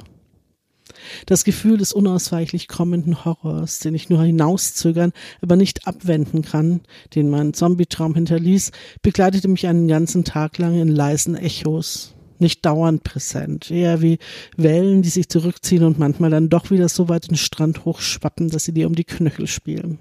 [1.26, 6.82] Das Gefühl des unausweichlich kommenden Horrors, den ich nur hinauszögern, aber nicht abwenden kann,
[7.16, 8.72] den mein Zombie-Traum hinterließ,
[9.02, 14.20] begleitete mich einen ganzen Tag lang in leisen Echos, nicht dauernd präsent, eher wie
[14.58, 18.66] Wellen, die sich zurückziehen und manchmal dann doch wieder so weit den Strand hochschwappen, dass
[18.66, 20.00] sie dir um die Knöchel spielen.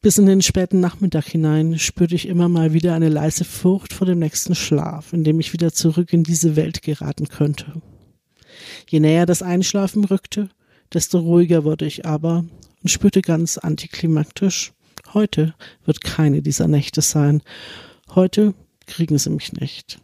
[0.00, 4.06] Bis in den späten Nachmittag hinein spürte ich immer mal wieder eine leise Furcht vor
[4.06, 7.82] dem nächsten Schlaf, in dem ich wieder zurück in diese Welt geraten könnte.
[8.88, 10.50] Je näher das Einschlafen rückte,
[10.92, 12.44] desto ruhiger wurde ich aber
[12.82, 14.72] und spürte ganz antiklimaktisch,
[15.14, 15.54] heute
[15.84, 17.42] wird keine dieser Nächte sein.
[18.14, 18.54] Heute
[18.86, 19.98] kriegen sie mich nicht.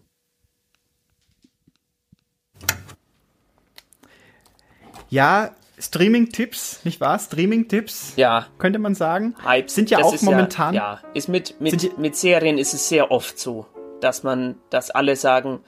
[5.14, 7.20] Ja, Streaming-Tipps, nicht wahr?
[7.20, 8.14] Streaming-Tipps.
[8.16, 8.46] Ja.
[8.58, 9.36] Könnte man sagen.
[9.44, 9.72] Hypes.
[9.72, 10.74] Sind ja das auch momentan.
[10.74, 13.64] Ja, ja, ist mit, mit, mit Serien ist es sehr oft so,
[14.00, 15.60] dass man, dass alle sagen,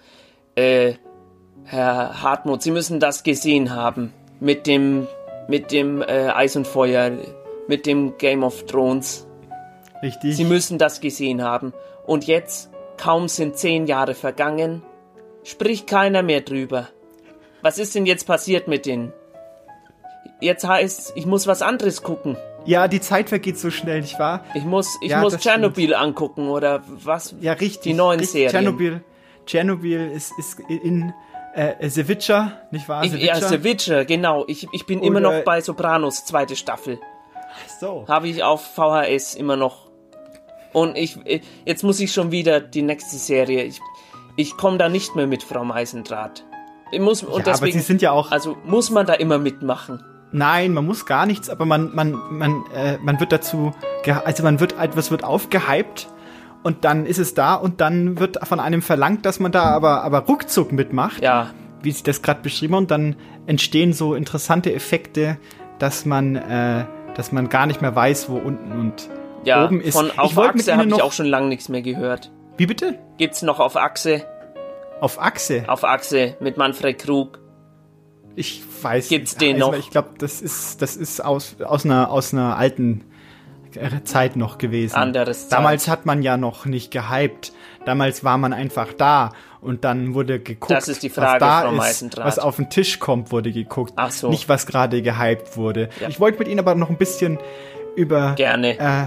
[0.56, 0.94] äh,
[1.62, 4.12] Herr Hartmut, Sie müssen das gesehen haben.
[4.40, 5.06] Mit dem,
[5.47, 7.12] mit dem äh, Eis und Feuer,
[7.68, 9.28] mit dem Game of Thrones.
[10.02, 10.35] Richtig.
[10.36, 11.73] Sie müssen das gesehen haben.
[12.05, 14.82] Und jetzt, kaum sind zehn Jahre vergangen,
[15.44, 16.89] spricht keiner mehr drüber.
[17.62, 19.12] Was ist denn jetzt passiert mit denen?
[20.40, 22.36] Jetzt heißt, ich muss was anderes gucken.
[22.65, 24.44] Ja, die Zeit vergeht so schnell, nicht wahr?
[24.55, 27.35] Ich muss, ich Ja, muss Tschernobyl angucken oder was?
[27.40, 27.82] Ja, richtig.
[27.82, 28.32] Die neuen richtig.
[28.32, 28.51] Serien.
[28.51, 29.05] Tschernobyl,
[29.47, 31.12] Tschernobyl ist, ist in
[31.55, 33.05] äh, The Witcher, nicht wahr?
[33.05, 34.44] Ich, ja, The Witcher, genau.
[34.48, 36.98] Ich, ich bin Und, immer noch bei Sopranos, zweite Staffel.
[37.81, 38.05] So.
[38.09, 39.86] Habe ich auf VHS immer noch.
[40.73, 43.62] Und ich, äh, jetzt muss ich schon wieder die nächste Serie.
[43.62, 43.81] Ich,
[44.36, 46.44] ich komme da nicht mehr mit, Frau Meisendraht.
[46.90, 49.39] Ich muss, und Ja, aber deswegen, Sie sind ja auch- Also muss man da immer
[49.39, 50.05] mitmachen.
[50.36, 53.72] Nein, man muss gar nichts, aber man, man, man, äh, man wird dazu,
[54.26, 56.08] also man wird, etwas wird aufgehypt
[56.62, 60.04] und dann ist es da und dann wird von einem verlangt, dass man da aber,
[60.04, 61.22] aber ruckzuck mitmacht.
[61.22, 61.52] Ja.
[61.80, 65.38] Wie Sie das gerade beschrieben haben und dann entstehen so interessante Effekte,
[65.78, 66.84] dass man, äh,
[67.14, 69.08] dass man gar nicht mehr weiß, wo unten und
[69.44, 69.96] Ja, oben ist.
[69.96, 72.30] von auf ich Achse habe ich auch schon lange nichts mehr gehört.
[72.58, 72.98] Wie bitte?
[73.16, 74.22] Gibt's noch auf Achse?
[75.00, 75.64] Auf Achse?
[75.66, 77.38] Auf Achse mit Manfred Krug.
[78.36, 79.78] Ich weiß Gibt's den Also, noch?
[79.78, 83.02] Ich glaube, das ist, das ist aus, aus, einer, aus einer alten
[83.74, 84.94] äh, Zeit noch gewesen.
[84.94, 85.92] Anderes Damals Zeit.
[85.92, 87.52] hat man ja noch nicht gehypt.
[87.86, 92.56] Damals war man einfach da und dann wurde geguckt, Frage, was da ist, was auf
[92.56, 93.94] den Tisch kommt, wurde geguckt.
[93.96, 94.28] Ach so.
[94.28, 95.88] Nicht, was gerade gehypt wurde.
[96.00, 96.08] Ja.
[96.08, 97.38] Ich wollte mit Ihnen aber noch ein bisschen
[97.96, 98.78] über Gerne.
[98.78, 99.06] Äh,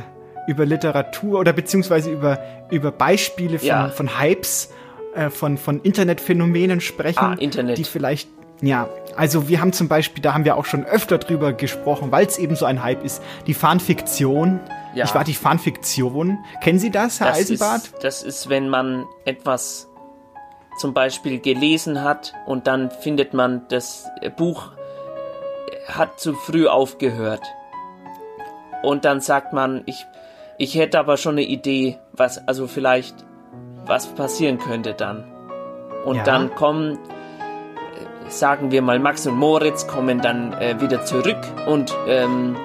[0.49, 2.39] über Literatur oder beziehungsweise über,
[2.71, 3.89] über Beispiele von, Ja.
[3.89, 4.71] von Hypes,
[5.13, 7.77] äh, von, von Internetphänomenen sprechen, Ah, Internet.
[7.77, 8.27] die vielleicht,
[8.61, 12.25] ja, also wir haben zum Beispiel, da haben wir auch schon öfter drüber gesprochen, weil
[12.25, 14.59] es eben so ein Hype ist, die Fanfiktion.
[14.95, 15.05] Ja.
[15.05, 16.39] Ich war die Fanfiktion.
[16.61, 17.81] Kennen Sie das, Herr das Eisenbart?
[17.83, 19.87] Ist, das ist, wenn man etwas
[20.79, 24.07] zum Beispiel gelesen hat und dann findet man, das
[24.37, 24.71] Buch
[25.87, 27.43] hat zu früh aufgehört.
[28.83, 30.05] Und dann sagt man, ich,
[30.57, 33.15] ich hätte aber schon eine Idee, was, also vielleicht,
[33.85, 35.25] was passieren könnte dann.
[36.05, 36.23] Und Ja.
[36.23, 36.97] dann kommen,
[38.29, 41.37] sagen wir mal, Max und Moritz kommen dann äh, wieder zurück
[41.67, 42.55] und ähm,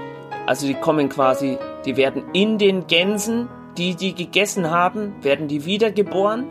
[0.46, 5.64] also die kommen quasi, die werden in den Gänsen, die die gegessen haben, werden die
[5.64, 6.46] wiedergeboren.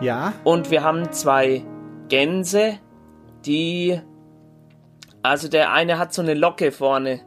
[0.00, 0.32] Ja.
[0.44, 1.64] Und wir haben zwei
[2.08, 2.78] Gänse,
[3.46, 4.00] die,
[5.22, 7.20] also der eine hat so eine Locke vorne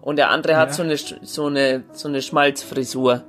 [0.00, 0.74] und der andere hat Ja.
[0.74, 3.24] so eine so eine so eine Schmalzfrisur.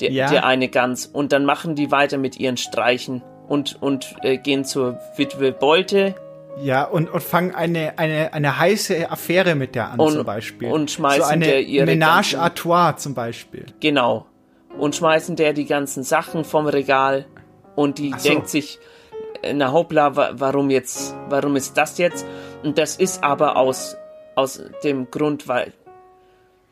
[0.00, 0.28] Der, Ja.
[0.28, 4.64] der eine Gans und dann machen die weiter mit ihren Streichen und und äh, gehen
[4.64, 6.16] zur Witwe Beute
[6.62, 10.70] Ja, und, und fangen eine, eine, eine heiße Affäre mit der an, Und- zum Beispiel.
[10.70, 13.66] und schmeißen so eine der ihre Ménage ganzen- à trois zum Beispiel.
[13.80, 14.26] Genau.
[14.78, 17.26] Und schmeißen der die ganzen Sachen vom Regal
[17.76, 18.28] und die so.
[18.28, 18.78] denkt sich,
[19.52, 22.24] na hoppla, wa warum jetzt, warum ist das jetzt?
[22.62, 23.96] Und das ist aber aus,
[24.36, 25.72] aus dem Grund, weil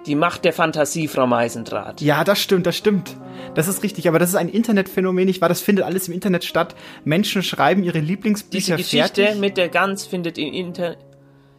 [0.06, 2.00] die Macht der Fantasie, Frau Meisendraht.
[2.00, 3.16] Ja, das stimmt, das stimmt.
[3.54, 5.48] Das ist richtig, aber das ist ein Internetphänomen, nicht wahr?
[5.48, 6.74] Das findet alles im Internet statt.
[7.04, 9.40] Menschen schreiben ihre Diese Lieblingsbücher Geschichte fertig.
[9.40, 10.98] mit der Gans findet im Internet.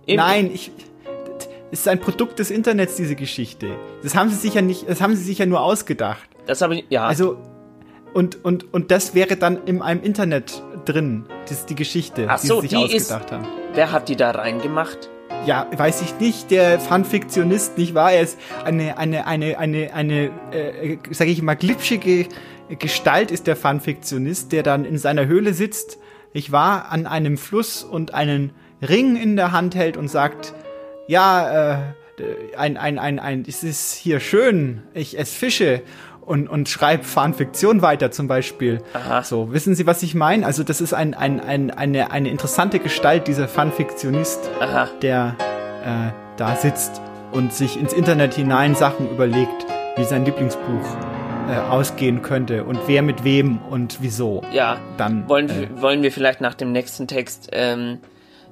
[0.08, 0.72] Nein, ich.
[1.72, 3.76] Es ist ein Produkt des Internets, diese Geschichte.
[4.04, 6.22] Das haben sie sich ja nicht, das haben sie sich ja nur ausgedacht.
[6.46, 7.08] Das habe ich, ja.
[7.08, 7.38] Also,
[8.14, 12.62] und, und, und das wäre dann in einem Internet drin, das ist die Geschichte, so,
[12.62, 13.48] die sie sich die ist- ausgedacht haben.
[13.74, 15.10] Wer hat die da reingemacht?
[15.46, 18.14] Ja, weiß ich nicht, der Fanfiktionist, nicht wahr?
[18.14, 22.28] Er ist eine, eine, eine, eine, eine, äh, sag ich mal, glitschige
[22.80, 25.98] Gestalt ist der Fanfiktionist, der dann in seiner Höhle sitzt,
[26.32, 28.52] ich war an einem Fluss und einen
[28.82, 30.54] Ring in der Hand hält und sagt,
[31.08, 31.78] ja, äh,
[32.58, 35.82] ein, ein, ein, ein, es ist hier schön, ich esse Fische
[36.26, 38.82] und, und schreibe Fanfiktion weiter zum Beispiel.
[39.24, 40.46] So, wissen Sie, was ich meine?
[40.46, 44.40] Also das ist ein, ein, ein, eine, eine interessante Gestalt, dieser Fanfiktionist,
[45.02, 45.36] der
[45.86, 47.02] äh, da sitzt
[47.32, 49.66] und sich ins Internet hinein Sachen überlegt,
[49.98, 50.98] wie sein Lieblingsbuch
[51.50, 54.42] äh, ausgehen könnte und wer mit wem und wieso.
[54.52, 54.78] Ja.
[54.98, 58.00] Dann Wollen, äh, wir- wollen wir vielleicht nach dem nächsten Text ähm,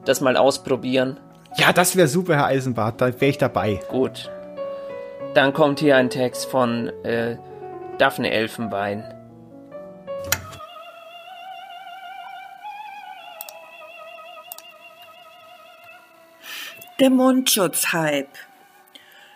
[0.05, 1.17] das mal ausprobieren?
[1.57, 3.79] Ja, das wäre super, Herr Eisenbart, da wäre ich dabei.
[3.89, 4.29] Gut.
[5.33, 7.37] Dann kommt hier ein Text von äh,
[8.01, 9.03] Daphne Elfenbein.
[16.99, 18.25] Der Mundschutzhype.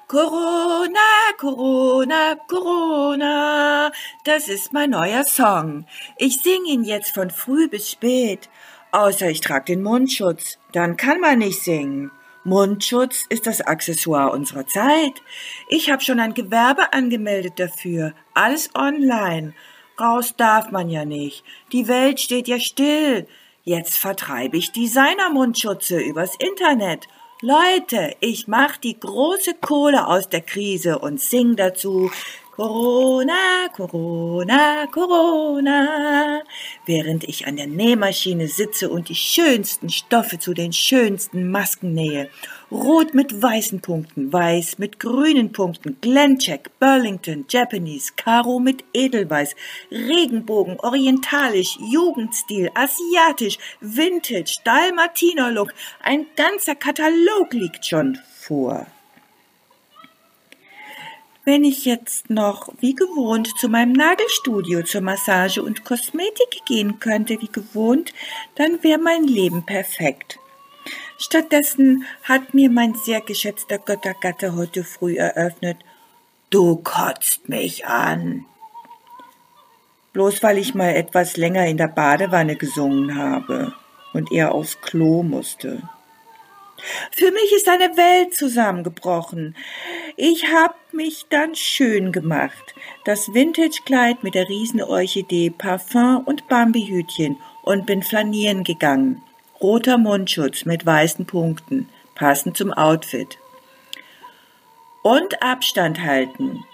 [0.08, 0.98] Corona,
[1.38, 3.92] Corona, Corona,
[4.24, 5.86] das ist mein neuer Song.
[6.18, 8.50] Ich sing ihn jetzt von früh bis spät.
[8.92, 12.10] Außer ich trage den Mundschutz, dann kann man nicht singen.
[12.46, 15.24] Mundschutz ist das Accessoire unserer Zeit.
[15.68, 18.14] Ich habe schon ein Gewerbe angemeldet dafür.
[18.36, 19.56] Alles online.
[20.00, 21.44] Raus darf man ja nicht.
[21.72, 23.28] Die Welt steht ja still.
[23.64, 27.08] Jetzt vertreibe ich Designer-Mundschutze übers Internet.
[27.42, 32.12] Leute, ich mach die große Kohle aus der Krise und sing dazu
[32.56, 36.42] Corona, Corona, Corona.
[36.86, 42.30] Während ich an der Nähmaschine sitze und die schönsten Stoffe zu den schönsten Masken nähe.
[42.72, 49.54] Rot mit weißen Punkten, weiß mit grünen Punkten, Glencheck, Burlington, Japanese, Karo mit Edelweiß,
[49.92, 55.74] Regenbogen, orientalisch, Jugendstil, asiatisch, Vintage, Dalmatiner-Look.
[56.02, 58.88] Ein ganzer Katalog liegt schon vor.
[61.46, 67.40] Wenn ich jetzt noch wie gewohnt zu meinem Nagelstudio zur Massage und Kosmetik gehen könnte,
[67.40, 68.14] wie gewohnt,
[68.56, 70.40] dann wäre mein Leben perfekt.
[71.20, 75.78] Stattdessen hat mir mein sehr geschätzter Göttergatte heute früh eröffnet,
[76.50, 78.46] du kotzt mich an.
[80.14, 83.72] Bloß weil ich mal etwas länger in der Badewanne gesungen habe
[84.14, 85.84] und er aufs Klo musste.
[87.12, 89.56] Für mich ist eine Welt zusammengebrochen.
[90.16, 92.76] Ich hab mich dann schön gemacht.
[93.04, 99.22] Das Vintage-Kleid mit der Riesenorchidee, Parfum und Bambihütchen und bin flanieren gegangen.
[99.62, 103.38] Roter Mundschutz mit weißen Punkten, passend zum Outfit.
[105.02, 106.66] Und Abstand halten.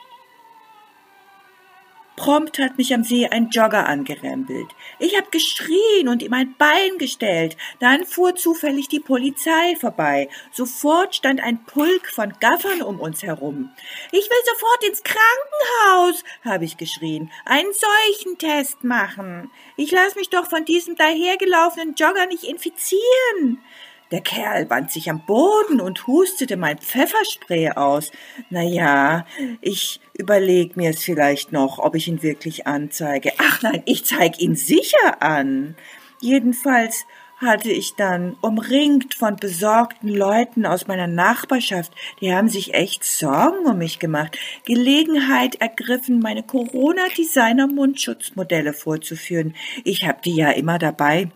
[2.21, 4.67] Prompt hat mich am See ein Jogger angerempelt.
[4.99, 7.57] Ich hab geschrien und ihm ein Bein gestellt.
[7.79, 10.29] Dann fuhr zufällig die Polizei vorbei.
[10.51, 13.71] Sofort stand ein Pulk von Gaffern um uns herum.
[14.11, 17.31] Ich will sofort ins Krankenhaus, habe ich geschrien.
[17.43, 19.49] Einen Seuchentest machen.
[19.75, 23.63] Ich lass mich doch von diesem dahergelaufenen Jogger nicht infizieren.
[24.11, 28.11] Der Kerl wand sich am Boden und hustete mein Pfefferspray aus.
[28.49, 29.25] Na ja,
[29.61, 33.31] ich überleg mir es vielleicht noch, ob ich ihn wirklich anzeige.
[33.37, 35.75] Ach nein, ich zeig ihn sicher an.
[36.19, 37.05] Jedenfalls
[37.41, 43.65] hatte ich dann, umringt von besorgten Leuten aus meiner Nachbarschaft, die haben sich echt Sorgen
[43.65, 49.55] um mich gemacht, Gelegenheit ergriffen, meine Corona-Designer-Mundschutzmodelle vorzuführen.
[49.83, 51.31] Ich hab die ja immer dabei.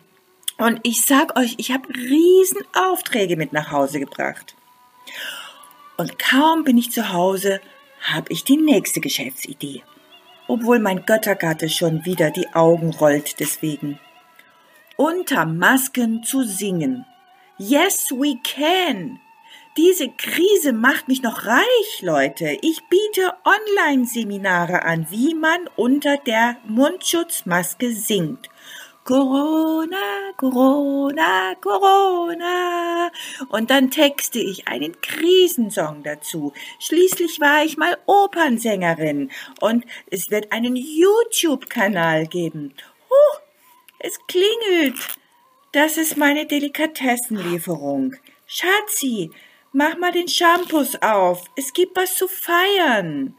[0.57, 4.55] Und ich sag euch, ich habe Riesenaufträge mit nach Hause gebracht.
[5.97, 7.59] Und kaum bin ich zu Hause,
[8.01, 9.83] habe ich die nächste Geschäftsidee.
[10.47, 13.99] Obwohl mein Göttergatte schon wieder die Augen rollt deswegen.
[14.95, 17.05] Unter Masken zu singen.
[17.57, 19.19] Yes, we can.
[19.77, 22.57] Diese Krise macht mich noch reich, Leute.
[22.61, 28.49] Ich biete Online-Seminare an, wie man unter der Mundschutzmaske singt.
[29.05, 33.11] Corona, Corona, Corona.
[33.49, 36.53] Und dann texte ich einen Krisensong dazu.
[36.79, 39.29] Schließlich war ich mal Opernsängerin
[39.61, 42.73] und es wird einen YouTube-Kanal geben.
[43.07, 43.39] Huh,
[43.99, 44.97] es klingelt.
[45.71, 48.15] Das ist meine Delikatessenlieferung.
[48.47, 49.29] Schatzi,
[49.71, 51.45] mach mal den Shampoos auf.
[51.55, 53.35] Es gibt was zu feiern.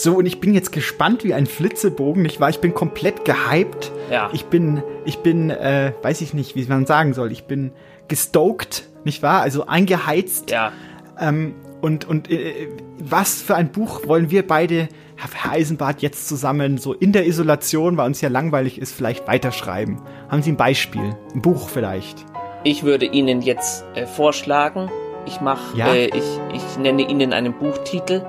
[0.00, 2.50] So, und ich bin jetzt gespannt wie ein Flitzebogen, nicht wahr?
[2.50, 3.90] Ich bin komplett gehypt.
[4.12, 4.30] Ja.
[4.32, 7.32] Ich bin, ich bin, äh, weiß ich nicht, wie man sagen soll.
[7.32, 7.72] Ich bin
[8.06, 9.40] gestoked, nicht wahr?
[9.40, 10.52] Also eingeheizt.
[10.52, 10.70] Ja.
[11.18, 12.68] Ähm, und und äh,
[13.00, 17.96] was für ein Buch wollen wir beide, Herr Eisenbart, jetzt zusammen so in der Isolation,
[17.96, 20.00] weil uns ja langweilig ist, vielleicht weiterschreiben?
[20.28, 21.16] Haben Sie ein Beispiel?
[21.34, 22.24] Ein Buch vielleicht?
[22.62, 24.92] Ich würde Ihnen jetzt äh, vorschlagen,
[25.26, 25.92] ich mache, Ja.
[25.92, 28.24] äh, ich, ich nenne Ihnen einen Buchtitel.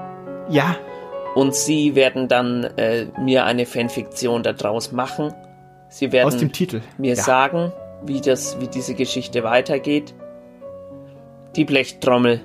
[0.50, 0.76] Ja.
[1.40, 5.34] Und Sie werden dann äh, mir eine Fanfiktion daraus machen.
[5.88, 6.82] Sie werden Aus dem Titel.
[6.98, 7.24] mir Ja.
[7.24, 7.72] sagen,
[8.04, 10.14] wie das, wie diese Geschichte weitergeht.
[11.56, 12.42] Die Blechtrommel.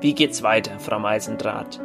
[0.00, 1.80] Wie geht's weiter, Frau Meisendraht?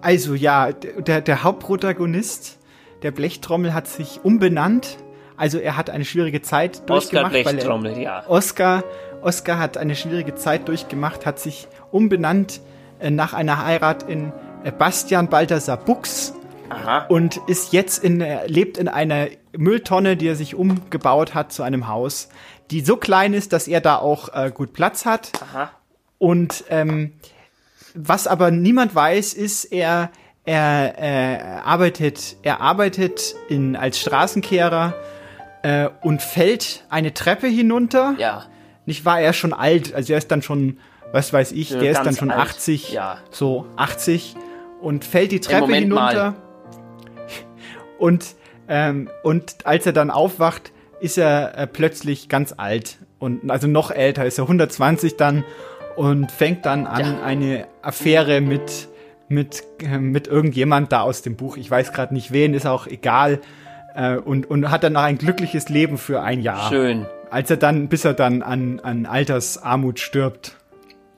[0.00, 2.58] Also ja, der, der Hauptprotagonist
[3.02, 4.96] der Blechtrommel hat sich umbenannt.
[5.36, 7.34] Also er hat eine schwierige Zeit Oscar durchgemacht.
[7.34, 8.24] er- Blechtrommel, ja.
[8.26, 8.82] Oscar,
[9.22, 12.60] Oscar hat eine schwierige Zeit durchgemacht, hat sich umbenannt
[13.08, 14.32] nach einer Heirat in
[14.64, 16.34] äh, Bastian Balthasar Bux
[16.68, 17.06] Aha.
[17.08, 21.62] und ist jetzt in, äh, lebt in einer Mülltonne, die er sich umgebaut hat zu
[21.62, 22.28] einem Haus,
[22.70, 25.32] die so klein ist, dass er da auch äh, gut Platz hat.
[25.40, 25.70] Aha.
[26.18, 27.12] Und ähm,
[27.94, 30.10] was aber niemand weiß, ist, er,
[30.44, 34.94] er, äh, arbeitet, er arbeitet in, als Straßenkehrer
[35.62, 38.14] äh, und fällt eine Treppe hinunter.
[38.18, 38.44] Ja.
[38.86, 40.78] Nicht war er schon alt, also er ist dann schon,
[41.12, 42.40] was weiß ich, Ja, der ist dann schon alt.
[42.50, 43.18] 80, Ja.
[43.30, 44.36] so 80
[44.80, 46.08] und fällt die Treppe Moment mal.
[46.10, 46.36] hinunter.
[47.98, 48.34] Und,
[48.68, 53.90] ähm, und als er dann aufwacht, ist er äh, plötzlich ganz alt und also noch
[53.90, 55.44] älter, ist er 120 dann
[55.96, 58.88] und fängt dann an eine Affäre mit
[59.28, 61.56] mit äh, mit irgendjemand da aus dem Buch.
[61.56, 63.40] Ich weiß gerade nicht wen, ist auch egal.
[63.94, 66.68] Äh, und und hat dann noch ein glückliches Leben für ein Jahr.
[66.70, 67.06] Schön.
[67.30, 70.56] Als er dann bis er dann an an Altersarmut stirbt.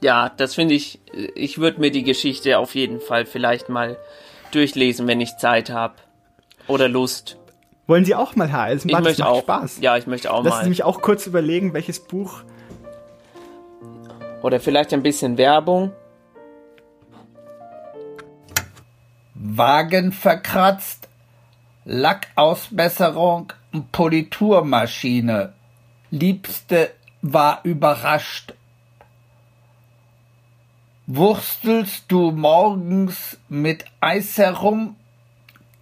[0.02, 1.00] Ja, das finde ich,
[1.34, 3.96] ich würde mir die Geschichte auf jeden Fall vielleicht mal
[4.50, 5.94] durchlesen, wenn ich Zeit habe.
[6.66, 7.38] Oder Lust.
[7.86, 9.04] Wollen Sie auch mal, Herr Ich Eisenbahn?
[9.04, 9.42] Das möchte macht auch.
[9.42, 9.78] Spaß.
[9.80, 10.68] Ja, ich möchte auch Lassen Sie mal.
[10.70, 12.42] mich auch kurz überlegen, welches Buch.
[14.42, 15.92] Oder vielleicht ein bisschen Werbung.
[19.34, 21.08] Wagen verkratzt,
[21.84, 23.52] Lackausbesserung,
[23.92, 25.52] Politurmaschine.
[26.10, 26.90] Liebste
[27.22, 28.54] war überrascht.
[31.14, 34.96] Wurstelst du morgens mit Eis herum?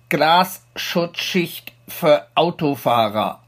[0.09, 3.39] Glasschutzschicht für Autofahrer.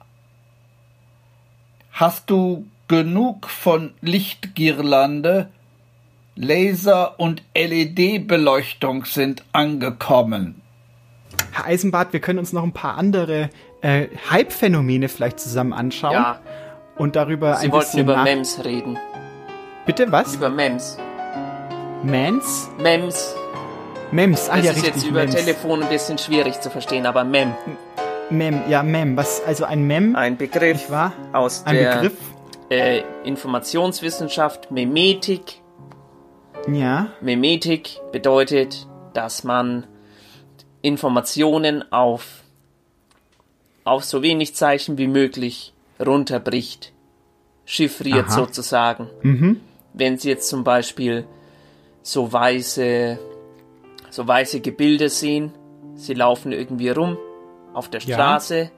[1.90, 5.48] Hast du genug von Lichtgirlande?
[6.36, 10.62] Laser- und LED-Beleuchtung sind angekommen.
[11.50, 13.50] Herr Eisenbart, wir können uns noch ein paar andere
[13.80, 16.12] äh, Hype-Phänomene vielleicht zusammen anschauen.
[16.12, 16.38] Ja.
[16.96, 18.96] Und darüber Sie ein wollten bisschen über nach Mems reden.
[19.84, 20.36] Bitte was?
[20.36, 20.96] Über Mems.
[22.04, 22.68] Mans?
[22.78, 23.34] Mems.
[24.10, 24.94] Mems, ah das ja, ist richtig.
[24.96, 25.34] jetzt über Mems.
[25.36, 27.54] Telefon ein bisschen schwierig zu verstehen, aber Mem.
[28.28, 29.16] Mem, ja, Mem.
[29.16, 30.16] Was, also ein Mem?
[30.16, 31.12] Ein Begriff wahr?
[31.32, 32.18] aus Ein der Begriff?
[32.70, 35.60] Äh, Informationswissenschaft, Memetik.
[36.68, 37.08] Ja.
[37.20, 39.86] Memetik bedeutet, dass man
[40.80, 42.42] Informationen auf,
[43.84, 45.72] auf so wenig Zeichen wie möglich
[46.04, 46.92] runterbricht.
[47.64, 48.32] Chiffriert Aha.
[48.32, 49.08] sozusagen.
[49.22, 49.60] Mhm.
[49.92, 51.26] Wenn Sie jetzt zum Beispiel
[52.02, 53.18] so weiße,
[54.10, 55.52] so weiße Gebilde sehen,
[55.94, 57.16] Sie laufen irgendwie rum
[57.74, 58.14] auf der Ja.
[58.16, 58.70] Straße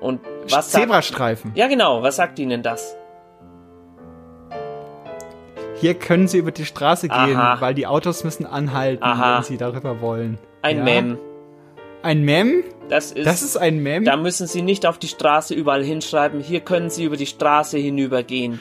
[0.00, 1.52] und was sagt, Zebrastreifen.
[1.54, 2.96] Ja genau, was sagt Ihnen das?
[5.76, 7.60] Hier können Sie über die Straße gehen, Aha.
[7.60, 9.36] weil die Autos müssen anhalten, Aha.
[9.38, 10.38] wenn Sie darüber wollen.
[10.62, 10.84] Ein ja?
[10.84, 11.18] Mem.
[12.02, 12.62] Ein Mem?
[12.88, 14.04] Das ist, Das ist ein Mem?
[14.04, 16.40] Da müssen Sie nicht auf die Straße überall hinschreiben.
[16.40, 18.60] Hier können Sie über die Straße hinübergehen.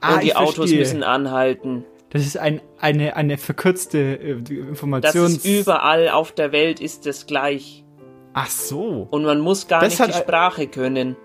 [0.00, 0.78] Ah, und die Autos verstehe.
[0.80, 1.84] müssen anhalten.
[2.10, 5.36] Das ist ein, eine, eine verkürzte äh, Das Informations...
[5.38, 7.84] ist überall auf der Welt ist es gleich.
[8.32, 9.08] Ach so.
[9.10, 11.16] Und man muss gar Das nicht die Sprache können.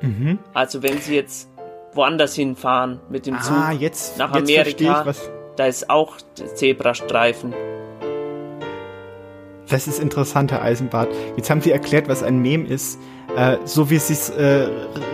[0.00, 0.38] Mhm.
[0.54, 1.48] Also wenn Sie jetzt
[1.92, 5.12] woanders hinfahren mit dem Zug Ah, jetzt- nach jetzt Amerika,
[5.56, 6.16] da ist auch
[6.54, 7.54] Zebrastreifen.
[9.68, 11.08] Das ist interessant, Herr Eisenbart.
[11.36, 13.00] Jetzt haben Sie erklärt, was ein Mem ist,
[13.36, 14.68] äh, so wie es sich äh,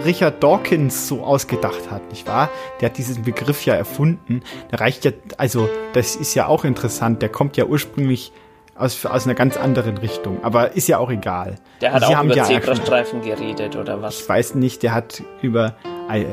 [0.04, 2.50] Richard Dawkins so ausgedacht hat, nicht wahr?
[2.80, 4.42] Der hat diesen Begriff ja erfunden.
[4.70, 7.22] Der reicht ja, also das ist ja auch interessant.
[7.22, 8.32] Der kommt ja ursprünglich
[8.76, 11.56] aus, aus einer ganz anderen Richtung, aber ist ja auch egal.
[11.80, 14.20] Der hat Sie auch über ja Zebrastreifen geredet oder was?
[14.20, 15.76] Ich weiß nicht, der hat über,
[16.10, 16.24] äh,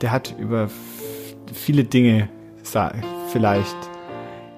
[0.00, 0.68] der hat über
[1.52, 2.28] viele Dinge,
[3.32, 3.76] vielleicht.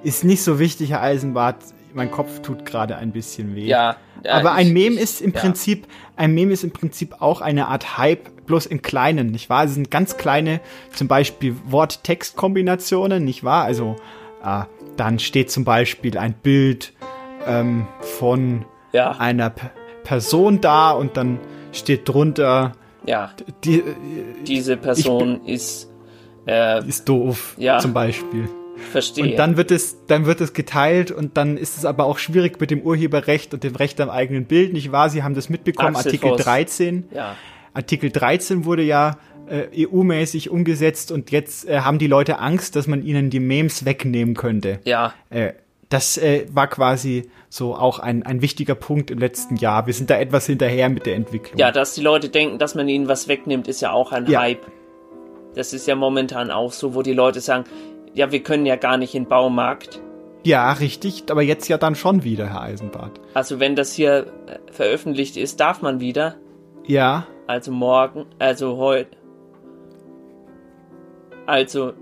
[0.03, 1.59] Ist nicht so wichtig, Herr Eisenbart.
[1.95, 3.67] Mein Kopf tut gerade ein bisschen weh.
[3.67, 5.41] Ja, ja, Aber ein ich- Mem ich- ist im ja.
[5.41, 5.87] Prinzip,
[6.17, 9.65] ein Mem ist im Prinzip auch eine Art Hype, bloß in kleinen, nicht wahr?
[9.65, 10.61] Es sind ganz kleine,
[10.93, 13.65] zum Beispiel Wort-Text-Kombinationen, nicht wahr?
[13.65, 13.97] Also,
[14.45, 14.63] äh,
[14.97, 16.93] dann steht zum Beispiel ein Bild
[17.47, 19.13] ähm, von Ja.
[19.13, 19.67] einer P
[20.05, 21.39] Person da und dann
[21.73, 22.73] steht drunter,
[23.07, 23.31] Ja.
[23.65, 23.83] die,
[24.47, 25.89] Diese Person ist
[26.47, 27.79] äh, ist doof, Ja.
[27.79, 28.49] zum Beispiel.
[28.81, 29.25] Verstehe.
[29.25, 32.61] Und dann wird es, dann wird es geteilt und dann ist es aber auch schwierig
[32.61, 35.11] mit dem Urheberrecht und dem Recht am eigenen Bild, nicht wahr?
[35.11, 36.43] Sie haben das mitbekommen, Axel Artikel Voss.
[36.43, 37.09] 13.
[37.15, 37.37] Ja.
[37.75, 42.87] Artikel 13 wurde ja äh, EU-mäßig umgesetzt und jetzt äh, haben die Leute Angst, dass
[42.87, 44.81] man ihnen die Memes wegnehmen könnte.
[44.85, 45.15] Ja.
[45.29, 45.53] Äh,
[45.89, 49.87] das äh, war quasi so auch ein, ein wichtiger Punkt im letzten Jahr.
[49.87, 51.59] Wir sind da etwas hinterher mit der Entwicklung.
[51.59, 54.41] Ja, dass die Leute denken, dass man ihnen was wegnimmt, ist ja auch ein Ja.
[54.41, 54.67] Hype.
[55.57, 57.65] Das ist ja momentan auch so, wo die Leute sagen,
[58.15, 60.01] ja, wir können ja gar nicht in den Baumarkt.
[60.45, 63.21] Ja, richtig, aber jetzt ja dann schon wieder, Herr Eisenbart.
[63.35, 66.37] Also wenn das hier äh, veröffentlicht ist, darf man wieder.
[66.87, 69.17] Ja, Also morgen, also heute.
[71.47, 71.95] Also,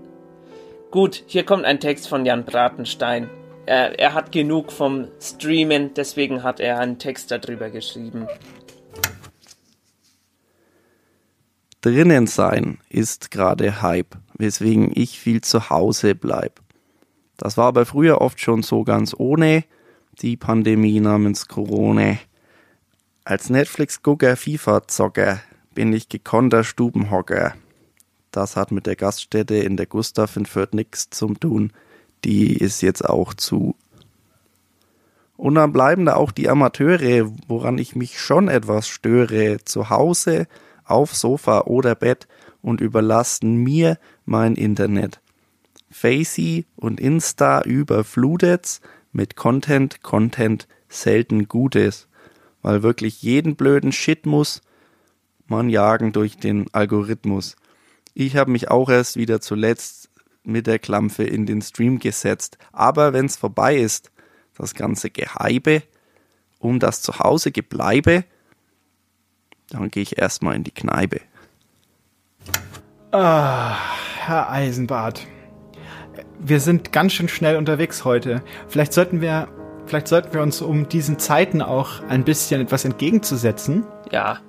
[0.91, 3.29] gut, hier kommt ein Text von Jan Bratenstein.
[3.65, 8.27] Er, er hat genug vom Streamen, deswegen hat er einen Text darüber geschrieben.
[11.81, 16.61] Drinnen sein ist gerade Hype, weswegen ich viel zu Hause bleib.
[17.37, 19.63] Das war aber früher oft schon so ganz ohne
[20.21, 22.17] die Pandemie namens Corona.
[23.23, 25.39] Als Netflix-Gucker FIFA-Zocker
[25.75, 27.53] bin ich gekonnter Stubenhocker.
[28.31, 31.71] Das hat mit der Gaststätte in der Gustav in Fürth nichts zum tun.
[32.25, 33.75] Die ist jetzt auch zu.
[35.37, 39.59] Und dann bleiben da auch die Amateure, woran ich mich schon etwas störe.
[39.63, 40.47] Zu Hause,
[40.83, 42.27] auf Sofa oder Bett
[42.61, 45.21] und überlasten mir mein Internet.
[45.89, 48.81] Facey und Insta überflutet's
[49.11, 52.07] mit Content, Content selten Gutes,
[52.61, 54.61] weil wirklich jeden blöden Shit muss
[55.47, 57.55] man jagen durch den Algorithmus.
[58.13, 60.09] Ich habe mich auch erst wieder zuletzt
[60.43, 64.11] mit der Klampfe in den Stream gesetzt, aber wenn's vorbei ist,
[64.55, 65.83] das ganze Geheibe
[66.59, 68.25] um das Zuhause gebleibe,
[69.69, 71.21] dann gehe ich erstmal in die Kneipe.
[73.11, 73.75] Ah,
[74.19, 75.25] Herr Eisenbart.
[76.39, 78.43] Wir sind ganz schön schnell unterwegs heute.
[78.67, 79.47] Vielleicht sollten wir,
[79.87, 84.39] vielleicht sollten wir uns, um diesen Zeiten auch ein bisschen etwas entgegenzusetzen, Ja,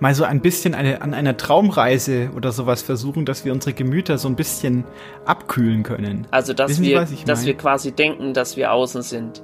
[0.00, 4.18] mal so ein bisschen eine, an einer Traumreise oder sowas versuchen, dass wir unsere Gemüter
[4.18, 4.84] so ein bisschen
[5.24, 6.26] abkühlen können.
[6.30, 7.46] also dass Wissen wir, dass mein?
[7.46, 9.42] wir quasi denken, dass wir außen sind.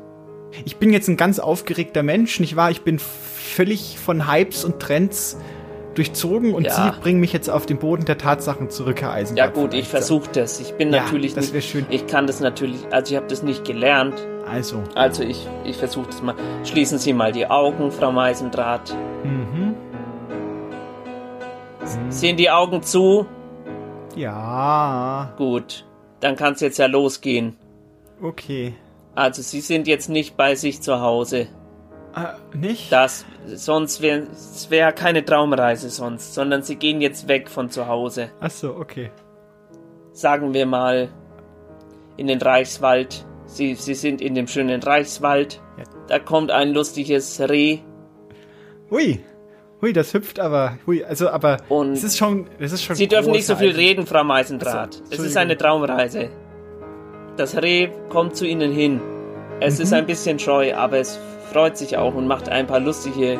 [0.64, 2.70] Ich bin jetzt ein ganz aufgeregter Mensch, nicht wahr?
[2.70, 5.39] Ich bin völlig von Hypes und Trends
[5.94, 6.93] durchzogen und Ja.
[6.94, 9.55] Sie bringen mich jetzt auf den Boden der Tatsachen zurück, Herr Ja Eisenbart.
[9.55, 10.60] gut, ich versuche das.
[10.60, 11.86] Ich bin Ja, natürlich das nicht, schön.
[11.90, 14.14] ich kann das natürlich, also ich habe das nicht gelernt.
[14.51, 14.82] Also.
[14.94, 16.35] Also ich, ich versuche das mal.
[16.64, 18.94] Schließen Sie mal die Augen, Frau Meisendraht.
[19.24, 19.74] Mhm.
[22.09, 23.27] Sehen die Augen zu?
[24.16, 25.32] Ja.
[25.36, 25.85] Gut,
[26.20, 27.56] dann kann es jetzt ja losgehen.
[28.23, 28.74] Okay.
[29.14, 31.48] Also sie sind jetzt nicht bei sich zu Hause.
[32.15, 32.93] Ah, nicht?
[32.93, 37.87] Das, sonst wäre es wär keine Traumreise sonst, sondern sie gehen jetzt weg von zu
[37.89, 38.31] Hause.
[38.41, 39.11] Ach so, okay.
[40.13, 41.09] Sagen wir mal
[42.19, 43.25] in den Reichswald.
[43.47, 45.61] Sie, sie sind in dem schönen Reichswald.
[46.09, 47.79] Da kommt ein lustiges Reh.
[48.91, 49.21] Hui.
[49.81, 50.79] Hui, das hüpft aber.
[50.87, 53.73] Hui, also aber Und es ist schon, es ist schon Sie dürfen nicht so viel
[53.73, 54.95] reden, Frau Meisendraht.
[54.95, 56.31] So, es ist eine Traumreise.
[57.37, 59.01] Das Reh kommt zu Ihnen hin.
[59.61, 59.83] Es Mhm.
[59.85, 61.19] ist ein bisschen scheu, aber es
[61.53, 63.39] freut sich auch und macht ein paar lustige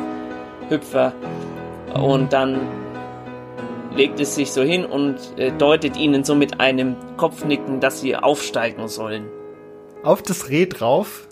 [0.69, 1.13] Hüpfer.
[1.93, 2.59] Und dann
[3.95, 8.15] legt es sich so hin und äh, deutet Ihnen so mit einem Kopfnicken, dass Sie
[8.15, 9.27] aufsteigen sollen.
[10.03, 11.27] Auf das Reh drauf.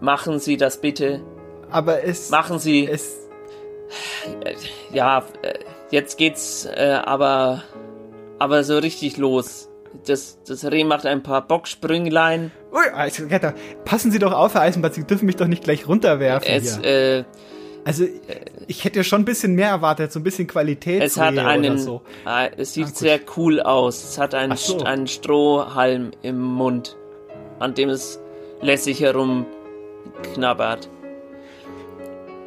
[0.00, 1.22] Machen Sie das bitte.
[1.70, 2.30] Aber es.
[2.30, 2.86] Machen Sie.
[2.86, 3.28] Es.
[4.92, 5.54] Ja, äh,
[5.90, 7.62] jetzt geht's äh, aber,
[8.38, 9.68] aber so richtig los.
[10.06, 12.50] Das, das Reh macht ein paar Bocksprünglein.
[12.72, 13.54] Ui, also, Retter,
[13.84, 17.18] passen Sie doch auf, Herr Eisenbart, Sie dürfen mich doch nicht gleich runterwerfen Es, hier.
[17.20, 17.24] äh,
[17.84, 18.04] also,
[18.66, 21.02] ich hätte schon ein bisschen mehr erwartet, so ein bisschen Qualität.
[21.02, 22.02] es hat einen, so.
[22.26, 24.02] äh, es sieht Ah, sehr cool aus.
[24.04, 24.82] Es hat einen, so.
[24.82, 26.96] Einen Strohhalm im Mund,
[27.60, 28.18] an dem es
[28.60, 30.88] lässig herumknabbert.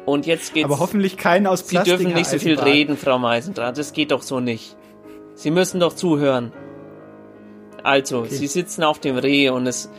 [0.06, 0.64] Und jetzt geht's.
[0.64, 1.94] Aber hoffentlich keinen aus Sie Plastik.
[1.98, 3.78] dürfen Herr nicht so viel reden, Frau Meisendraht.
[3.78, 4.76] Das geht doch so nicht.
[5.34, 6.52] Sie müssen doch zuhören.
[7.84, 9.90] Also, Sie sitzen auf dem Reh und es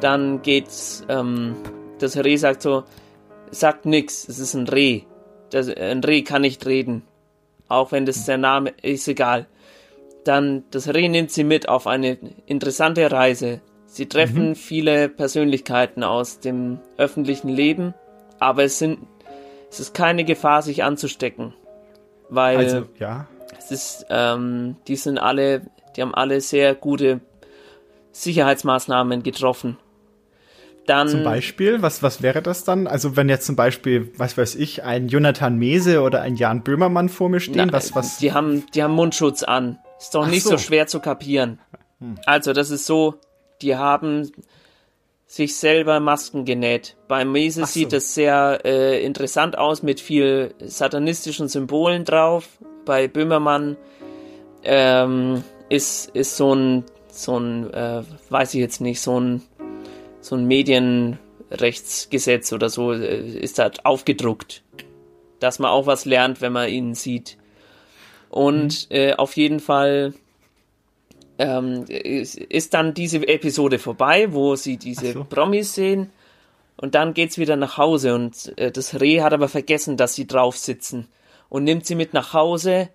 [0.00, 1.04] dann geht's.
[1.08, 1.56] Ähm,
[1.98, 2.84] das Reh sagt so,
[3.50, 4.28] sagt nix.
[4.28, 5.02] Es ist ein Reh.
[5.50, 7.02] Das, ein Reh kann nicht reden.
[7.68, 9.46] Auch wenn das der Name ist, egal.
[10.24, 13.60] Dann das Reh nimmt sie mit auf eine interessante Reise.
[13.86, 14.54] Sie treffen Mhm.
[14.54, 17.94] viele Persönlichkeiten aus dem öffentlichen Leben,
[18.38, 18.98] aber es sind
[19.70, 21.54] es ist keine Gefahr, sich anzustecken,
[22.28, 23.28] weil Also, ja.
[23.56, 25.62] es ist, ähm, die sind alle,
[25.96, 27.20] die haben alle sehr gute
[28.12, 29.76] Sicherheitsmaßnahmen getroffen.
[30.86, 32.86] Dann Zum Beispiel, was, was wäre das dann?
[32.86, 37.08] Also, wenn jetzt zum Beispiel, was weiß ich, ein Jonathan Mese oder ein Jan Böhmermann
[37.08, 38.18] vor mir stehen, Na, was, was.
[38.18, 39.78] Die haben, die haben Mundschutz an.
[39.98, 40.50] Ist doch Ach nicht so.
[40.50, 40.58] so.
[40.58, 41.60] schwer zu kapieren.
[42.00, 42.16] Hm.
[42.26, 43.16] Also, das ist so,
[43.62, 44.32] die haben
[45.26, 46.96] sich selber Masken genäht.
[47.06, 47.74] Beim Mese Ach so.
[47.74, 52.48] sieht es sehr äh, interessant aus mit viel satanistischen Symbolen drauf.
[52.84, 53.76] Bei Böhmermann
[54.64, 59.40] ähm, ist, ist so ein, so ein, äh, weiß ich jetzt nicht, so ein,
[60.20, 64.62] so ein Medienrechtsgesetz oder so äh, ist da aufgedruckt.
[65.38, 67.38] Dass man auch was lernt, wenn man ihn sieht.
[68.28, 70.12] Und äh, auf jeden Fall
[71.38, 76.10] ähm, ist, ist dann diese Episode vorbei, wo sie diese Promis sehen.
[76.76, 78.14] Und dann geht's wieder nach Hause.
[78.14, 81.08] Und äh, das Reh hat aber vergessen, dass sie drauf sitzen.
[81.48, 82.90] Und nimmt sie mit nach Hause.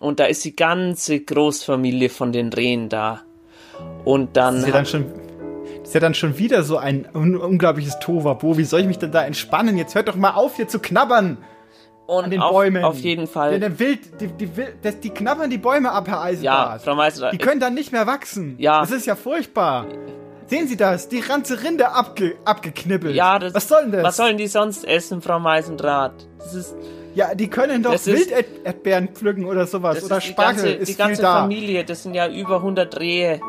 [0.00, 3.22] Und da ist die ganze Großfamilie von den Rehen da.
[4.04, 4.56] Und dann.
[4.56, 5.04] Das ist ja dann schon,
[5.82, 8.56] ist ja dann schon wieder so ein un unglaubliches Tohuwabohu.
[8.58, 9.76] Wie soll ich mich denn da entspannen?
[9.76, 11.38] Jetzt hört doch mal auf, hier zu knabbern.
[12.06, 12.84] Und an den auf- Bäumen.
[12.84, 13.50] auf jeden Fall.
[13.52, 16.82] Denn der Wild, die, die, Wild- das, die knabbern die Bäume ab, Herr ja, Eisenbart.
[16.82, 18.54] Frau Meister, Die können dann nicht mehr wachsen.
[18.58, 18.80] Ja.
[18.80, 19.86] Das ist ja furchtbar.
[20.46, 21.08] Sehen Sie das?
[21.08, 23.16] Die ganze Rinde abge, abgeknibbelt.
[23.16, 24.04] Ja, das, Was soll denn das?
[24.04, 26.12] Was sollen die sonst essen, Frau Meisendraht?
[26.38, 26.76] Das ist,
[27.16, 30.04] Ja, die können doch Das Wilderdbeeren pflücken oder sowas.
[30.04, 31.40] oder Spargel ganze, ist die viel ganze da.
[31.40, 31.82] Familie.
[31.84, 33.40] Das sind ja über 100 Rehe.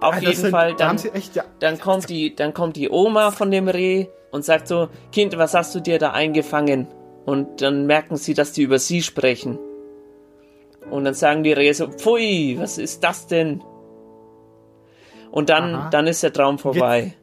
[0.00, 0.74] Auf Ah, jeden sind- Fall.
[0.74, 1.44] da Dann, Sie echt, ja.
[1.60, 5.54] dann kommt die, dann kommt die Oma von dem Reh und sagt so, Kind, was
[5.54, 6.88] hast du dir da eingefangen?
[7.24, 9.58] Und dann merken sie, dass die über sie sprechen.
[10.90, 13.62] Und dann sagen die Rehe so, pfui, was ist das denn?
[15.30, 15.90] Und dann, Aha.
[15.90, 17.14] dann ist der Traum vorbei.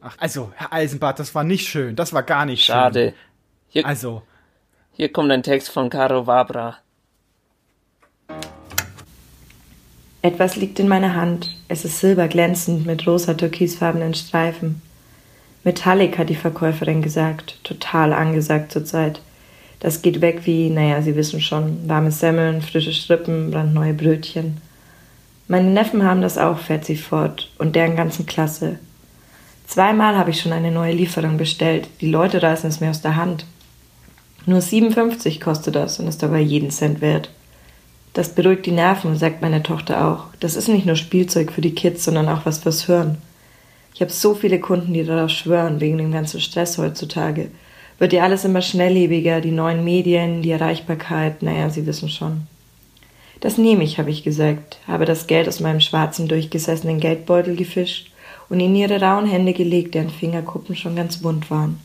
[0.00, 1.96] Ach, also, Herr Eisenbart, das war nicht schön.
[1.96, 3.08] Das war gar nicht Schade.
[3.10, 3.14] schön.
[3.68, 4.22] Hier, also.
[5.00, 6.78] Hier kommt ein Text von Caro Vabra.
[10.22, 11.56] Etwas liegt in meiner Hand.
[11.68, 14.82] Es ist silberglänzend mit rosa türkisfarbenen Streifen.
[15.62, 17.60] Metallic hat die Verkäuferin gesagt.
[17.62, 19.20] Total angesagt zurzeit.
[19.78, 24.56] Das geht weg wie, naja, Sie wissen schon, warme Semmeln, frische Schrippen, brandneue Brötchen.
[25.46, 28.80] Meine Neffen haben das auch, fährt sie fort, und deren ganzen Klasse.
[29.64, 31.88] Zweimal habe ich schon eine neue Lieferung bestellt.
[32.00, 33.46] Die Leute reißen es mir aus der Hand.
[34.46, 37.30] Nur 57 kostet das und ist dabei jeden Cent wert.
[38.14, 40.24] Das beruhigt die Nerven, sagt meine Tochter auch.
[40.40, 43.18] Das ist nicht nur Spielzeug für die Kids, sondern auch was fürs Hören.
[43.94, 47.50] Ich habe so viele Kunden, die darauf schwören, wegen dem ganzen Stress heutzutage.
[47.98, 52.46] Wird ja alles immer schnelllebiger, die neuen Medien, die Erreichbarkeit, naja, Sie wissen schon.
[53.40, 58.10] Das nehme ich, habe ich gesagt, habe das Geld aus meinem schwarzen, durchgesessenen Geldbeutel gefischt
[58.48, 61.78] und in ihre rauen Hände gelegt, deren Fingerkuppen schon ganz wund waren.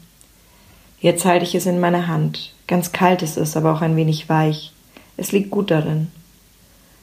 [1.04, 2.54] Jetzt halte ich es in meiner Hand.
[2.66, 4.72] Ganz kalt ist es, aber auch ein wenig weich.
[5.18, 6.08] Es liegt gut darin.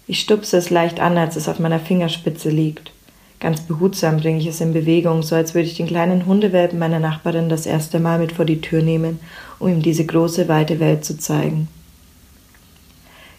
[0.06, 2.93] Ich stupse es leicht an, als es auf meiner Fingerspitze liegt.
[3.40, 6.98] Ganz behutsam bringe ich es in Bewegung, so als würde ich den kleinen Hundewelpen meiner
[6.98, 9.20] Nachbarin das erste Mal mit vor die Tür nehmen,
[9.59, 11.68] um ihm diese große, weite Welt zu zeigen.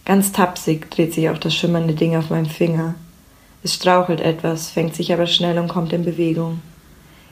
[0.05, 2.93] Ganz tapsig dreht sich auch das schimmernde Ding auf meinem Finger.
[3.63, 6.61] Es strauchelt etwas, fängt sich aber schnell und kommt in Bewegung.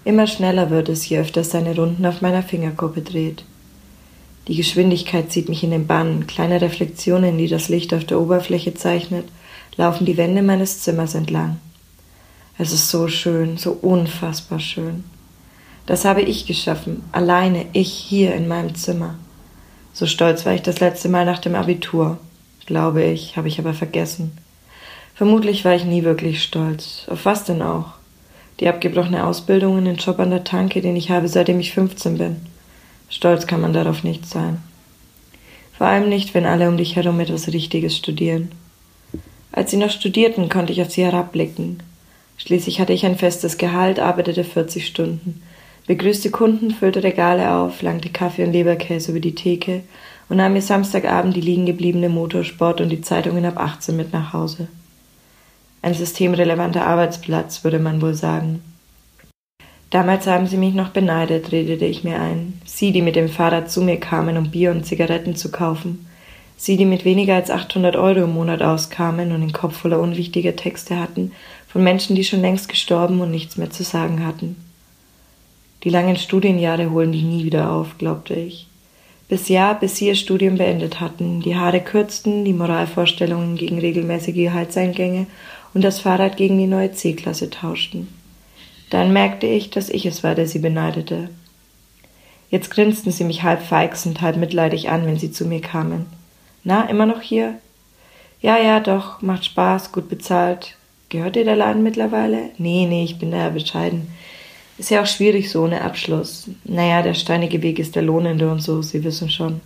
[0.05, 3.43] Immer schneller wird es, je öfter seine Runden auf meiner Fingerkuppe dreht.
[4.47, 8.73] Die Geschwindigkeit zieht mich in den Bann, kleine Reflexionen, die das Licht auf der Oberfläche
[8.73, 9.26] zeichnet,
[9.76, 11.59] laufen die Wände meines Zimmers entlang.
[12.57, 15.03] Es ist so schön, so unfassbar schön.
[15.85, 19.15] Das habe ich geschaffen, alleine, ich hier in meinem Zimmer.
[19.93, 22.17] So stolz war ich das letzte Mal nach dem Abitur,
[22.65, 24.38] glaube ich, habe ich aber vergessen.
[25.15, 27.05] Vermutlich war ich nie wirklich stolz.
[27.07, 27.98] Auf was denn auch?
[28.60, 32.18] Die abgebrochene Ausbildung in den Job an der Tanke, den ich habe, seitdem ich 15
[32.18, 32.38] bin.
[33.10, 34.61] Stolz kann man darauf nicht sein.
[35.77, 38.52] Vor allem nicht, wenn alle um dich herum etwas Richtiges studieren.
[39.53, 41.81] Als sie noch studierten, konnte ich auf sie herabblicken.
[42.38, 45.41] Schließlich hatte ich ein festes Gehalt, arbeitete 40 Stunden,
[45.88, 49.81] begrüßte Kunden, füllte Regale auf, langte Kaffee und Leberkäse über die Theke
[50.27, 54.34] und nahm mir Samstagabend die liegen gebliebene Motorsport und die Zeitungen ab 18 mit nach
[54.34, 54.68] Hause.
[55.81, 58.61] Ein systemrelevanter Arbeitsplatz, würde man wohl sagen.
[59.89, 62.61] Damals haben sie mich noch beneidet, redete ich mir ein.
[62.65, 66.06] Sie, die mit dem Fahrrad zu mir kamen, um Bier und Zigaretten zu kaufen.
[66.57, 70.56] Sie, die mit weniger als 800 Euro im Monat auskamen und den Kopf voller unwichtiger
[70.56, 71.31] Texte hatten,
[71.68, 74.57] von Menschen, die schon längst gestorben und nichts mehr zu sagen hatten.
[75.84, 78.68] Die langen Studienjahre holen die nie wieder auf, glaubte ich.
[79.30, 84.35] Bis ja, bis sie ihr Studium beendet hatten, die Haare kürzten, die Moralvorstellungen gegen regelmäßige
[84.35, 85.27] Gehaltseingänge
[85.74, 88.08] und das Fahrrad gegen die neue C-Klasse tauschten.
[88.90, 91.30] Dann merkte ich, dass ich es war, der sie beneidete.
[92.50, 96.08] Jetzt grinsten sie mich halb feixend, halb mitleidig an, wenn sie zu mir kamen.
[96.64, 97.56] Na, immer noch hier?
[98.41, 100.76] Ja, ja, doch, macht Spaß, gut bezahlt.
[101.10, 102.50] Gehört dir der Laden mittlerweile?
[102.58, 104.08] Nee, nee, ich bin da bescheiden.
[104.78, 106.50] Ist ja auch schwierig so ohne Abschluss.
[106.64, 109.62] Naja, der steinige Weg ist der lohnende und so, Sie wissen schon.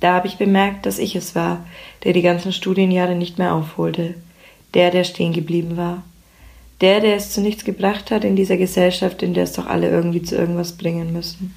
[0.00, 1.64] Da habe ich bemerkt, dass ich es war,
[2.04, 4.14] der die ganzen Studienjahre nicht mehr aufholte
[4.76, 6.02] der, der stehen geblieben war.
[6.82, 9.88] Der, der es zu nichts gebracht hat in dieser Gesellschaft, in der es doch alle
[9.88, 11.54] irgendwie zu irgendwas bringen müssen.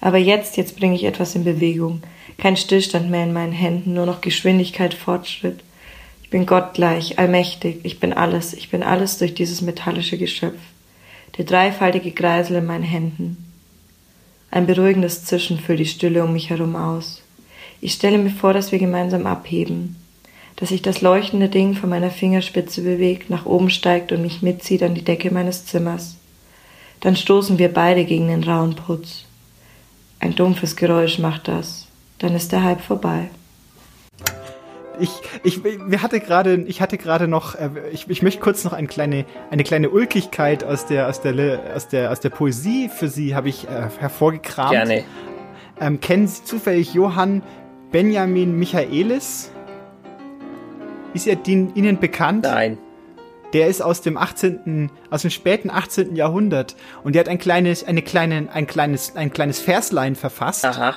[0.00, 2.02] Aber jetzt, jetzt bringe ich etwas in Bewegung.
[2.38, 5.58] Kein Stillstand mehr in meinen Händen, nur noch Geschwindigkeit, Fortschritt.
[6.22, 10.60] Ich bin gottgleich, allmächtig, ich bin alles, ich bin alles durch dieses metallische Geschöpf.
[11.38, 13.52] Der dreifaltige Kreisel in meinen Händen.
[14.52, 17.22] Ein beruhigendes Zischen füllt die Stille um mich herum aus.
[17.80, 19.96] Ich stelle mir vor, dass wir gemeinsam abheben
[20.56, 24.82] dass sich das leuchtende Ding von meiner Fingerspitze bewegt, nach oben steigt und mich mitzieht
[24.82, 26.16] an die Decke meines Zimmers.
[27.00, 29.24] Dann stoßen wir beide gegen den rauen Putz.
[30.18, 31.86] Ein dumpfes Geräusch macht das.
[32.18, 33.28] Dann ist der Halb vorbei.
[34.98, 35.10] Ich,
[35.44, 38.86] ich, wir hatte gerade, ich hatte gerade noch, äh, ich, ich möchte kurz noch eine
[38.86, 43.34] kleine, eine kleine Ulkigkeit aus der, aus der, aus der, aus der Poesie für Sie
[43.34, 44.70] habe ich äh, hervorgekramt.
[44.70, 45.04] Gerne.
[45.78, 47.42] Ähm, kennen Sie zufällig Johann
[47.92, 49.50] Benjamin Michaelis?
[51.16, 52.44] Ist er Ihnen bekannt?
[52.44, 52.76] Nein.
[53.54, 56.14] Der ist aus dem 18., aus dem späten 18.
[56.14, 60.66] Jahrhundert und der hat ein kleines, eine kleine, ein kleines, ein kleines Verslein verfasst.
[60.66, 60.96] Aha.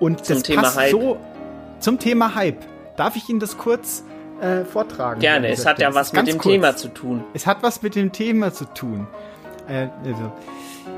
[0.00, 0.90] Und Zum das Thema passt Hype.
[0.92, 1.18] so
[1.80, 2.64] zum Thema Hype.
[2.96, 4.04] Darf ich Ihnen das kurz
[4.40, 5.20] äh, vortragen?
[5.20, 6.52] Gerne, es hat ja was mit dem kurz.
[6.54, 7.24] Thema zu tun.
[7.34, 9.06] Es hat was mit dem Thema zu tun.
[9.68, 10.32] Äh, also,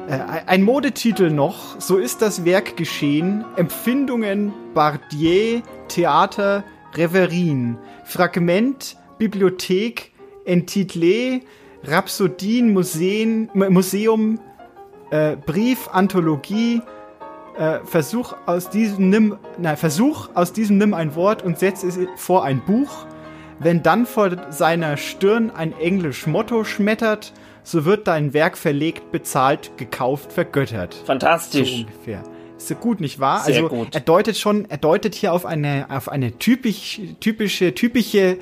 [0.07, 3.45] äh, ein Modetitel noch, so ist das Werk geschehen.
[3.57, 6.63] Empfindungen, Bardier, Theater,
[6.97, 7.79] Reverien.
[8.05, 10.13] Fragment, Bibliothek,
[10.45, 11.43] Entitlé,
[11.85, 14.41] Rhapsodien, Museen, Museum,
[15.11, 16.83] äh, Brief, Anthologie,
[17.57, 21.99] äh, Versuch aus diesem nimm, nein, Versuch aus diesem nimm ein Wort und setze es
[22.17, 23.07] vor ein Buch.
[23.59, 27.33] Wenn dann vor seiner Stirn ein englisch Motto schmettert,
[27.63, 30.95] so wird dein Werk verlegt, bezahlt, gekauft, vergöttert.
[31.07, 31.71] Fantastisch.
[31.71, 32.23] So ungefähr.
[32.57, 33.41] Ist ja gut, nicht wahr?
[33.41, 33.95] Sehr also gut.
[33.95, 38.39] er deutet schon, er deutet hier auf eine, auf eine typisch, typische, typische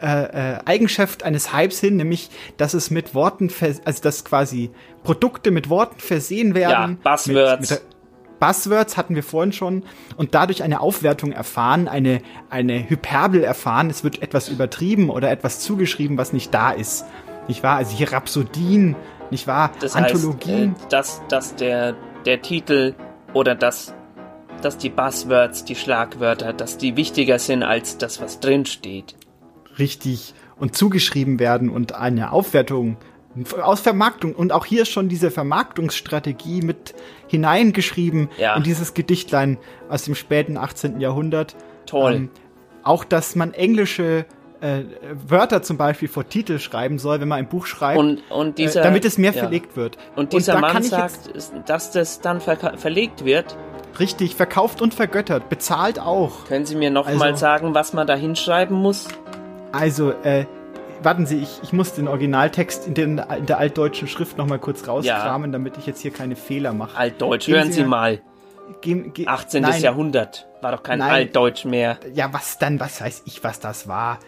[0.00, 3.50] äh, äh, Eigenschaft eines Hypes hin, nämlich, dass es mit Worten,
[3.84, 4.70] also dass quasi
[5.02, 6.98] Produkte mit Worten versehen werden.
[7.04, 7.70] Ja, Buzzwords.
[7.70, 7.82] Mit, mit
[8.38, 9.82] Buzzwords hatten wir vorhin schon
[10.16, 13.90] und dadurch eine Aufwertung erfahren, eine, eine Hyperbel erfahren.
[13.90, 17.04] Es wird etwas übertrieben oder etwas zugeschrieben, was nicht da ist.
[17.48, 17.76] Nicht wahr?
[17.76, 18.94] Also hier Rhapsodien,
[19.30, 19.72] nicht wahr?
[19.80, 20.74] Das Anthologien.
[20.74, 22.94] heißt, äh, dass, dass der, der Titel
[23.34, 23.94] oder dass,
[24.62, 29.14] dass die Buzzwords, die Schlagwörter, dass die wichtiger sind als das, was drin steht.
[29.78, 32.96] richtig und zugeschrieben werden und eine Aufwertung
[33.62, 36.94] aus Vermarktung und auch hier schon diese Vermarktungsstrategie mit
[37.28, 38.56] hineingeschrieben Ja.
[38.56, 41.00] in dieses Gedichtlein aus dem späten 18.
[41.00, 41.54] Jahrhundert.
[41.86, 42.14] Toll.
[42.14, 42.30] Ähm,
[42.82, 44.26] auch, dass man englische
[44.60, 44.82] äh,
[45.28, 48.80] Wörter zum Beispiel vor Titel schreiben soll, wenn man ein Buch schreibt, Und, und dieser,
[48.80, 49.38] äh, damit es mehr ja.
[49.40, 49.96] verlegt wird.
[50.16, 51.30] Und dieser da Mann sagt,
[51.68, 53.56] dass das dann verka- verlegt wird.
[54.00, 56.44] Richtig, verkauft und vergöttert, bezahlt auch.
[56.46, 59.08] Können Sie mir noch Also- mal sagen, was man da hinschreiben muss?
[59.72, 60.46] Also, äh,
[61.02, 64.58] warten Sie, ich, ich muss den Originaltext in, den, in der altdeutschen Schrift noch mal
[64.58, 66.96] kurz rauskramen, damit ich jetzt hier keine Fehler mache.
[66.96, 68.20] Altdeutsch, Geben hören Sie mal.
[68.82, 69.62] Geben, ge 18.
[69.62, 69.80] Nein.
[69.80, 70.46] Jahrhundert.
[70.60, 71.10] War doch kein Nein.
[71.10, 71.98] Altdeutsch mehr.
[72.12, 72.78] Ja, was dann?
[72.80, 74.18] Was weiß ich, was das war?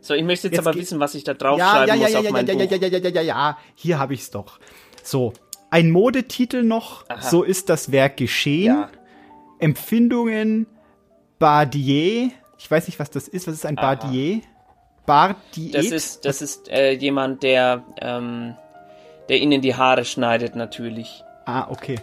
[0.00, 2.12] So, ich möchte jetzt, Jetzt aber wissen, was ich da Ja, draufschreiben ja, ja, muss
[2.12, 2.70] ja, auf ja, mein ja, ja, Buch.
[2.72, 4.58] ja, ja, ja, ja, ja, ja, hier habe ich's doch.
[5.02, 5.32] So,
[5.70, 7.20] ein Modetitel noch, Aha.
[7.22, 8.84] so ist das Werk geschehen.
[9.58, 10.66] Empfindungen,
[11.38, 13.94] Bardier, ich weiß nicht, was das ist, was ist ein Aha.
[13.94, 14.40] Bardier?
[15.06, 15.72] Bardier?
[15.72, 18.54] Das ist, das ist äh, jemand, der, ähm,
[19.28, 21.24] der Ihnen die Haare schneidet, natürlich.
[21.44, 21.96] Ah, okay.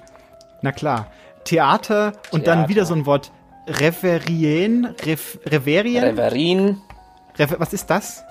[0.61, 1.11] Na klar.
[1.45, 2.69] Theater und dann Theater.
[2.69, 3.31] wieder so ein Wort.
[3.67, 6.03] Reverien, Rev, Reverien?
[6.03, 6.81] Reverin.
[7.39, 8.23] Was ist das?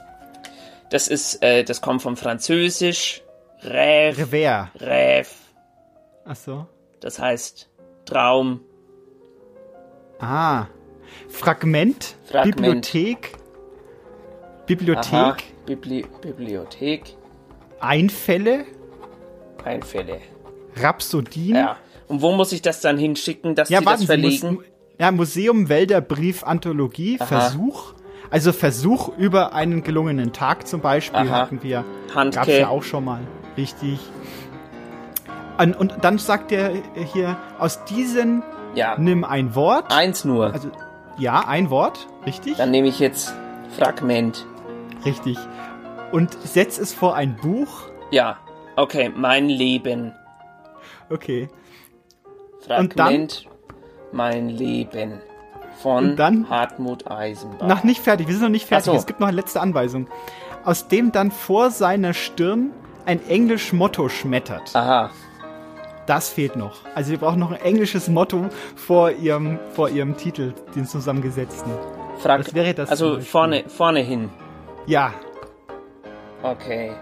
[0.90, 3.22] Das ist, äh, das kommt vom Französisch.
[3.62, 4.18] Rêve.
[4.18, 4.70] Rever.
[4.78, 5.26] Rêve.
[6.24, 6.66] Ach so.
[7.01, 7.68] Das heißt
[8.05, 8.60] Traum.
[10.20, 10.66] Ah.
[11.28, 12.56] Fragment, Fragment.
[12.56, 13.39] Bibliothek.
[14.66, 15.12] Bibliothek.
[15.12, 15.36] Aha.
[15.66, 17.16] Bibli Bibliothek.
[17.80, 18.64] Einfälle,
[19.64, 20.20] Einfälle.
[20.76, 21.56] Rhapsodien.
[21.56, 21.76] Ja.
[22.09, 24.55] Und wo muss ich das dann hinschicken, dass Ja, Sie das warten Sie, verlegen?
[24.55, 24.64] Mus
[24.98, 27.26] ja, Museum Wälder Brief Anthologie, Aha.
[27.26, 27.94] Versuch.
[28.30, 31.30] Also Versuch über einen gelungenen Tag zum Beispiel Aha.
[31.30, 31.84] hatten wir.
[32.14, 32.36] Handke.
[32.36, 33.20] Gab's ja auch schon mal.
[33.56, 33.98] Richtig.
[35.59, 36.72] Und, und dann sagt er
[37.12, 38.42] hier, aus diesen
[38.74, 38.96] Ja.
[38.98, 39.92] nimm ein Wort.
[39.92, 40.52] Eins nur.
[40.52, 40.70] Also,
[41.18, 42.56] ja, ein Wort, richtig?
[42.56, 43.34] Dann nehme ich jetzt
[43.76, 44.46] Fragment.
[45.05, 45.36] Richtig.
[46.12, 47.82] Und setz es vor ein Buch.
[48.10, 48.36] Ja.
[48.76, 50.12] Okay, mein Leben.
[51.10, 51.48] Okay.
[52.60, 53.46] Fragment.
[54.12, 55.20] Mein Leben.
[55.82, 56.48] Von dann?
[56.50, 57.66] Hartmut Eisenbach.
[57.66, 58.86] Noch nicht fertig, wir sind noch nicht fertig.
[58.86, 58.94] So.
[58.94, 60.09] Es gibt noch eine letzte Anweisung.
[60.64, 62.70] Aus dem dann vor seiner Stirn
[63.06, 64.74] ein englisch Motto schmettert.
[64.74, 65.10] Aha.
[66.06, 66.76] Das fehlt noch.
[66.94, 68.46] Also wir brauchen noch ein englisches Motto
[68.76, 71.70] vor ihrem, vor ihrem Titel, den zusammengesetzten.
[72.18, 72.90] Frag Was wäre das?
[72.90, 74.30] also vorne, vorne hin.
[74.86, 75.12] Ja.
[76.42, 76.92] Okay.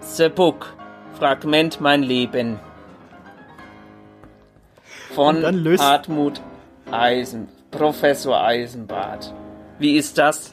[0.00, 0.74] The Book.
[1.18, 2.58] Fragment Mein Leben.
[5.14, 6.40] Von Und dann löst- Hartmut
[6.92, 7.48] Eisen.
[7.70, 9.34] Professor Eisenbart.
[9.78, 10.52] Wie ist das?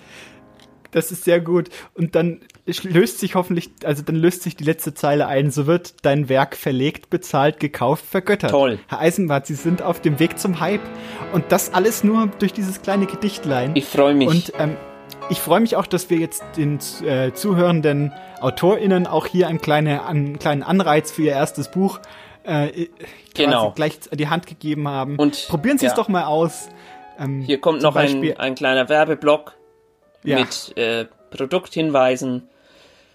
[0.92, 1.70] Das ist sehr gut.
[1.94, 2.42] Und dann
[2.84, 5.52] löst sich hoffentlich, also dann löst sich die letzte Zeile ein.
[5.52, 8.52] So wird dein Werk verlegt, bezahlt, gekauft, vergöttert.
[8.52, 8.80] Toll.
[8.88, 10.82] Herr Eisenbart, Sie sind auf dem Weg zum Hype.
[11.34, 13.76] Und das alles nur durch dieses kleine Gedichtlein.
[13.76, 14.28] Ich freue mich.
[14.28, 14.78] Und ähm,
[15.30, 18.12] ich freue mich auch, dass wir jetzt den äh, zuhörenden
[18.42, 22.00] AutorInnen auch hier einen, kleine, einen kleinen Anreiz für ihr erstes Buch
[22.44, 22.88] äh,
[23.34, 23.72] Genau.
[23.72, 25.18] quasi gleich die Hand gegeben haben.
[25.18, 25.96] Und, probieren Sie es ja.
[25.96, 26.70] doch mal aus.
[27.20, 29.56] Ähm, Hier kommt noch ein, ein kleiner Werbeblock
[30.24, 30.40] Ja.
[30.40, 32.48] mit äh, Produkthinweisen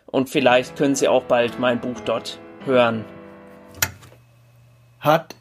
[0.07, 3.05] und vielleicht können Sie auch bald mein Buch dort hören.
[5.01, 5.35] Hat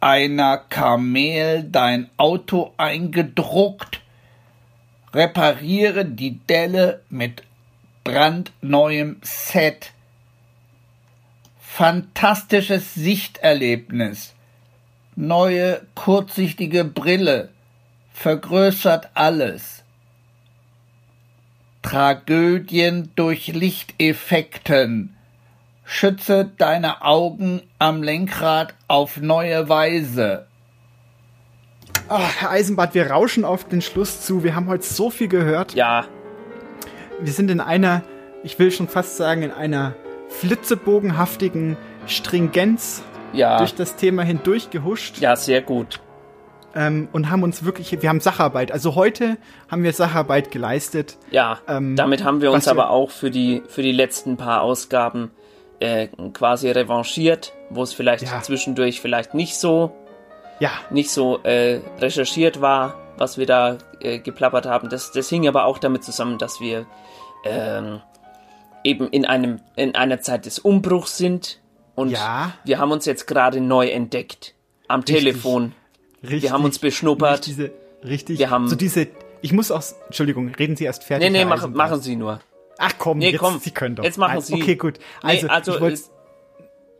[0.00, 4.00] einer Kamel dein Auto eingedruckt?
[5.12, 7.42] Repariere die Delle mit
[8.02, 9.92] brandneuem Set.
[11.76, 14.32] Fantastisches Sichterlebnis.
[15.16, 17.48] Neue kurzsichtige Brille.
[18.12, 19.82] Vergrößert alles.
[21.82, 25.16] Tragödien durch Lichteffekten.
[25.84, 30.46] Schütze deine Augen am Lenkrad auf neue Weise.
[32.08, 34.44] Ach, Herr Eisenbart, wir rauschen auf den Schluss zu.
[34.44, 35.74] Wir haben heute so viel gehört.
[35.74, 36.06] Ja.
[37.20, 38.04] Wir sind in einer,
[38.44, 39.96] ich will schon fast sagen, in einer
[40.40, 43.02] flitzebogenhaftigen Stringenz
[43.32, 43.58] Ja.
[43.58, 45.18] durch das Thema hindurch gehuscht.
[45.18, 46.00] Ja, sehr gut.
[46.76, 48.72] Ähm, und haben uns wirklich, wir haben Sacharbeit.
[48.72, 49.36] Also heute
[49.70, 51.16] haben wir Sacharbeit geleistet.
[51.30, 54.36] Ja, Ähm, damit haben wir uns was wir- aber auch für die, für die letzten
[54.36, 55.30] paar Ausgaben
[55.80, 58.40] äh, quasi revanchiert, wo es vielleicht Ja.
[58.42, 59.92] zwischendurch vielleicht nicht so,
[60.60, 60.70] ja.
[60.90, 64.88] nicht so äh, recherchiert war, was wir da äh, geplappert haben.
[64.88, 66.86] Das, das hing aber auch damit zusammen, dass wir
[67.44, 68.00] ähm,
[68.84, 71.60] eben in einem in einer Zeit des Umbruchs sind
[71.94, 72.52] und Ja.
[72.64, 74.54] wir haben uns jetzt gerade neu entdeckt
[74.88, 75.16] am Richtig.
[75.18, 75.72] Telefon.
[76.22, 76.42] Richtig.
[76.42, 77.32] Wir haben uns beschnuppert.
[77.32, 77.70] Nicht Diese,
[78.04, 78.38] richtig.
[78.38, 79.08] Wir haben- so diese,
[79.42, 81.26] ich muss auch, Entschuldigung, reden Sie erst fertig.
[81.26, 82.40] Nee, nee, Herr machen, Sie nur.
[82.78, 84.04] Ach komm, Nee, jetzt, komm, Sie können doch.
[84.04, 84.62] jetzt machen Also, Sie.
[84.62, 84.98] Okay, gut.
[85.22, 86.00] Nee, Also, also, ich wollte.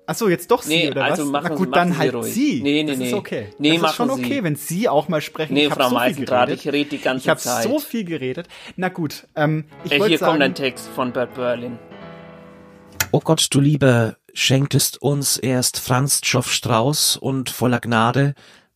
[0.07, 1.31] Ach so, jetzt doch Sie Nee, oder also was?
[1.33, 2.35] machen Na Sie- gut, dann halt ruhig.
[2.35, 2.61] Sie.
[2.63, 3.15] Nee, nee, das ist nee.
[3.15, 3.49] okay.
[3.59, 4.27] Nee, das ist schon machen Sie.
[4.27, 5.55] okay, wenn Sie auch mal sprechen.
[5.55, 6.65] Nee, ich hab Frau so viel Meisendraht, geredet.
[6.67, 7.63] ich rede die ganze Ich habe Zeit.
[7.65, 8.49] so viel geredet.
[8.77, 11.79] Na gut, ähm, ich Äh, wollte hier sagen, kommt ein Text von Bert Berlin.
[13.13, 18.35] O Gott, du Lieber, schenktest uns erst Franz Tschoff Strauß und voller Gnade,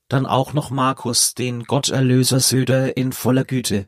[0.08, 3.86] dann auch noch Markus, den Gotterlöser Söder in voller Güte.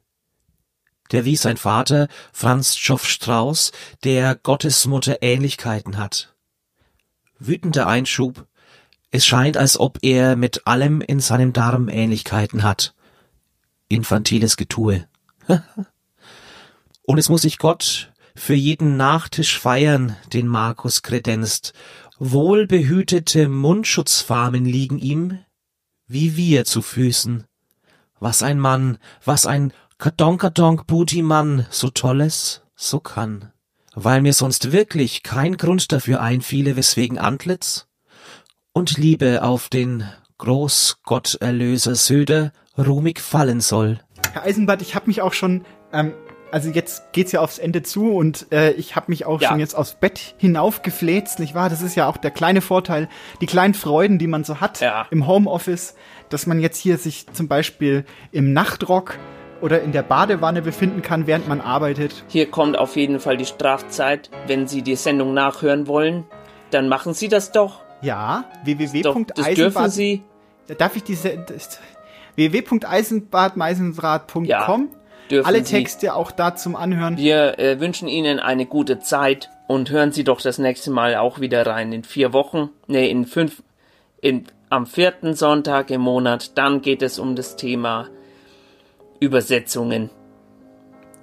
[1.13, 3.73] der wie sein Vater Franz Schoff Strauß
[4.05, 6.30] der Gottesmutter Ähnlichkeiten hat.
[7.41, 8.47] Wütender Einschub.
[9.11, 12.95] Es scheint, als ob er mit allem in seinem Darm Ähnlichkeiten hat.
[13.89, 15.09] Infantiles Getue.
[17.03, 21.73] Und es muss sich Gott für jeden Nachtisch feiern, den Markus kredenzt.
[22.19, 25.39] Wohlbehütete Mundschutzfarmen liegen ihm,
[26.07, 27.45] wie wir zu Füßen.
[28.21, 33.50] Was ein Mann, was ein Kadonkadonk Booty Mann so tolles, so kann.
[33.95, 37.87] Weil mir sonst wirklich kein Grund dafür einfiele, weswegen Antlitz
[38.73, 40.05] und Liebe auf den
[40.39, 44.01] Großgotterlöser Söder ruhig fallen soll.
[44.33, 46.15] Herr Eisenbart, ich habe mich auch schon, ähm,
[46.53, 49.49] also jetzt geht's ja aufs Ende zu und äh, ich habe mich auch Ja.
[49.51, 51.69] schon jetzt aufs Bett hinaufgefläzt, nicht wahr?
[51.69, 53.09] Das ist ja auch der kleine Vorteil,
[53.41, 54.81] die kleinen Freuden, die man so hat
[55.11, 55.95] im Homeoffice,
[56.29, 59.19] dass man jetzt hier sich zum Beispiel im Nachtrock
[59.61, 62.25] oder in der Badewanne befinden kann, während man arbeitet.
[62.29, 64.31] Hier kommt auf jeden Fall die Strafzeit.
[64.47, 66.25] Wenn Sie die Sendung nachhören wollen,
[66.71, 67.81] dann machen Sie das doch.
[68.03, 69.91] Ja, Das dürfen www.eisenbad.
[69.91, 70.23] Sie.
[70.79, 71.37] Darf ich diese
[72.37, 74.89] www.eisenbadmeisendraht.com
[75.31, 75.77] dürfen Alle Sie.
[75.77, 77.17] Texte auch da zum Anhören.
[77.17, 81.41] Wir äh, wünschen Ihnen eine gute Zeit und hören Sie doch das nächste Mal auch
[81.41, 82.71] wieder rein in vier Wochen.
[82.87, 83.63] Nee, in fünf,
[84.21, 86.57] in, am vierten Sonntag im Monat.
[86.59, 88.09] Dann geht es um das Thema
[89.21, 90.11] Übersetzungen.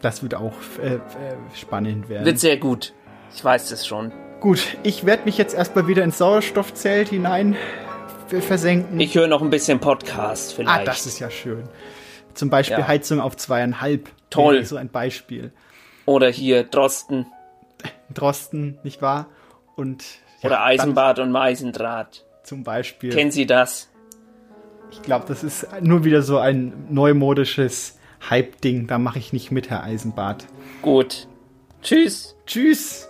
[0.01, 0.99] Das wird auch äh, äh,
[1.55, 2.25] spannend werden.
[2.25, 2.93] Wird sehr gut.
[3.33, 4.11] Ich weiß es schon.
[4.39, 7.55] Gut, ich werde mich jetzt erstmal wieder ins Sauerstoffzelt hinein
[8.27, 8.99] versenken.
[8.99, 10.87] Ich höre noch ein bisschen Podcast ah, vielleicht.
[10.87, 11.63] das ist ja schön.
[12.33, 12.87] Zum Beispiel Ja.
[12.87, 14.09] Heizung auf zweieinhalb.
[14.29, 14.63] Toll.
[14.65, 15.51] So ein Beispiel.
[16.05, 17.25] Oder hier Drosten.
[18.13, 19.27] Drosten, nicht wahr?
[19.75, 20.03] Und
[20.41, 22.25] ja, Oder Eisenbad und Meisendraht.
[22.43, 23.11] Zum Beispiel.
[23.11, 23.89] Kennen Sie das?
[24.91, 27.97] Ich glaube, das ist nur wieder so ein neumodisches
[28.29, 28.87] Hype-Ding.
[28.87, 30.45] Da mache ich nicht mit, Herr Eisenbart.
[30.81, 31.27] Gut.
[31.81, 32.35] Tschüss.
[32.45, 33.07] Tschüss.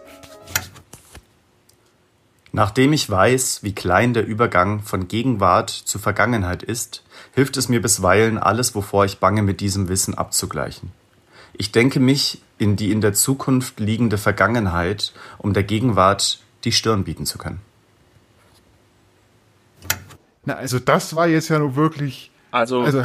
[2.52, 7.04] Nachdem ich weiß, wie klein der Übergang von Gegenwart zu Vergangenheit ist,
[7.36, 10.92] hilft es mir bisweilen, alles, wovor ich bange, mit diesem Wissen abzugleichen.
[11.54, 17.04] Ich denke mich in die in der Zukunft liegende Vergangenheit, um der Gegenwart die Stirn
[17.04, 17.62] bieten zu können.
[20.48, 22.32] Na, also das war jetzt ja nur wirklich.
[22.52, 23.04] Also- also,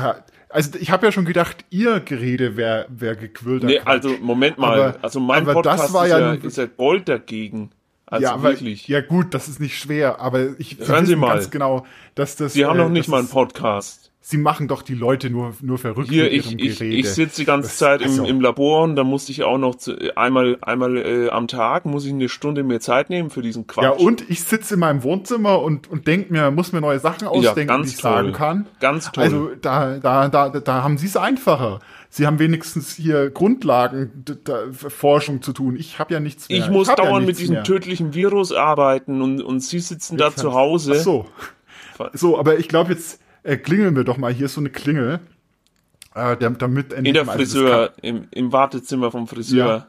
[0.48, 3.86] also ich habe ja schon gedacht, ihr Gerede wäre wär gequillter Nee, Quatsch.
[3.88, 4.80] also Moment mal.
[4.80, 7.70] Aber- also mein aber Podcast das war ist, ja, ja, ist ja Gold dagegen.
[8.06, 8.86] Also ja, aber, wirklich.
[8.88, 11.34] ja gut, das ist nicht schwer, aber ich Hören Sie mal.
[11.34, 12.52] ganz genau, dass das.
[12.52, 14.01] Sie haben äh, noch nicht das mal einen Podcast.
[14.24, 16.94] Sie machen doch die Leute nur, nur verrückt Hier, mit ich, ihrem ich, Gerede.
[16.96, 19.58] ich sitze die ganze Das- Zeit im, also- im Labor und da musste ich auch
[19.58, 23.42] noch zu, einmal, einmal äh, am Tag, muss ich eine Stunde mehr Zeit nehmen für
[23.42, 23.82] diesen Quatsch.
[23.82, 27.26] Ja, und ich sitze in meinem Wohnzimmer und, und denke mir, muss mir neue Sachen
[27.26, 28.12] ausdenken, ganz die ich toll.
[28.12, 28.66] sagen kann.
[28.78, 29.24] Ganz toll.
[29.24, 31.80] Also da, da, da, da haben sie es einfacher.
[32.08, 34.24] Sie haben wenigstens hier Grundlagen
[34.72, 35.74] Forschung zu tun.
[35.76, 36.58] Ich habe ja nichts mehr.
[36.58, 37.64] Ich muss ja dauernd mit nichts diesem mehr.
[37.64, 40.92] tödlichen Virus arbeiten und, und Sie sitzen da zu Hause.
[40.96, 41.26] Ach so.
[42.12, 44.32] So, aber ich glaube, jetzt äh, klingeln wir doch mal.
[44.32, 45.20] Hier ist so eine Klingel.
[46.14, 49.86] Äh, der, damit In der Friseur, im, im Wartezimmer vom Friseur.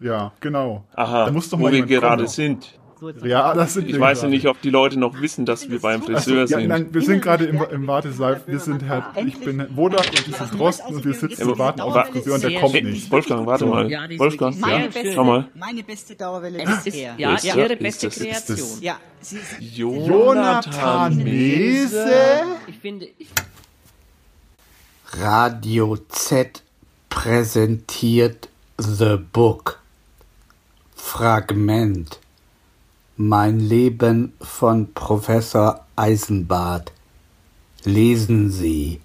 [0.00, 0.84] Ja, ja genau.
[0.94, 2.28] Aha, Da muss doch wo wir gerade kommen.
[2.28, 2.78] sind.
[3.24, 6.00] Ja, das sind Ich weiß ja nicht, ob die Leute noch wissen, dass wir beim
[6.02, 6.68] Ach so, Friseur ja, sind.
[6.68, 8.40] nein, wir sind gerade im, im Wartesaal.
[8.46, 11.80] Wir sind Herr, ich bin Wodak und ich bin Drosten und wir sitzen und warten
[11.80, 13.10] auf den Friseur und der kommt nicht.
[13.10, 13.90] Wolfgang, warte mal.
[14.18, 15.48] Wolfgang, ja, Meine beste- schau mal.
[15.54, 17.14] Meine beste Dauerwelle ist ist- er.
[17.18, 18.82] ja, Ist ihre beste ist das- ist das- Kreation.
[18.82, 22.06] Ja, sie ist Jonathan Mese?
[22.66, 23.08] Ich finde,
[25.18, 26.62] Radio Z
[27.08, 29.80] präsentiert The Book.
[30.94, 32.18] Fragment.
[33.18, 36.92] Mein Leben von Professor Eisenbart.
[37.82, 39.00] Lesen Sie